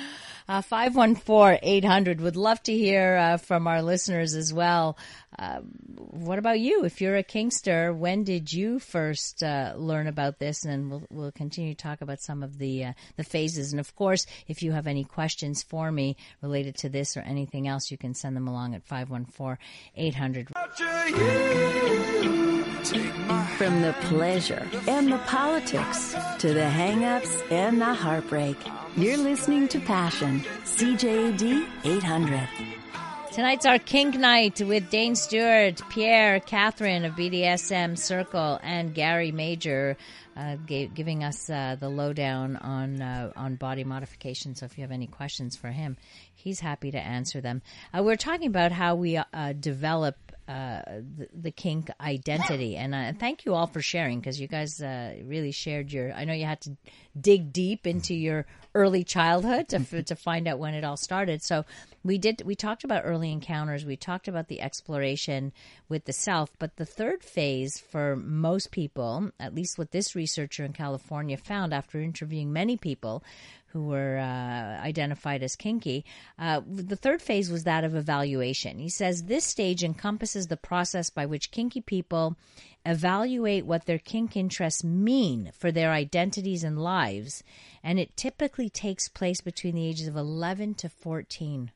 Uh, 0.49 0.61
514-800. 0.63 2.19
Would 2.21 2.35
love 2.35 2.61
to 2.63 2.73
hear 2.73 3.15
uh, 3.17 3.37
from 3.37 3.67
our 3.67 3.83
listeners 3.83 4.33
as 4.33 4.51
well. 4.51 4.97
Uh, 5.37 5.59
what 5.59 6.39
about 6.39 6.59
you? 6.59 6.85
If 6.85 7.01
you're 7.01 7.17
a 7.17 7.23
Kinkster, 7.23 7.95
when 7.95 8.23
did 8.23 8.51
you 8.51 8.79
first 8.79 9.43
uh, 9.43 9.75
learn 9.77 10.07
about 10.07 10.39
this? 10.39 10.65
And 10.65 10.89
we'll, 10.89 11.03
we'll 11.11 11.31
continue 11.31 11.75
to 11.75 11.83
talk 11.83 12.01
about 12.01 12.19
some 12.19 12.41
of 12.41 12.57
the 12.57 12.85
uh, 12.85 12.93
the 13.15 13.23
phases. 13.23 13.73
And 13.73 13.79
of 13.79 13.95
course, 13.95 14.25
if 14.47 14.63
you 14.63 14.71
have 14.71 14.87
any 14.87 15.03
questions 15.03 15.61
for 15.61 15.91
me 15.91 16.17
related 16.41 16.77
to 16.77 16.89
this 16.89 17.15
or 17.15 17.19
anything 17.19 17.67
else, 17.67 17.91
you 17.91 17.99
can 17.99 18.15
send 18.15 18.35
them 18.35 18.47
along 18.47 18.73
at 18.73 18.83
514-800. 18.87 20.47
From 22.89 23.83
the 23.83 23.95
pleasure 24.01 24.67
and 24.87 25.11
the 25.11 25.19
politics 25.19 26.15
to 26.39 26.53
the 26.55 26.67
hang-ups 26.67 27.43
and 27.51 27.79
the 27.79 27.93
heartbreak, 27.93 28.57
you're 28.97 29.15
listening 29.15 29.67
to 29.67 29.79
Passion, 29.79 30.39
CJAD 30.63 31.67
800. 31.83 32.49
Tonight's 33.31 33.67
our 33.67 33.77
kink 33.77 34.15
night 34.15 34.59
with 34.59 34.89
Dane 34.89 35.15
Stewart, 35.15 35.79
Pierre, 35.89 36.39
Catherine 36.39 37.05
of 37.05 37.13
BDSM 37.13 37.95
Circle, 37.95 38.59
and 38.63 38.95
Gary 38.95 39.31
Major, 39.31 39.95
uh, 40.35 40.55
giving 40.65 41.23
us 41.23 41.47
uh, 41.47 41.75
the 41.79 41.89
lowdown 41.89 42.55
on 42.57 43.03
uh, 43.03 43.31
on 43.35 43.53
body 43.53 43.83
modification. 43.83 44.55
So 44.55 44.65
if 44.65 44.79
you 44.79 44.81
have 44.81 44.91
any 44.91 45.05
questions 45.05 45.55
for 45.55 45.67
him, 45.67 45.95
he's 46.33 46.59
happy 46.59 46.89
to 46.89 46.99
answer 46.99 47.39
them. 47.39 47.61
Uh, 47.95 48.01
we're 48.01 48.15
talking 48.15 48.47
about 48.47 48.71
how 48.71 48.95
we 48.95 49.17
uh, 49.17 49.53
develop. 49.59 50.15
Uh, 50.49 50.81
the, 51.15 51.27
the 51.41 51.51
kink 51.51 51.91
identity, 52.01 52.75
and 52.75 52.95
uh, 52.95 53.13
thank 53.19 53.45
you 53.45 53.53
all 53.53 53.67
for 53.67 53.83
sharing 53.83 54.19
because 54.19 54.41
you 54.41 54.47
guys 54.47 54.81
uh, 54.81 55.13
really 55.23 55.51
shared 55.51 55.91
your. 55.91 56.11
I 56.11 56.25
know 56.25 56.33
you 56.33 56.45
had 56.45 56.59
to 56.61 56.75
dig 57.21 57.53
deep 57.53 57.85
into 57.85 58.15
your 58.15 58.47
early 58.73 59.03
childhood 59.03 59.69
to 59.69 60.01
to 60.01 60.15
find 60.15 60.47
out 60.47 60.57
when 60.57 60.73
it 60.73 60.83
all 60.83 60.97
started. 60.97 61.43
So 61.43 61.65
we 62.09 62.17
did. 62.17 62.41
We 62.43 62.55
talked 62.55 62.83
about 62.83 63.03
early 63.05 63.31
encounters. 63.31 63.85
We 63.85 63.95
talked 63.95 64.27
about 64.27 64.47
the 64.47 64.61
exploration 64.61 65.53
with 65.89 66.05
the 66.05 66.11
self. 66.11 66.49
But 66.57 66.77
the 66.77 66.85
third 66.85 67.23
phase 67.23 67.77
for 67.77 68.15
most 68.15 68.71
people, 68.71 69.29
at 69.39 69.53
least 69.53 69.77
what 69.77 69.91
this 69.91 70.15
researcher 70.15 70.65
in 70.65 70.73
California 70.73 71.37
found 71.37 71.71
after 71.71 72.01
interviewing 72.01 72.51
many 72.51 72.77
people 72.77 73.23
who 73.67 73.83
were 73.83 74.17
uh, 74.17 74.83
identified 74.83 75.43
as 75.43 75.55
kinky, 75.55 76.03
uh, 76.39 76.61
the 76.65 76.95
third 76.95 77.21
phase 77.21 77.51
was 77.51 77.65
that 77.65 77.83
of 77.83 77.93
evaluation. 77.93 78.79
He 78.79 78.89
says 78.89 79.25
this 79.25 79.45
stage 79.45 79.83
encompasses 79.83 80.47
the 80.47 80.57
process 80.57 81.11
by 81.11 81.27
which 81.27 81.51
kinky 81.51 81.81
people 81.81 82.35
evaluate 82.87 83.67
what 83.67 83.85
their 83.85 83.99
kink 83.99 84.35
interests 84.35 84.83
mean 84.83 85.51
for 85.53 85.71
their 85.71 85.91
identities 85.91 86.63
and 86.63 86.81
lives, 86.81 87.43
and 87.83 87.99
it 87.99 88.17
typically 88.17 88.67
takes 88.67 89.07
place 89.07 89.41
between 89.41 89.75
the 89.75 89.85
ages 89.85 90.07
of 90.07 90.15
11 90.15 90.73
to 90.73 90.89
14. 90.89 91.69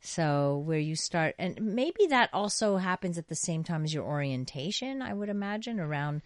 So, 0.00 0.62
where 0.64 0.78
you 0.78 0.94
start, 0.94 1.34
and 1.38 1.60
maybe 1.60 2.06
that 2.10 2.30
also 2.32 2.76
happens 2.76 3.18
at 3.18 3.28
the 3.28 3.34
same 3.34 3.64
time 3.64 3.84
as 3.84 3.92
your 3.92 4.04
orientation, 4.04 5.02
I 5.02 5.12
would 5.12 5.28
imagine, 5.28 5.80
around 5.80 6.22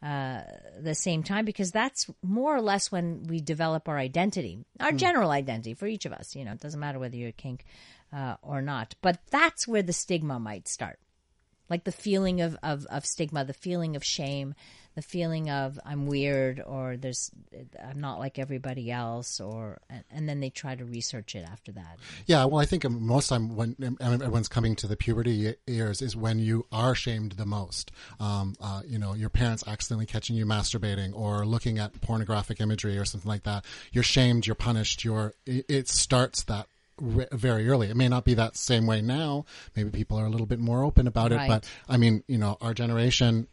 uh, 0.00 0.42
the 0.80 0.94
same 0.94 1.24
time, 1.24 1.44
because 1.44 1.72
that's 1.72 2.06
more 2.22 2.54
or 2.54 2.60
less 2.60 2.92
when 2.92 3.24
we 3.24 3.40
develop 3.40 3.88
our 3.88 3.98
identity, 3.98 4.64
our 4.78 4.92
general 4.92 5.30
identity 5.30 5.74
for 5.74 5.86
each 5.86 6.06
of 6.06 6.12
us. 6.12 6.36
You 6.36 6.44
know, 6.44 6.52
it 6.52 6.60
doesn't 6.60 6.78
matter 6.78 7.00
whether 7.00 7.16
you're 7.16 7.30
a 7.30 7.32
kink 7.32 7.64
uh, 8.12 8.36
or 8.42 8.62
not, 8.62 8.94
but 9.02 9.18
that's 9.30 9.66
where 9.66 9.82
the 9.82 9.92
stigma 9.92 10.38
might 10.38 10.68
start 10.68 11.00
like 11.68 11.84
the 11.84 11.92
feeling 11.92 12.40
of, 12.40 12.56
of, 12.62 12.86
of 12.86 13.04
stigma, 13.04 13.44
the 13.44 13.52
feeling 13.52 13.96
of 13.96 14.04
shame, 14.04 14.54
the 14.96 15.02
feeling 15.02 15.50
of 15.50 15.78
I'm 15.84 16.06
weird 16.06 16.60
or 16.60 16.96
there's 16.96 17.30
I'm 17.80 18.00
not 18.00 18.18
like 18.18 18.38
everybody 18.38 18.90
else 18.90 19.40
or 19.40 19.78
and, 19.88 20.02
and 20.10 20.28
then 20.28 20.40
they 20.40 20.50
try 20.50 20.74
to 20.74 20.84
research 20.84 21.34
it 21.34 21.46
after 21.48 21.70
that. 21.72 21.98
Yeah, 22.26 22.46
well, 22.46 22.60
I 22.60 22.64
think 22.64 22.88
most 22.90 23.28
time 23.28 23.54
when 23.54 23.76
everyone's 24.00 24.48
coming 24.48 24.74
to 24.76 24.86
the 24.86 24.96
puberty 24.96 25.54
years 25.66 26.02
is 26.02 26.16
when 26.16 26.38
you 26.38 26.66
are 26.72 26.94
shamed 26.94 27.32
the 27.32 27.46
most. 27.46 27.92
Um, 28.18 28.54
uh, 28.60 28.82
you 28.86 28.98
know, 28.98 29.12
your 29.14 29.28
parents 29.28 29.62
accidentally 29.66 30.06
catching 30.06 30.34
you 30.34 30.46
masturbating 30.46 31.14
or 31.14 31.44
looking 31.44 31.78
at 31.78 32.00
pornographic 32.00 32.60
imagery 32.60 32.96
or 32.98 33.04
something 33.04 33.28
like 33.28 33.42
that. 33.44 33.64
You're 33.92 34.02
shamed. 34.02 34.46
You're 34.46 34.56
punished. 34.56 35.04
You're. 35.04 35.34
It 35.44 35.88
starts 35.88 36.42
that 36.44 36.68
very 36.98 37.68
early. 37.68 37.90
It 37.90 37.96
may 37.96 38.08
not 38.08 38.24
be 38.24 38.32
that 38.34 38.56
same 38.56 38.86
way 38.86 39.02
now. 39.02 39.44
Maybe 39.76 39.90
people 39.90 40.18
are 40.18 40.24
a 40.24 40.30
little 40.30 40.46
bit 40.46 40.58
more 40.58 40.82
open 40.82 41.06
about 41.06 41.32
it, 41.32 41.36
Right. 41.36 41.48
but 41.48 41.68
I 41.88 41.98
mean, 41.98 42.24
you 42.26 42.38
know, 42.38 42.56
our 42.62 42.72
generation, 42.72 43.46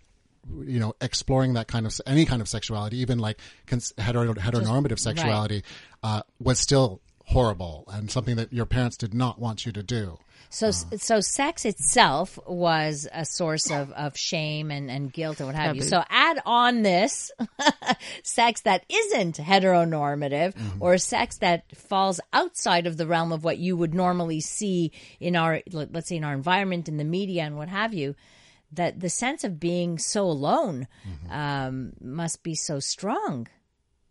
you 0.66 0.80
know, 0.80 0.94
exploring 1.02 1.54
that 1.54 1.68
kind 1.68 1.86
of 1.86 2.00
any 2.06 2.26
kind 2.26 2.42
of 2.42 2.48
sexuality, 2.48 2.98
even 2.98 3.20
like 3.20 3.40
cons- 3.68 3.94
hetero, 3.98 4.34
heteronormative 4.34 5.00
sexuality, 5.00 5.64
uh, 6.04 6.22
was 6.40 6.60
still 6.60 7.02
horrible 7.26 7.86
and 7.92 8.12
something 8.12 8.36
that 8.36 8.52
your 8.52 8.66
parents 8.66 8.98
did 8.98 9.14
not 9.14 9.40
want 9.40 9.66
you 9.66 9.72
to 9.72 9.84
do. 9.84 10.18
So 10.50 10.70
so 10.70 11.20
sex 11.20 11.66
itself 11.66 12.38
was 12.46 13.08
a 13.12 13.26
source 13.26 13.72
of, 13.72 13.92
of 13.94 14.16
shame 14.16 14.70
and, 14.70 14.92
and 14.92 15.12
guilt 15.12 15.40
and 15.40 15.48
what 15.48 15.56
have 15.56 15.76
you. 15.76 15.82
So 15.82 16.04
add 16.08 16.40
on 16.46 16.84
this 16.84 17.32
sex 18.24 18.62
that 18.62 18.86
isn't 18.88 19.38
heteronormative 19.38 20.54
or 20.80 21.00
sex 21.00 21.38
that 21.40 21.76
falls 21.76 22.20
outside 22.34 22.86
of 22.86 22.98
the 22.98 23.08
realm 23.08 23.32
of 23.32 23.44
what 23.44 23.58
you 23.58 23.76
would 23.76 23.96
normally 23.96 24.42
see 24.42 24.92
in 25.20 25.36
our 25.36 25.62
let's 25.72 26.10
say 26.10 26.18
in 26.18 26.24
our 26.24 26.36
environment 26.36 26.88
in 26.88 26.98
the 26.98 27.04
media 27.04 27.42
and 27.44 27.58
what 27.58 27.70
have 27.70 27.96
you. 27.96 28.14
That 28.74 29.00
the 29.00 29.10
sense 29.10 29.44
of 29.44 29.60
being 29.60 29.98
so 30.00 30.24
alone 30.26 30.88
um, 31.30 31.94
must 32.02 32.44
be 32.44 32.56
so 32.56 32.80
strong 32.80 33.48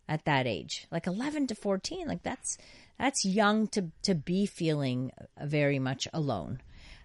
at 0.09 0.25
that 0.25 0.47
age. 0.47 0.87
Like 0.91 1.07
11 1.07 1.49
to 1.49 1.55
14 1.55 2.07
like 2.07 2.23
that's 2.23 2.59
that's 2.99 3.25
young 3.25 3.67
to 3.69 3.91
to 4.03 4.15
be 4.15 4.47
feeling 4.47 5.11
very 5.41 5.79
much 5.79 6.07
alone. 6.13 6.61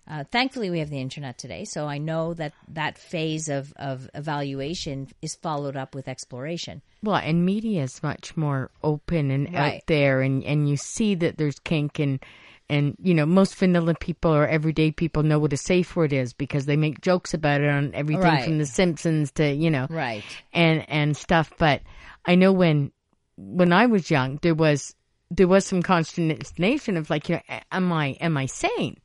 Uh, 0.09 0.23
thankfully 0.31 0.69
we 0.69 0.79
have 0.79 0.89
the 0.89 1.01
internet 1.01 1.37
today 1.37 1.65
so 1.65 1.85
i 1.85 1.97
know 1.97 2.33
that 2.33 2.53
that 2.69 2.97
phase 2.97 3.49
of 3.49 3.73
of 3.75 4.09
evaluation 4.15 5.05
is 5.21 5.35
followed 5.35 5.75
up 5.75 5.93
with 5.93 6.07
exploration. 6.07 6.81
Well, 7.03 7.17
and 7.17 7.45
media 7.45 7.83
is 7.83 8.01
much 8.01 8.37
more 8.37 8.71
open 8.83 9.31
and 9.31 9.53
Right. 9.53 9.75
out 9.75 9.81
there, 9.87 10.21
and 10.21 10.43
and 10.45 10.69
you 10.69 10.77
see 10.77 11.15
that 11.15 11.37
there's 11.37 11.59
kink 11.59 11.99
and 11.99 12.19
and 12.69 12.95
you 13.01 13.13
know 13.13 13.25
most 13.25 13.55
vanilla 13.55 13.95
people 13.95 14.33
or 14.33 14.47
everyday 14.47 14.91
people 14.91 15.23
know 15.23 15.39
what 15.39 15.53
a 15.53 15.57
safe 15.57 15.95
word 15.95 16.11
is 16.11 16.33
because 16.33 16.65
they 16.65 16.75
make 16.75 17.01
jokes 17.01 17.33
about 17.33 17.61
it 17.61 17.69
on 17.69 17.93
everything 17.93 18.23
Right. 18.23 18.43
from 18.43 18.57
The 18.57 18.65
Simpsons 18.65 19.31
to 19.33 19.51
you 19.51 19.69
know 19.71 19.87
right 19.89 20.23
and 20.53 20.87
and 20.89 21.15
stuff. 21.15 21.51
But 21.57 21.81
I 22.25 22.35
know 22.35 22.51
when 22.51 22.91
when 23.37 23.71
I 23.71 23.85
was 23.85 24.11
young, 24.11 24.39
there 24.41 24.55
was 24.55 24.95
there 25.29 25.47
was 25.47 25.65
some 25.65 25.83
consternation 25.83 26.97
of 26.97 27.09
like, 27.09 27.29
you 27.29 27.35
know, 27.35 27.59
am 27.71 27.91
I 27.91 28.17
am 28.19 28.37
I 28.37 28.47
sane? 28.47 28.97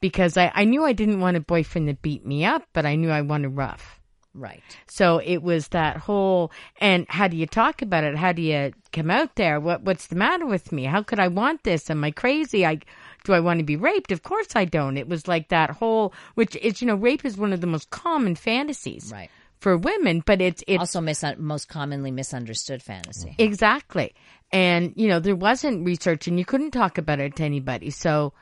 Because 0.00 0.36
I 0.36 0.50
I 0.54 0.64
knew 0.64 0.84
I 0.84 0.92
didn't 0.92 1.20
want 1.20 1.36
a 1.36 1.40
boyfriend 1.40 1.88
that 1.88 2.02
beat 2.02 2.26
me 2.26 2.44
up, 2.44 2.66
but 2.72 2.84
I 2.86 2.96
knew 2.96 3.10
I 3.10 3.22
wanted 3.22 3.56
rough. 3.56 4.00
Right 4.34 4.62
So 4.86 5.18
it 5.18 5.42
was 5.42 5.68
that 5.68 5.96
whole 5.96 6.52
and 6.78 7.06
how 7.08 7.28
do 7.28 7.36
you 7.36 7.46
talk 7.46 7.82
about 7.82 8.04
it? 8.04 8.16
How 8.16 8.32
do 8.32 8.42
you 8.42 8.72
come 8.92 9.10
out 9.10 9.36
there? 9.36 9.60
What 9.60 9.82
what's 9.82 10.06
the 10.06 10.16
matter 10.16 10.46
with 10.46 10.72
me? 10.72 10.84
How 10.84 11.02
could 11.02 11.18
I 11.18 11.28
want 11.28 11.64
this? 11.64 11.90
Am 11.90 12.02
I 12.04 12.10
crazy? 12.10 12.64
I 12.64 12.80
do 13.24 13.32
I 13.32 13.40
want 13.40 13.58
to 13.60 13.64
be 13.64 13.76
raped? 13.76 14.12
Of 14.12 14.22
course 14.22 14.56
I 14.56 14.64
don't. 14.64 14.96
It 14.96 15.08
was 15.08 15.28
like 15.28 15.48
that 15.48 15.70
whole 15.70 16.12
which 16.34 16.56
is 16.56 16.80
you 16.80 16.86
know 16.86 16.94
rape 16.94 17.24
is 17.24 17.36
one 17.36 17.52
of 17.52 17.60
the 17.60 17.66
most 17.66 17.90
common 17.90 18.34
fantasies 18.34 19.10
right 19.12 19.30
for 19.62 19.76
women, 19.76 20.24
but 20.26 20.40
it's 20.40 20.64
it's 20.66 20.80
also 20.80 21.00
mis- 21.00 21.24
most 21.38 21.68
commonly 21.68 22.10
misunderstood 22.10 22.82
fantasy 22.82 23.30
mm-hmm. 23.30 23.42
Exactly. 23.42 24.12
And, 24.50 24.92
you 24.96 25.08
know, 25.08 25.20
there 25.20 25.36
wasn't 25.36 25.86
research 25.86 26.26
and 26.26 26.38
you 26.38 26.44
couldn't 26.44 26.72
talk 26.72 26.98
about 26.98 27.20
it 27.20 27.36
to 27.36 27.44
anybody. 27.44 27.90
So, 27.90 28.34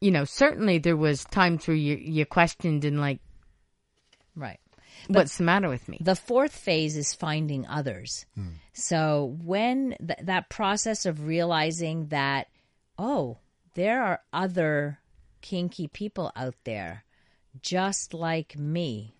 you 0.00 0.10
know, 0.10 0.24
certainly 0.24 0.78
there 0.78 0.96
was 0.96 1.24
times 1.24 1.66
where 1.66 1.76
you, 1.76 1.96
you 1.96 2.24
questioned 2.24 2.84
and 2.84 3.00
like, 3.00 3.18
right 4.36 4.60
what's 5.08 5.36
the 5.38 5.44
matter 5.44 5.68
with 5.68 5.88
me? 5.88 5.98
The 6.00 6.16
fourth 6.16 6.52
phase 6.52 6.96
is 6.96 7.14
finding 7.14 7.66
others. 7.66 8.26
So 8.72 9.36
when 9.42 9.96
th- 9.98 10.20
that 10.22 10.48
process 10.50 11.06
of 11.06 11.26
realizing 11.26 12.08
that, 12.08 12.48
oh, 12.98 13.38
there 13.74 14.02
are 14.02 14.20
other 14.32 14.98
kinky 15.40 15.88
people 15.88 16.32
out 16.34 16.56
there 16.64 17.04
just 17.62 18.14
like 18.14 18.58
me. 18.58 19.14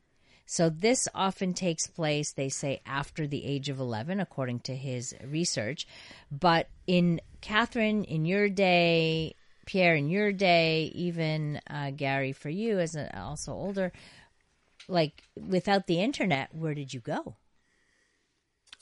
So 0.46 0.68
this 0.70 1.08
often 1.14 1.54
takes 1.54 1.88
place, 1.88 2.32
they 2.32 2.48
say, 2.48 2.80
after 2.86 3.26
the 3.26 3.44
age 3.44 3.68
of 3.68 3.80
11, 3.80 4.20
according 4.20 4.60
to 4.60 4.76
his 4.76 5.14
research. 5.24 5.88
But 6.30 6.68
in 6.86 7.20
Catherine, 7.40 8.04
in 8.04 8.24
your 8.24 8.48
day, 8.48 9.34
Pierre, 9.66 9.96
in 9.96 10.08
your 10.08 10.32
day, 10.32 10.92
even 10.94 11.60
uh, 11.68 11.90
Gary, 11.90 12.32
for 12.32 12.48
you 12.48 12.78
as 12.78 12.94
a, 12.94 13.18
also 13.20 13.52
older, 13.52 13.92
like 14.88 15.22
without 15.36 15.86
the 15.86 16.00
internet, 16.00 16.54
where 16.54 16.74
did 16.74 16.92
you 16.92 17.00
go? 17.00 17.36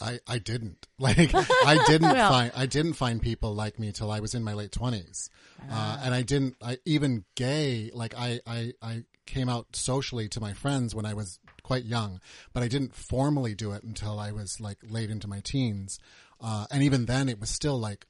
I, 0.00 0.20
I 0.26 0.38
didn't. 0.38 0.86
Like 0.96 1.34
I 1.34 1.84
didn't 1.88 2.14
find 2.14 2.52
I 2.56 2.66
didn't 2.66 2.92
find 2.92 3.20
people 3.20 3.52
like 3.52 3.80
me 3.80 3.90
till 3.90 4.12
I 4.12 4.20
was 4.20 4.32
in 4.32 4.44
my 4.44 4.54
late 4.54 4.70
twenties, 4.70 5.28
uh, 5.68 5.98
and 6.02 6.14
I 6.14 6.22
didn't 6.22 6.54
I 6.62 6.78
even 6.84 7.24
gay 7.34 7.90
like 7.92 8.14
I, 8.16 8.40
I 8.46 8.72
I 8.80 9.02
came 9.26 9.48
out 9.48 9.74
socially 9.74 10.28
to 10.28 10.40
my 10.40 10.52
friends 10.52 10.94
when 10.94 11.04
I 11.04 11.14
was 11.14 11.40
quite 11.64 11.84
young, 11.84 12.20
but 12.52 12.62
I 12.62 12.68
didn't 12.68 12.94
formally 12.94 13.56
do 13.56 13.72
it 13.72 13.82
until 13.82 14.20
I 14.20 14.30
was 14.30 14.60
like 14.60 14.78
late 14.88 15.10
into 15.10 15.26
my 15.26 15.40
teens, 15.40 15.98
uh, 16.40 16.66
and 16.70 16.84
even 16.84 17.06
then 17.06 17.28
it 17.28 17.40
was 17.40 17.50
still 17.50 17.78
like 17.78 18.06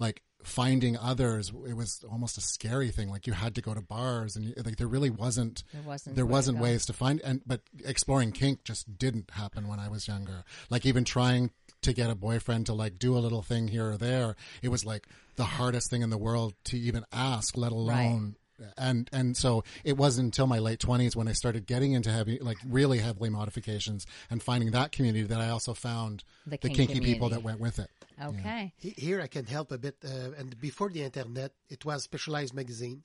like 0.00 0.22
finding 0.44 0.96
others 0.96 1.52
it 1.66 1.74
was 1.74 2.04
almost 2.10 2.38
a 2.38 2.40
scary 2.40 2.90
thing. 2.90 3.08
Like 3.08 3.26
you 3.26 3.32
had 3.32 3.54
to 3.56 3.62
go 3.62 3.74
to 3.74 3.80
bars 3.80 4.36
and 4.36 4.44
you, 4.44 4.54
like 4.64 4.76
there 4.76 4.86
really 4.86 5.10
wasn't 5.10 5.64
There 5.72 5.82
wasn't 5.82 6.16
there 6.16 6.26
wasn't 6.26 6.58
ways 6.58 6.86
to 6.86 6.92
find 6.92 7.20
and 7.22 7.40
but 7.46 7.62
exploring 7.84 8.32
kink 8.32 8.62
just 8.64 8.98
didn't 8.98 9.30
happen 9.30 9.68
when 9.68 9.80
I 9.80 9.88
was 9.88 10.06
younger. 10.06 10.44
Like 10.70 10.86
even 10.86 11.04
trying 11.04 11.50
to 11.82 11.92
get 11.92 12.10
a 12.10 12.14
boyfriend 12.14 12.66
to 12.66 12.74
like 12.74 12.98
do 12.98 13.16
a 13.16 13.20
little 13.20 13.42
thing 13.42 13.68
here 13.68 13.90
or 13.90 13.96
there, 13.96 14.36
it 14.62 14.68
was 14.68 14.84
like 14.84 15.06
the 15.36 15.44
hardest 15.44 15.90
thing 15.90 16.02
in 16.02 16.10
the 16.10 16.18
world 16.18 16.54
to 16.64 16.78
even 16.78 17.04
ask, 17.12 17.56
let 17.56 17.72
alone 17.72 18.36
and 18.76 19.08
and 19.12 19.36
so 19.36 19.64
it 19.84 19.96
wasn't 19.96 20.26
until 20.26 20.46
my 20.46 20.58
late 20.58 20.78
20s 20.78 21.16
when 21.16 21.28
I 21.28 21.32
started 21.32 21.66
getting 21.66 21.92
into 21.92 22.10
heavy 22.10 22.38
like 22.40 22.58
really 22.68 22.98
heavily 22.98 23.30
modifications 23.30 24.06
and 24.30 24.42
finding 24.42 24.70
that 24.72 24.92
community 24.92 25.24
that 25.26 25.40
I 25.40 25.50
also 25.50 25.74
found 25.74 26.24
The 26.46 26.58
the, 26.58 26.68
kink 26.68 26.90
kinky 26.90 27.00
people 27.00 27.28
that 27.30 27.42
went 27.42 27.60
with 27.60 27.78
it. 27.78 27.90
Okay. 28.22 28.72
He- 28.78 28.94
Here 28.96 29.20
I 29.20 29.26
can 29.26 29.44
help 29.46 29.72
a 29.72 29.78
bit. 29.78 29.96
Uh, 30.04 30.32
and 30.38 30.58
before 30.60 30.88
the 30.90 31.02
internet, 31.02 31.52
it 31.68 31.84
was 31.84 32.04
specialized 32.04 32.54
magazine. 32.54 33.02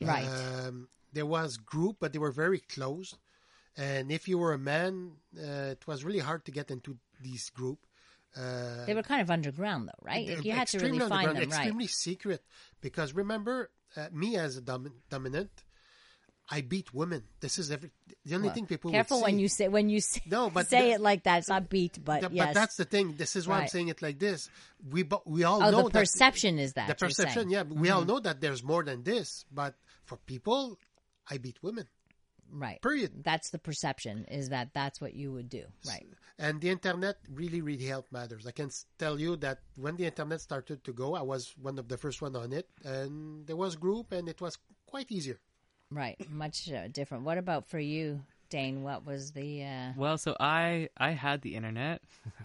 Right. 0.00 0.26
Um, 0.26 0.88
there 1.12 1.26
was 1.26 1.56
group, 1.56 1.96
but 2.00 2.12
they 2.12 2.18
were 2.18 2.32
very 2.32 2.58
close. 2.60 3.14
And 3.76 4.12
if 4.12 4.28
you 4.28 4.36
were 4.38 4.52
a 4.52 4.58
man, 4.58 5.12
uh, 5.38 5.72
it 5.76 5.86
was 5.86 6.04
really 6.04 6.18
hard 6.18 6.44
to 6.46 6.50
get 6.52 6.70
into 6.70 6.98
these 7.20 7.48
group. 7.50 7.78
Uh, 8.36 8.84
They 8.86 8.94
were 8.94 9.02
kind 9.02 9.20
of 9.20 9.30
underground, 9.30 9.88
though, 9.88 10.02
right? 10.02 10.26
you 10.44 10.52
had 10.52 10.68
to 10.68 10.78
really 10.78 10.98
find 10.98 11.12
underground, 11.12 11.36
them, 11.36 11.50
right? 11.50 11.58
extremely 11.60 11.86
secret. 11.86 12.42
Because 12.80 13.12
remember, 13.14 13.70
uh, 13.96 14.08
me 14.12 14.36
as 14.36 14.56
a 14.56 14.62
domin- 14.62 14.92
dominant, 15.10 15.50
I 16.50 16.60
beat 16.60 16.92
women. 16.92 17.22
This 17.40 17.58
is 17.58 17.70
every 17.70 17.90
the 18.26 18.34
only 18.34 18.50
thing 18.50 18.66
people 18.66 18.90
Careful 18.90 19.22
when 19.22 19.34
say. 19.36 19.40
you 19.40 19.48
say 19.48 19.68
when 19.68 19.88
you 19.88 20.00
say, 20.00 20.20
No, 20.26 20.50
but 20.54 20.66
say 20.68 20.88
the- 20.88 20.94
it 20.94 21.00
like 21.00 21.22
that. 21.24 21.38
It's 21.38 21.48
not 21.48 21.68
beat, 21.70 21.98
but 22.04 22.20
Th- 22.20 22.32
yes. 22.32 22.46
But 22.48 22.54
that's 22.54 22.76
the 22.76 22.84
thing. 22.84 23.14
This 23.16 23.36
is 23.36 23.46
why 23.48 23.60
I'm 23.60 23.68
saying 23.68 23.88
it 23.88 24.02
like 24.02 24.18
this. 24.18 24.50
We 24.90 25.04
we 25.24 25.44
all 25.44 25.62
oh, 25.62 25.70
know 25.70 25.82
the 25.84 25.90
that 25.90 25.98
perception 26.00 26.58
is 26.58 26.72
that 26.74 26.88
the 26.88 26.94
perception. 26.94 27.34
saying. 27.34 27.50
Yeah, 27.50 27.62
we 27.62 27.88
Mm-hmm. 27.88 27.96
all 27.96 28.04
know 28.04 28.20
that 28.20 28.40
there's 28.40 28.62
more 28.62 28.82
than 28.84 29.02
this. 29.02 29.44
But 29.52 29.74
for 30.04 30.16
people, 30.16 30.78
I 31.30 31.38
beat 31.38 31.62
women. 31.62 31.86
Right. 32.52 32.80
Period. 32.82 33.24
That's 33.24 33.50
the 33.50 33.58
perception 33.58 34.26
is 34.30 34.50
that 34.50 34.70
that's 34.74 35.00
what 35.00 35.14
you 35.14 35.32
would 35.32 35.48
do, 35.48 35.64
right? 35.88 36.06
And 36.38 36.60
the 36.60 36.70
internet 36.70 37.16
really, 37.32 37.60
really 37.60 37.86
helped 37.86 38.12
matters. 38.12 38.46
I 38.46 38.52
can 38.52 38.70
tell 38.98 39.18
you 39.18 39.36
that 39.36 39.58
when 39.76 39.96
the 39.96 40.04
internet 40.06 40.40
started 40.40 40.84
to 40.84 40.92
go, 40.92 41.14
I 41.14 41.22
was 41.22 41.54
one 41.60 41.78
of 41.78 41.88
the 41.88 41.96
first 41.96 42.20
one 42.22 42.36
on 42.36 42.52
it, 42.52 42.68
and 42.84 43.46
there 43.46 43.56
was 43.56 43.76
group, 43.76 44.12
and 44.12 44.28
it 44.28 44.40
was 44.40 44.58
quite 44.86 45.10
easier. 45.10 45.38
Right. 45.90 46.16
Much 46.30 46.70
uh, 46.72 46.88
different. 46.88 47.24
What 47.24 47.38
about 47.38 47.68
for 47.68 47.78
you, 47.78 48.22
Dane? 48.48 48.82
What 48.82 49.04
was 49.06 49.32
the? 49.32 49.62
Uh, 49.64 49.92
Well, 49.96 50.16
so 50.18 50.36
I 50.40 50.88
I 50.96 51.10
had 51.10 51.42
the 51.42 51.54
internet 51.54 52.00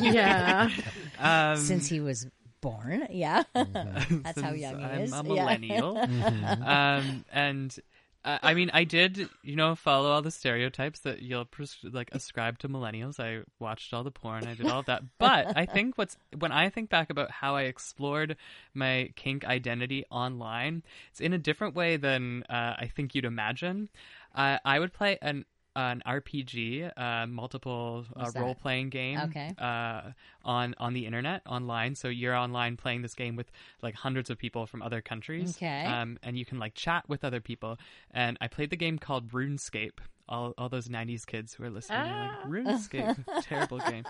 yeah. 0.00 0.70
um, 1.18 1.56
since 1.56 1.88
he 1.88 2.00
was 2.00 2.26
born, 2.60 3.06
yeah. 3.10 3.42
that's 3.54 4.40
how 4.40 4.52
young 4.52 4.78
he 4.78 4.84
I'm 4.84 5.00
is. 5.00 5.12
a 5.12 5.16
Yeah. 5.16 5.22
millennial. 5.22 5.98
um, 5.98 7.24
and 7.32 7.76
I 8.22 8.52
mean, 8.52 8.70
I 8.74 8.84
did, 8.84 9.30
you 9.42 9.56
know, 9.56 9.74
follow 9.74 10.10
all 10.10 10.20
the 10.20 10.30
stereotypes 10.30 11.00
that 11.00 11.22
you'll 11.22 11.46
pres- 11.46 11.78
like 11.82 12.10
ascribe 12.12 12.58
to 12.58 12.68
millennials. 12.68 13.18
I 13.18 13.44
watched 13.58 13.94
all 13.94 14.04
the 14.04 14.10
porn, 14.10 14.46
I 14.46 14.54
did 14.54 14.68
all 14.68 14.80
of 14.80 14.86
that. 14.86 15.02
But 15.18 15.56
I 15.56 15.64
think 15.64 15.96
what's 15.96 16.16
when 16.38 16.52
I 16.52 16.68
think 16.68 16.90
back 16.90 17.08
about 17.08 17.30
how 17.30 17.56
I 17.56 17.62
explored 17.62 18.36
my 18.74 19.10
kink 19.16 19.44
identity 19.44 20.04
online, 20.10 20.82
it's 21.10 21.20
in 21.20 21.32
a 21.32 21.38
different 21.38 21.74
way 21.74 21.96
than 21.96 22.42
uh, 22.50 22.74
I 22.78 22.90
think 22.94 23.14
you'd 23.14 23.24
imagine. 23.24 23.88
Uh, 24.34 24.58
I 24.64 24.78
would 24.78 24.92
play 24.92 25.18
an 25.22 25.46
an 25.80 26.02
RPG, 26.06 26.92
uh, 26.96 27.26
multiple 27.26 28.04
uh, 28.16 28.30
role 28.36 28.54
playing 28.54 28.90
game. 28.90 29.18
Okay. 29.18 29.54
Uh, 29.58 30.12
on 30.44 30.74
on 30.78 30.94
the 30.94 31.06
internet, 31.06 31.42
online. 31.46 31.94
So 31.94 32.08
you're 32.08 32.34
online 32.34 32.76
playing 32.76 33.02
this 33.02 33.14
game 33.14 33.36
with 33.36 33.50
like 33.82 33.94
hundreds 33.94 34.30
of 34.30 34.38
people 34.38 34.66
from 34.66 34.82
other 34.82 35.00
countries. 35.00 35.56
Okay. 35.56 35.84
Um, 35.84 36.18
and 36.22 36.38
you 36.38 36.44
can 36.44 36.58
like 36.58 36.74
chat 36.74 37.04
with 37.08 37.24
other 37.24 37.40
people. 37.40 37.78
And 38.10 38.38
I 38.40 38.48
played 38.48 38.70
the 38.70 38.76
game 38.76 38.98
called 38.98 39.30
RuneScape. 39.32 39.98
All, 40.28 40.54
all 40.56 40.68
those 40.68 40.86
90s 40.86 41.26
kids 41.26 41.54
who 41.54 41.64
are 41.64 41.70
listening 41.70 41.98
are 41.98 42.28
like, 42.28 42.64
RuneScape, 42.64 43.24
terrible 43.42 43.78
game. 43.80 44.04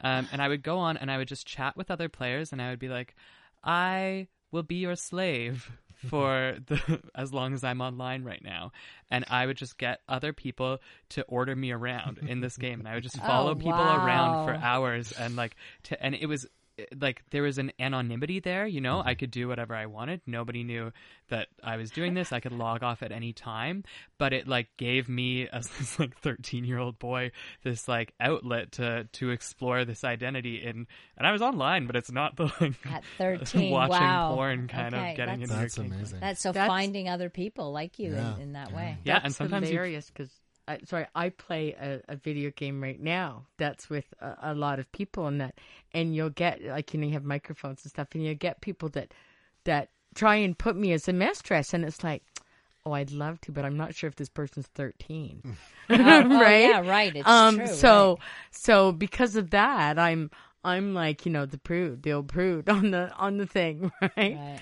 Um, 0.00 0.26
and 0.32 0.40
I 0.40 0.48
would 0.48 0.62
go 0.62 0.78
on 0.78 0.96
and 0.96 1.10
I 1.10 1.18
would 1.18 1.28
just 1.28 1.46
chat 1.46 1.76
with 1.76 1.90
other 1.90 2.08
players 2.08 2.50
and 2.50 2.62
I 2.62 2.70
would 2.70 2.78
be 2.78 2.88
like, 2.88 3.14
I 3.62 4.28
will 4.52 4.62
be 4.62 4.76
your 4.76 4.96
slave 4.96 5.70
for 5.96 6.56
the 6.66 7.00
as 7.14 7.32
long 7.32 7.54
as 7.54 7.64
I'm 7.64 7.80
online 7.80 8.24
right 8.24 8.42
now. 8.42 8.72
And 9.10 9.24
I 9.28 9.46
would 9.46 9.56
just 9.56 9.78
get 9.78 10.00
other 10.08 10.32
people 10.32 10.78
to 11.10 11.22
order 11.22 11.54
me 11.54 11.70
around 11.70 12.18
in 12.26 12.40
this 12.40 12.56
game 12.56 12.80
and 12.80 12.88
I 12.88 12.94
would 12.94 13.02
just 13.02 13.18
oh, 13.22 13.26
follow 13.26 13.54
people 13.54 13.72
around 13.72 14.46
for 14.46 14.54
hours 14.54 15.12
and 15.12 15.36
like 15.36 15.56
to, 15.84 16.02
and 16.02 16.14
it 16.14 16.26
was 16.26 16.46
like 17.00 17.22
there 17.30 17.42
was 17.42 17.58
an 17.58 17.72
anonymity 17.78 18.40
there, 18.40 18.66
you 18.66 18.80
know, 18.80 19.00
I 19.00 19.12
mm-hmm. 19.12 19.18
could 19.20 19.30
do 19.30 19.48
whatever 19.48 19.74
I 19.74 19.86
wanted. 19.86 20.20
Nobody 20.26 20.62
knew 20.62 20.92
that 21.28 21.48
I 21.62 21.76
was 21.76 21.90
doing 21.90 22.14
this. 22.14 22.32
I 22.32 22.40
could 22.40 22.52
log 22.52 22.82
off 22.82 23.02
at 23.02 23.12
any 23.12 23.32
time, 23.32 23.84
but 24.18 24.32
it 24.32 24.46
like 24.46 24.68
gave 24.76 25.08
me 25.08 25.48
as 25.48 25.68
this 25.78 25.98
like 25.98 26.20
13-year-old 26.20 26.98
boy 26.98 27.30
this 27.62 27.88
like 27.88 28.12
outlet 28.20 28.72
to 28.72 29.08
to 29.12 29.30
explore 29.30 29.84
this 29.84 30.04
identity 30.04 30.56
in 30.56 30.86
and 31.16 31.26
I 31.26 31.32
was 31.32 31.42
online, 31.42 31.86
but 31.86 31.96
it's 31.96 32.12
not 32.12 32.36
the 32.36 32.44
like 32.60 32.74
At 32.86 33.04
13, 33.18 33.70
watching 33.70 33.96
wow. 33.96 34.34
porn 34.34 34.68
kind 34.68 34.94
Okay, 34.94 35.10
of 35.12 35.16
getting 35.16 35.40
that's- 35.40 35.50
into 35.50 35.60
That's 35.60 35.76
your 35.76 35.86
amazing. 35.86 36.20
That's 36.20 36.40
so 36.42 36.52
That's- 36.52 36.68
finding 36.68 37.08
other 37.08 37.30
people 37.30 37.72
like 37.72 37.98
you 37.98 38.12
Yeah. 38.12 38.34
in, 38.36 38.42
in 38.42 38.52
that 38.52 38.72
way. 38.72 38.98
Yeah, 39.04 39.16
and 39.16 39.24
That's 39.26 39.36
sometimes 39.36 39.68
you 39.68 39.74
hilarious 39.74 40.10
because. 40.10 40.30
I, 40.68 40.78
sorry, 40.84 41.06
I 41.14 41.28
play 41.28 41.72
a, 41.80 42.00
a 42.08 42.16
video 42.16 42.50
game 42.50 42.82
right 42.82 43.00
now 43.00 43.46
that's 43.56 43.88
with 43.88 44.06
a, 44.20 44.36
a 44.42 44.54
lot 44.54 44.78
of 44.78 44.90
people 44.92 45.26
and 45.26 45.40
that, 45.40 45.54
and 45.92 46.14
you'll 46.14 46.30
get 46.30 46.62
like 46.62 46.92
you 46.92 47.00
know 47.00 47.06
you 47.06 47.12
have 47.12 47.24
microphones 47.24 47.84
and 47.84 47.90
stuff, 47.90 48.08
and 48.14 48.24
you'll 48.24 48.34
get 48.34 48.60
people 48.60 48.88
that 48.90 49.12
that 49.64 49.90
try 50.14 50.36
and 50.36 50.56
put 50.58 50.76
me 50.76 50.92
as 50.92 51.08
a 51.08 51.12
mistress, 51.12 51.72
and 51.74 51.84
it's 51.84 52.02
like, 52.02 52.22
oh, 52.84 52.92
I'd 52.92 53.10
love 53.10 53.40
to, 53.42 53.52
but 53.52 53.64
I'm 53.64 53.76
not 53.76 53.94
sure 53.94 54.08
if 54.08 54.16
this 54.16 54.28
person's 54.28 54.66
13, 54.68 55.42
Oh, 55.44 55.54
right? 55.88 56.00
oh, 56.00 56.58
yeah, 56.58 56.88
right. 56.88 57.14
It's 57.14 57.28
um, 57.28 57.56
true. 57.58 57.66
so 57.68 58.10
right. 58.10 58.18
so 58.50 58.92
because 58.92 59.36
of 59.36 59.50
that, 59.50 59.98
I'm 59.98 60.30
I'm 60.64 60.94
like 60.94 61.26
you 61.26 61.32
know 61.32 61.46
the 61.46 61.58
prude, 61.58 62.02
the 62.02 62.12
old 62.12 62.28
prude 62.28 62.68
on 62.68 62.90
the 62.90 63.12
on 63.16 63.38
the 63.38 63.46
thing, 63.46 63.92
right? 64.00 64.16
Right. 64.16 64.60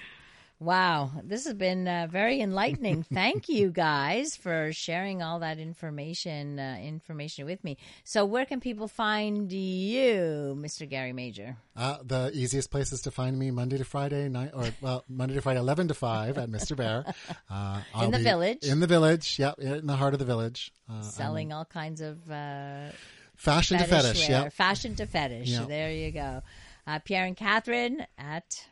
Wow, 0.64 1.10
this 1.22 1.44
has 1.44 1.52
been 1.52 1.86
uh, 1.86 2.08
very 2.10 2.40
enlightening. 2.40 3.02
Thank 3.12 3.50
you 3.50 3.70
guys 3.70 4.34
for 4.34 4.72
sharing 4.72 5.22
all 5.22 5.40
that 5.40 5.58
information 5.58 6.58
uh, 6.58 6.78
information 6.82 7.44
with 7.44 7.62
me. 7.62 7.76
So, 8.02 8.24
where 8.24 8.46
can 8.46 8.60
people 8.60 8.88
find 8.88 9.52
you, 9.52 10.56
Mr. 10.58 10.88
Gary 10.88 11.12
Major? 11.12 11.58
Uh, 11.76 11.98
the 12.02 12.30
easiest 12.32 12.70
places 12.70 13.02
to 13.02 13.10
find 13.10 13.38
me 13.38 13.50
Monday 13.50 13.76
to 13.76 13.84
Friday 13.84 14.26
night, 14.30 14.52
or 14.54 14.70
well, 14.80 15.04
Monday 15.06 15.34
to 15.34 15.42
Friday, 15.42 15.60
eleven 15.60 15.86
to 15.88 15.94
five 15.94 16.38
at 16.38 16.48
Mr. 16.48 16.76
Bear. 16.76 17.04
Uh, 17.50 17.80
I'll 17.94 18.10
the 18.10 18.18
village. 18.18 18.64
In 18.64 18.80
the 18.80 18.86
village, 18.86 19.38
yep, 19.38 19.58
in 19.58 19.86
the 19.86 19.96
heart 19.96 20.14
of 20.14 20.18
the 20.18 20.24
village. 20.24 20.72
Uh, 20.90 21.02
Selling 21.02 21.52
all 21.52 21.64
kinds 21.64 22.00
of 22.00 22.18
uh, 22.30 22.88
fashion 23.36 23.78
to 23.78 23.84
fetish 23.84 24.02
fetish, 24.04 24.28
wear, 24.28 24.42
yep. 24.44 24.52
fashion 24.52 24.94
to 24.96 25.06
fetish. 25.06 25.56
There 25.68 25.92
you 25.92 26.10
go. 26.10 26.42
Uh, 26.86 26.98
Pierre 27.00 27.24
and 27.24 27.36
Catherine 27.36 28.06
at 28.18 28.66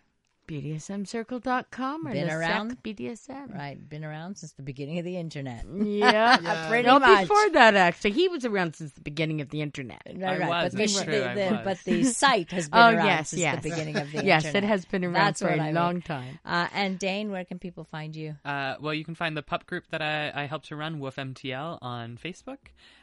BDSMcircle.com 0.53 2.07
or 2.07 2.12
Been 2.12 2.28
the 2.28 2.34
around? 2.34 2.70
Sec 2.70 2.82
BDSM. 2.82 3.55
right, 3.55 3.88
been 3.88 4.05
around 4.05 4.36
since 4.36 4.53
the 4.53 4.62
beginning 4.62 4.98
of 4.98 5.05
the 5.05 5.16
internet. 5.16 5.64
Yeah, 6.03 6.68
Pretty 6.68 6.86
no, 6.88 6.98
much. 6.98 7.22
before 7.22 7.50
that, 7.50 7.74
actually, 7.74 8.12
he 8.12 8.28
was 8.28 8.44
around 8.44 8.74
since 8.76 8.92
the 8.92 9.00
beginning 9.00 9.40
of 9.40 9.50
the 9.50 9.61
internet. 9.62 10.03
Right, 10.07 10.22
I 10.22 10.38
right. 10.38 10.48
was, 10.64 10.74
but, 10.74 10.78
the, 10.88 11.05
true, 11.05 11.12
the- 11.12 11.30
I 11.30 11.34
the- 11.34 11.61
but 11.64 11.78
the 11.84 12.05
site 12.22 12.50
has 12.53 12.68
been 12.68 12.78
Oh, 12.80 12.94
around 12.94 13.07
yes, 13.07 13.28
since 13.30 13.40
yes. 13.42 13.62
the 13.62 13.70
beginning 13.70 13.96
of 13.96 14.03
the 14.11 14.18
internet. 14.18 14.24
Yes, 14.26 14.44
internet. 14.46 14.64
it 14.64 14.66
has 14.68 14.84
been 14.84 15.05
around 15.05 15.14
That's 15.14 15.40
for 15.42 15.48
what 15.50 15.59
a 15.59 15.62
I 15.62 15.70
long 15.72 15.94
mean. 15.94 16.03
time. 16.03 16.38
Uh, 16.44 16.68
and 16.74 16.98
Dane, 16.98 17.30
where 17.30 17.44
can 17.44 17.59
people 17.59 17.84
find 17.84 18.14
you? 18.16 18.36
Uh, 18.44 18.74
well, 18.80 18.94
you 18.94 19.05
can 19.05 19.14
find 19.14 19.36
the 19.36 19.42
pup 19.42 19.66
group 19.66 19.84
that 19.90 20.03
I, 20.03 20.32
I 20.34 20.46
helped 20.46 20.66
to 20.68 20.76
run, 20.76 20.98
Woof 21.00 21.16
MTL, 21.16 21.78
on 21.82 22.16
Facebook, 22.22 22.59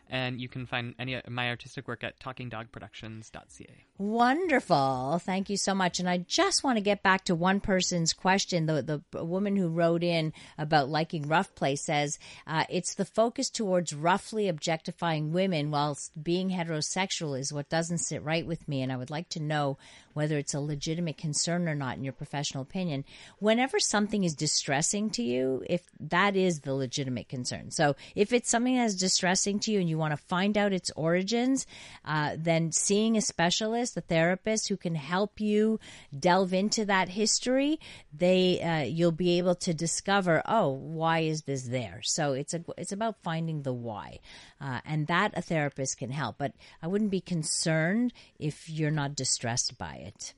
and 0.10 0.42
you 0.42 0.50
can 0.50 0.66
find 0.66 0.96
any 0.98 1.14
of 1.14 1.30
my 1.30 1.50
artistic 1.50 1.88
work 1.88 2.04
at 2.04 2.20
talkingdogproductions.ca. 2.20 3.86
Wonderful. 3.98 5.22
Thank 5.24 5.50
you 5.50 5.58
so 5.58 5.76
much. 5.76 6.00
And 6.00 6.10
I 6.10 6.18
just 6.20 6.64
want 6.64 6.78
to 6.78 6.84
get 6.84 7.04
back 7.04 7.26
to 7.26 7.36
one 7.36 7.60
person's 7.60 8.14
question. 8.14 8.66
The 8.66 9.04
the 9.12 9.24
woman 9.24 9.56
who 9.56 9.70
wrote 9.70 10.04
in 10.04 10.34
about 10.58 10.90
liking 10.90 11.28
rough 11.28 11.54
play 11.54 11.76
says 11.76 12.18
uh, 12.48 12.64
it's 12.70 12.96
the 12.96 13.06
focus 13.06 13.50
towards 13.50 13.94
roughly 13.94 14.48
objectifying 14.48 15.32
women 15.32 15.70
whilst 15.72 16.12
being 16.22 16.50
heterosexual 16.50 17.38
is 17.40 17.54
what 17.54 17.70
doesn't 17.70 18.00
sit 18.00 18.24
right 18.24 18.46
with 18.46 18.68
me. 18.68 18.82
And 18.82 18.92
I 18.92 18.98
would 18.98 19.10
like 19.10 19.30
to 19.30 19.40
know 19.40 19.78
whether 20.14 20.38
it's 20.38 20.54
a 20.54 20.60
legitimate 20.60 21.18
concern 21.18 21.68
or 21.68 21.76
not 21.76 21.98
in 21.98 22.04
your 22.04 22.14
professional 22.14 22.64
opinion. 22.64 23.06
Whenever 23.40 23.80
something 23.80 24.24
is 24.24 24.36
distressing 24.36 25.10
to 25.12 25.24
you, 25.24 25.64
if 25.70 25.84
that 26.00 26.36
is 26.36 26.62
the 26.62 26.74
legitimate 26.74 27.30
concern. 27.30 27.72
So 27.72 27.96
if 28.16 28.34
it's 28.34 28.50
something 28.50 28.76
that's 28.76 28.96
distressing 28.96 29.60
to 29.62 29.72
you 29.72 29.80
and 29.80 29.90
you 29.90 29.98
want 29.98 30.12
to 30.12 30.18
find 30.18 30.58
out 30.58 30.74
its 30.74 30.92
origins, 30.96 31.66
uh, 32.06 32.36
then 32.38 32.72
seeing 32.72 33.18
a 33.18 33.22
specialist, 33.22 33.98
a 33.98 34.02
therapist 34.02 34.68
who 34.68 34.78
can 34.78 34.96
help 34.96 35.40
you 35.40 35.80
delve 36.18 36.54
into 36.54 36.86
that 36.86 37.10
history, 37.10 37.80
they 38.18 38.62
uh, 38.62 38.84
you'll 38.84 39.12
be 39.12 39.38
able 39.38 39.56
to 39.56 39.74
discover, 39.74 40.42
oh, 40.46 40.70
why 40.70 41.20
is 41.20 41.44
this 41.44 41.64
there? 41.64 42.02
So 42.04 42.34
it's 42.34 42.54
a 42.54 42.64
it's 42.78 42.92
about 42.92 43.22
finding 43.24 43.64
the 43.64 43.74
why, 43.74 44.20
uh, 44.60 44.80
and 44.86 45.08
that 45.08 45.38
a 45.38 45.42
therapist 45.42 45.98
can 45.98 46.12
help. 46.12 46.38
But 46.38 46.54
I 46.82 46.88
wouldn't 46.88 47.12
be 47.12 47.22
concerned 47.22 48.14
if 48.40 48.70
you're 48.70 48.92
not 48.92 49.16
distressed 49.16 49.78
by 49.78 49.99
it. 50.00 50.34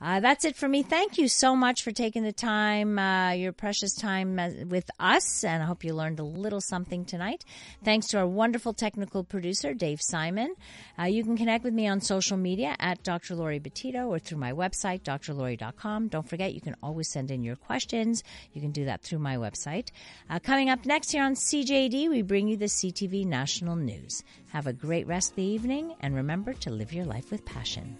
Uh, 0.00 0.20
that's 0.20 0.44
it 0.44 0.56
for 0.56 0.68
me. 0.68 0.82
Thank 0.82 1.18
you 1.18 1.28
so 1.28 1.54
much 1.54 1.82
for 1.82 1.92
taking 1.92 2.24
the 2.24 2.32
time, 2.32 2.98
uh, 2.98 3.30
your 3.30 3.52
precious 3.52 3.94
time 3.94 4.38
uh, 4.38 4.50
with 4.66 4.90
us, 4.98 5.44
and 5.44 5.62
I 5.62 5.66
hope 5.66 5.84
you 5.84 5.94
learned 5.94 6.18
a 6.18 6.24
little 6.24 6.60
something 6.60 7.04
tonight. 7.04 7.44
Thanks 7.84 8.08
to 8.08 8.18
our 8.18 8.26
wonderful 8.26 8.74
technical 8.74 9.22
producer, 9.24 9.72
Dave 9.72 10.02
Simon. 10.02 10.54
Uh, 10.98 11.04
you 11.04 11.22
can 11.22 11.36
connect 11.36 11.64
with 11.64 11.72
me 11.72 11.86
on 11.86 12.00
social 12.00 12.36
media 12.36 12.74
at 12.80 13.02
Dr. 13.02 13.34
Laurie 13.34 13.60
Betito 13.60 14.08
or 14.08 14.18
through 14.18 14.38
my 14.38 14.52
website, 14.52 15.02
drlori.com. 15.02 16.08
Don't 16.08 16.28
forget, 16.28 16.54
you 16.54 16.60
can 16.60 16.76
always 16.82 17.08
send 17.08 17.30
in 17.30 17.44
your 17.44 17.56
questions. 17.56 18.24
You 18.52 18.60
can 18.60 18.72
do 18.72 18.84
that 18.86 19.02
through 19.02 19.20
my 19.20 19.36
website. 19.36 19.90
Uh, 20.28 20.38
coming 20.38 20.70
up 20.70 20.84
next 20.84 21.12
here 21.12 21.22
on 21.22 21.34
CJAD, 21.34 22.10
we 22.10 22.22
bring 22.22 22.48
you 22.48 22.56
the 22.56 22.66
CTV 22.66 23.24
National 23.26 23.76
News. 23.76 24.24
Have 24.52 24.66
a 24.66 24.72
great 24.72 25.06
rest 25.06 25.30
of 25.30 25.36
the 25.36 25.44
evening, 25.44 25.94
and 26.00 26.14
remember 26.14 26.52
to 26.52 26.70
live 26.70 26.92
your 26.92 27.04
life 27.04 27.30
with 27.30 27.44
passion. 27.44 27.96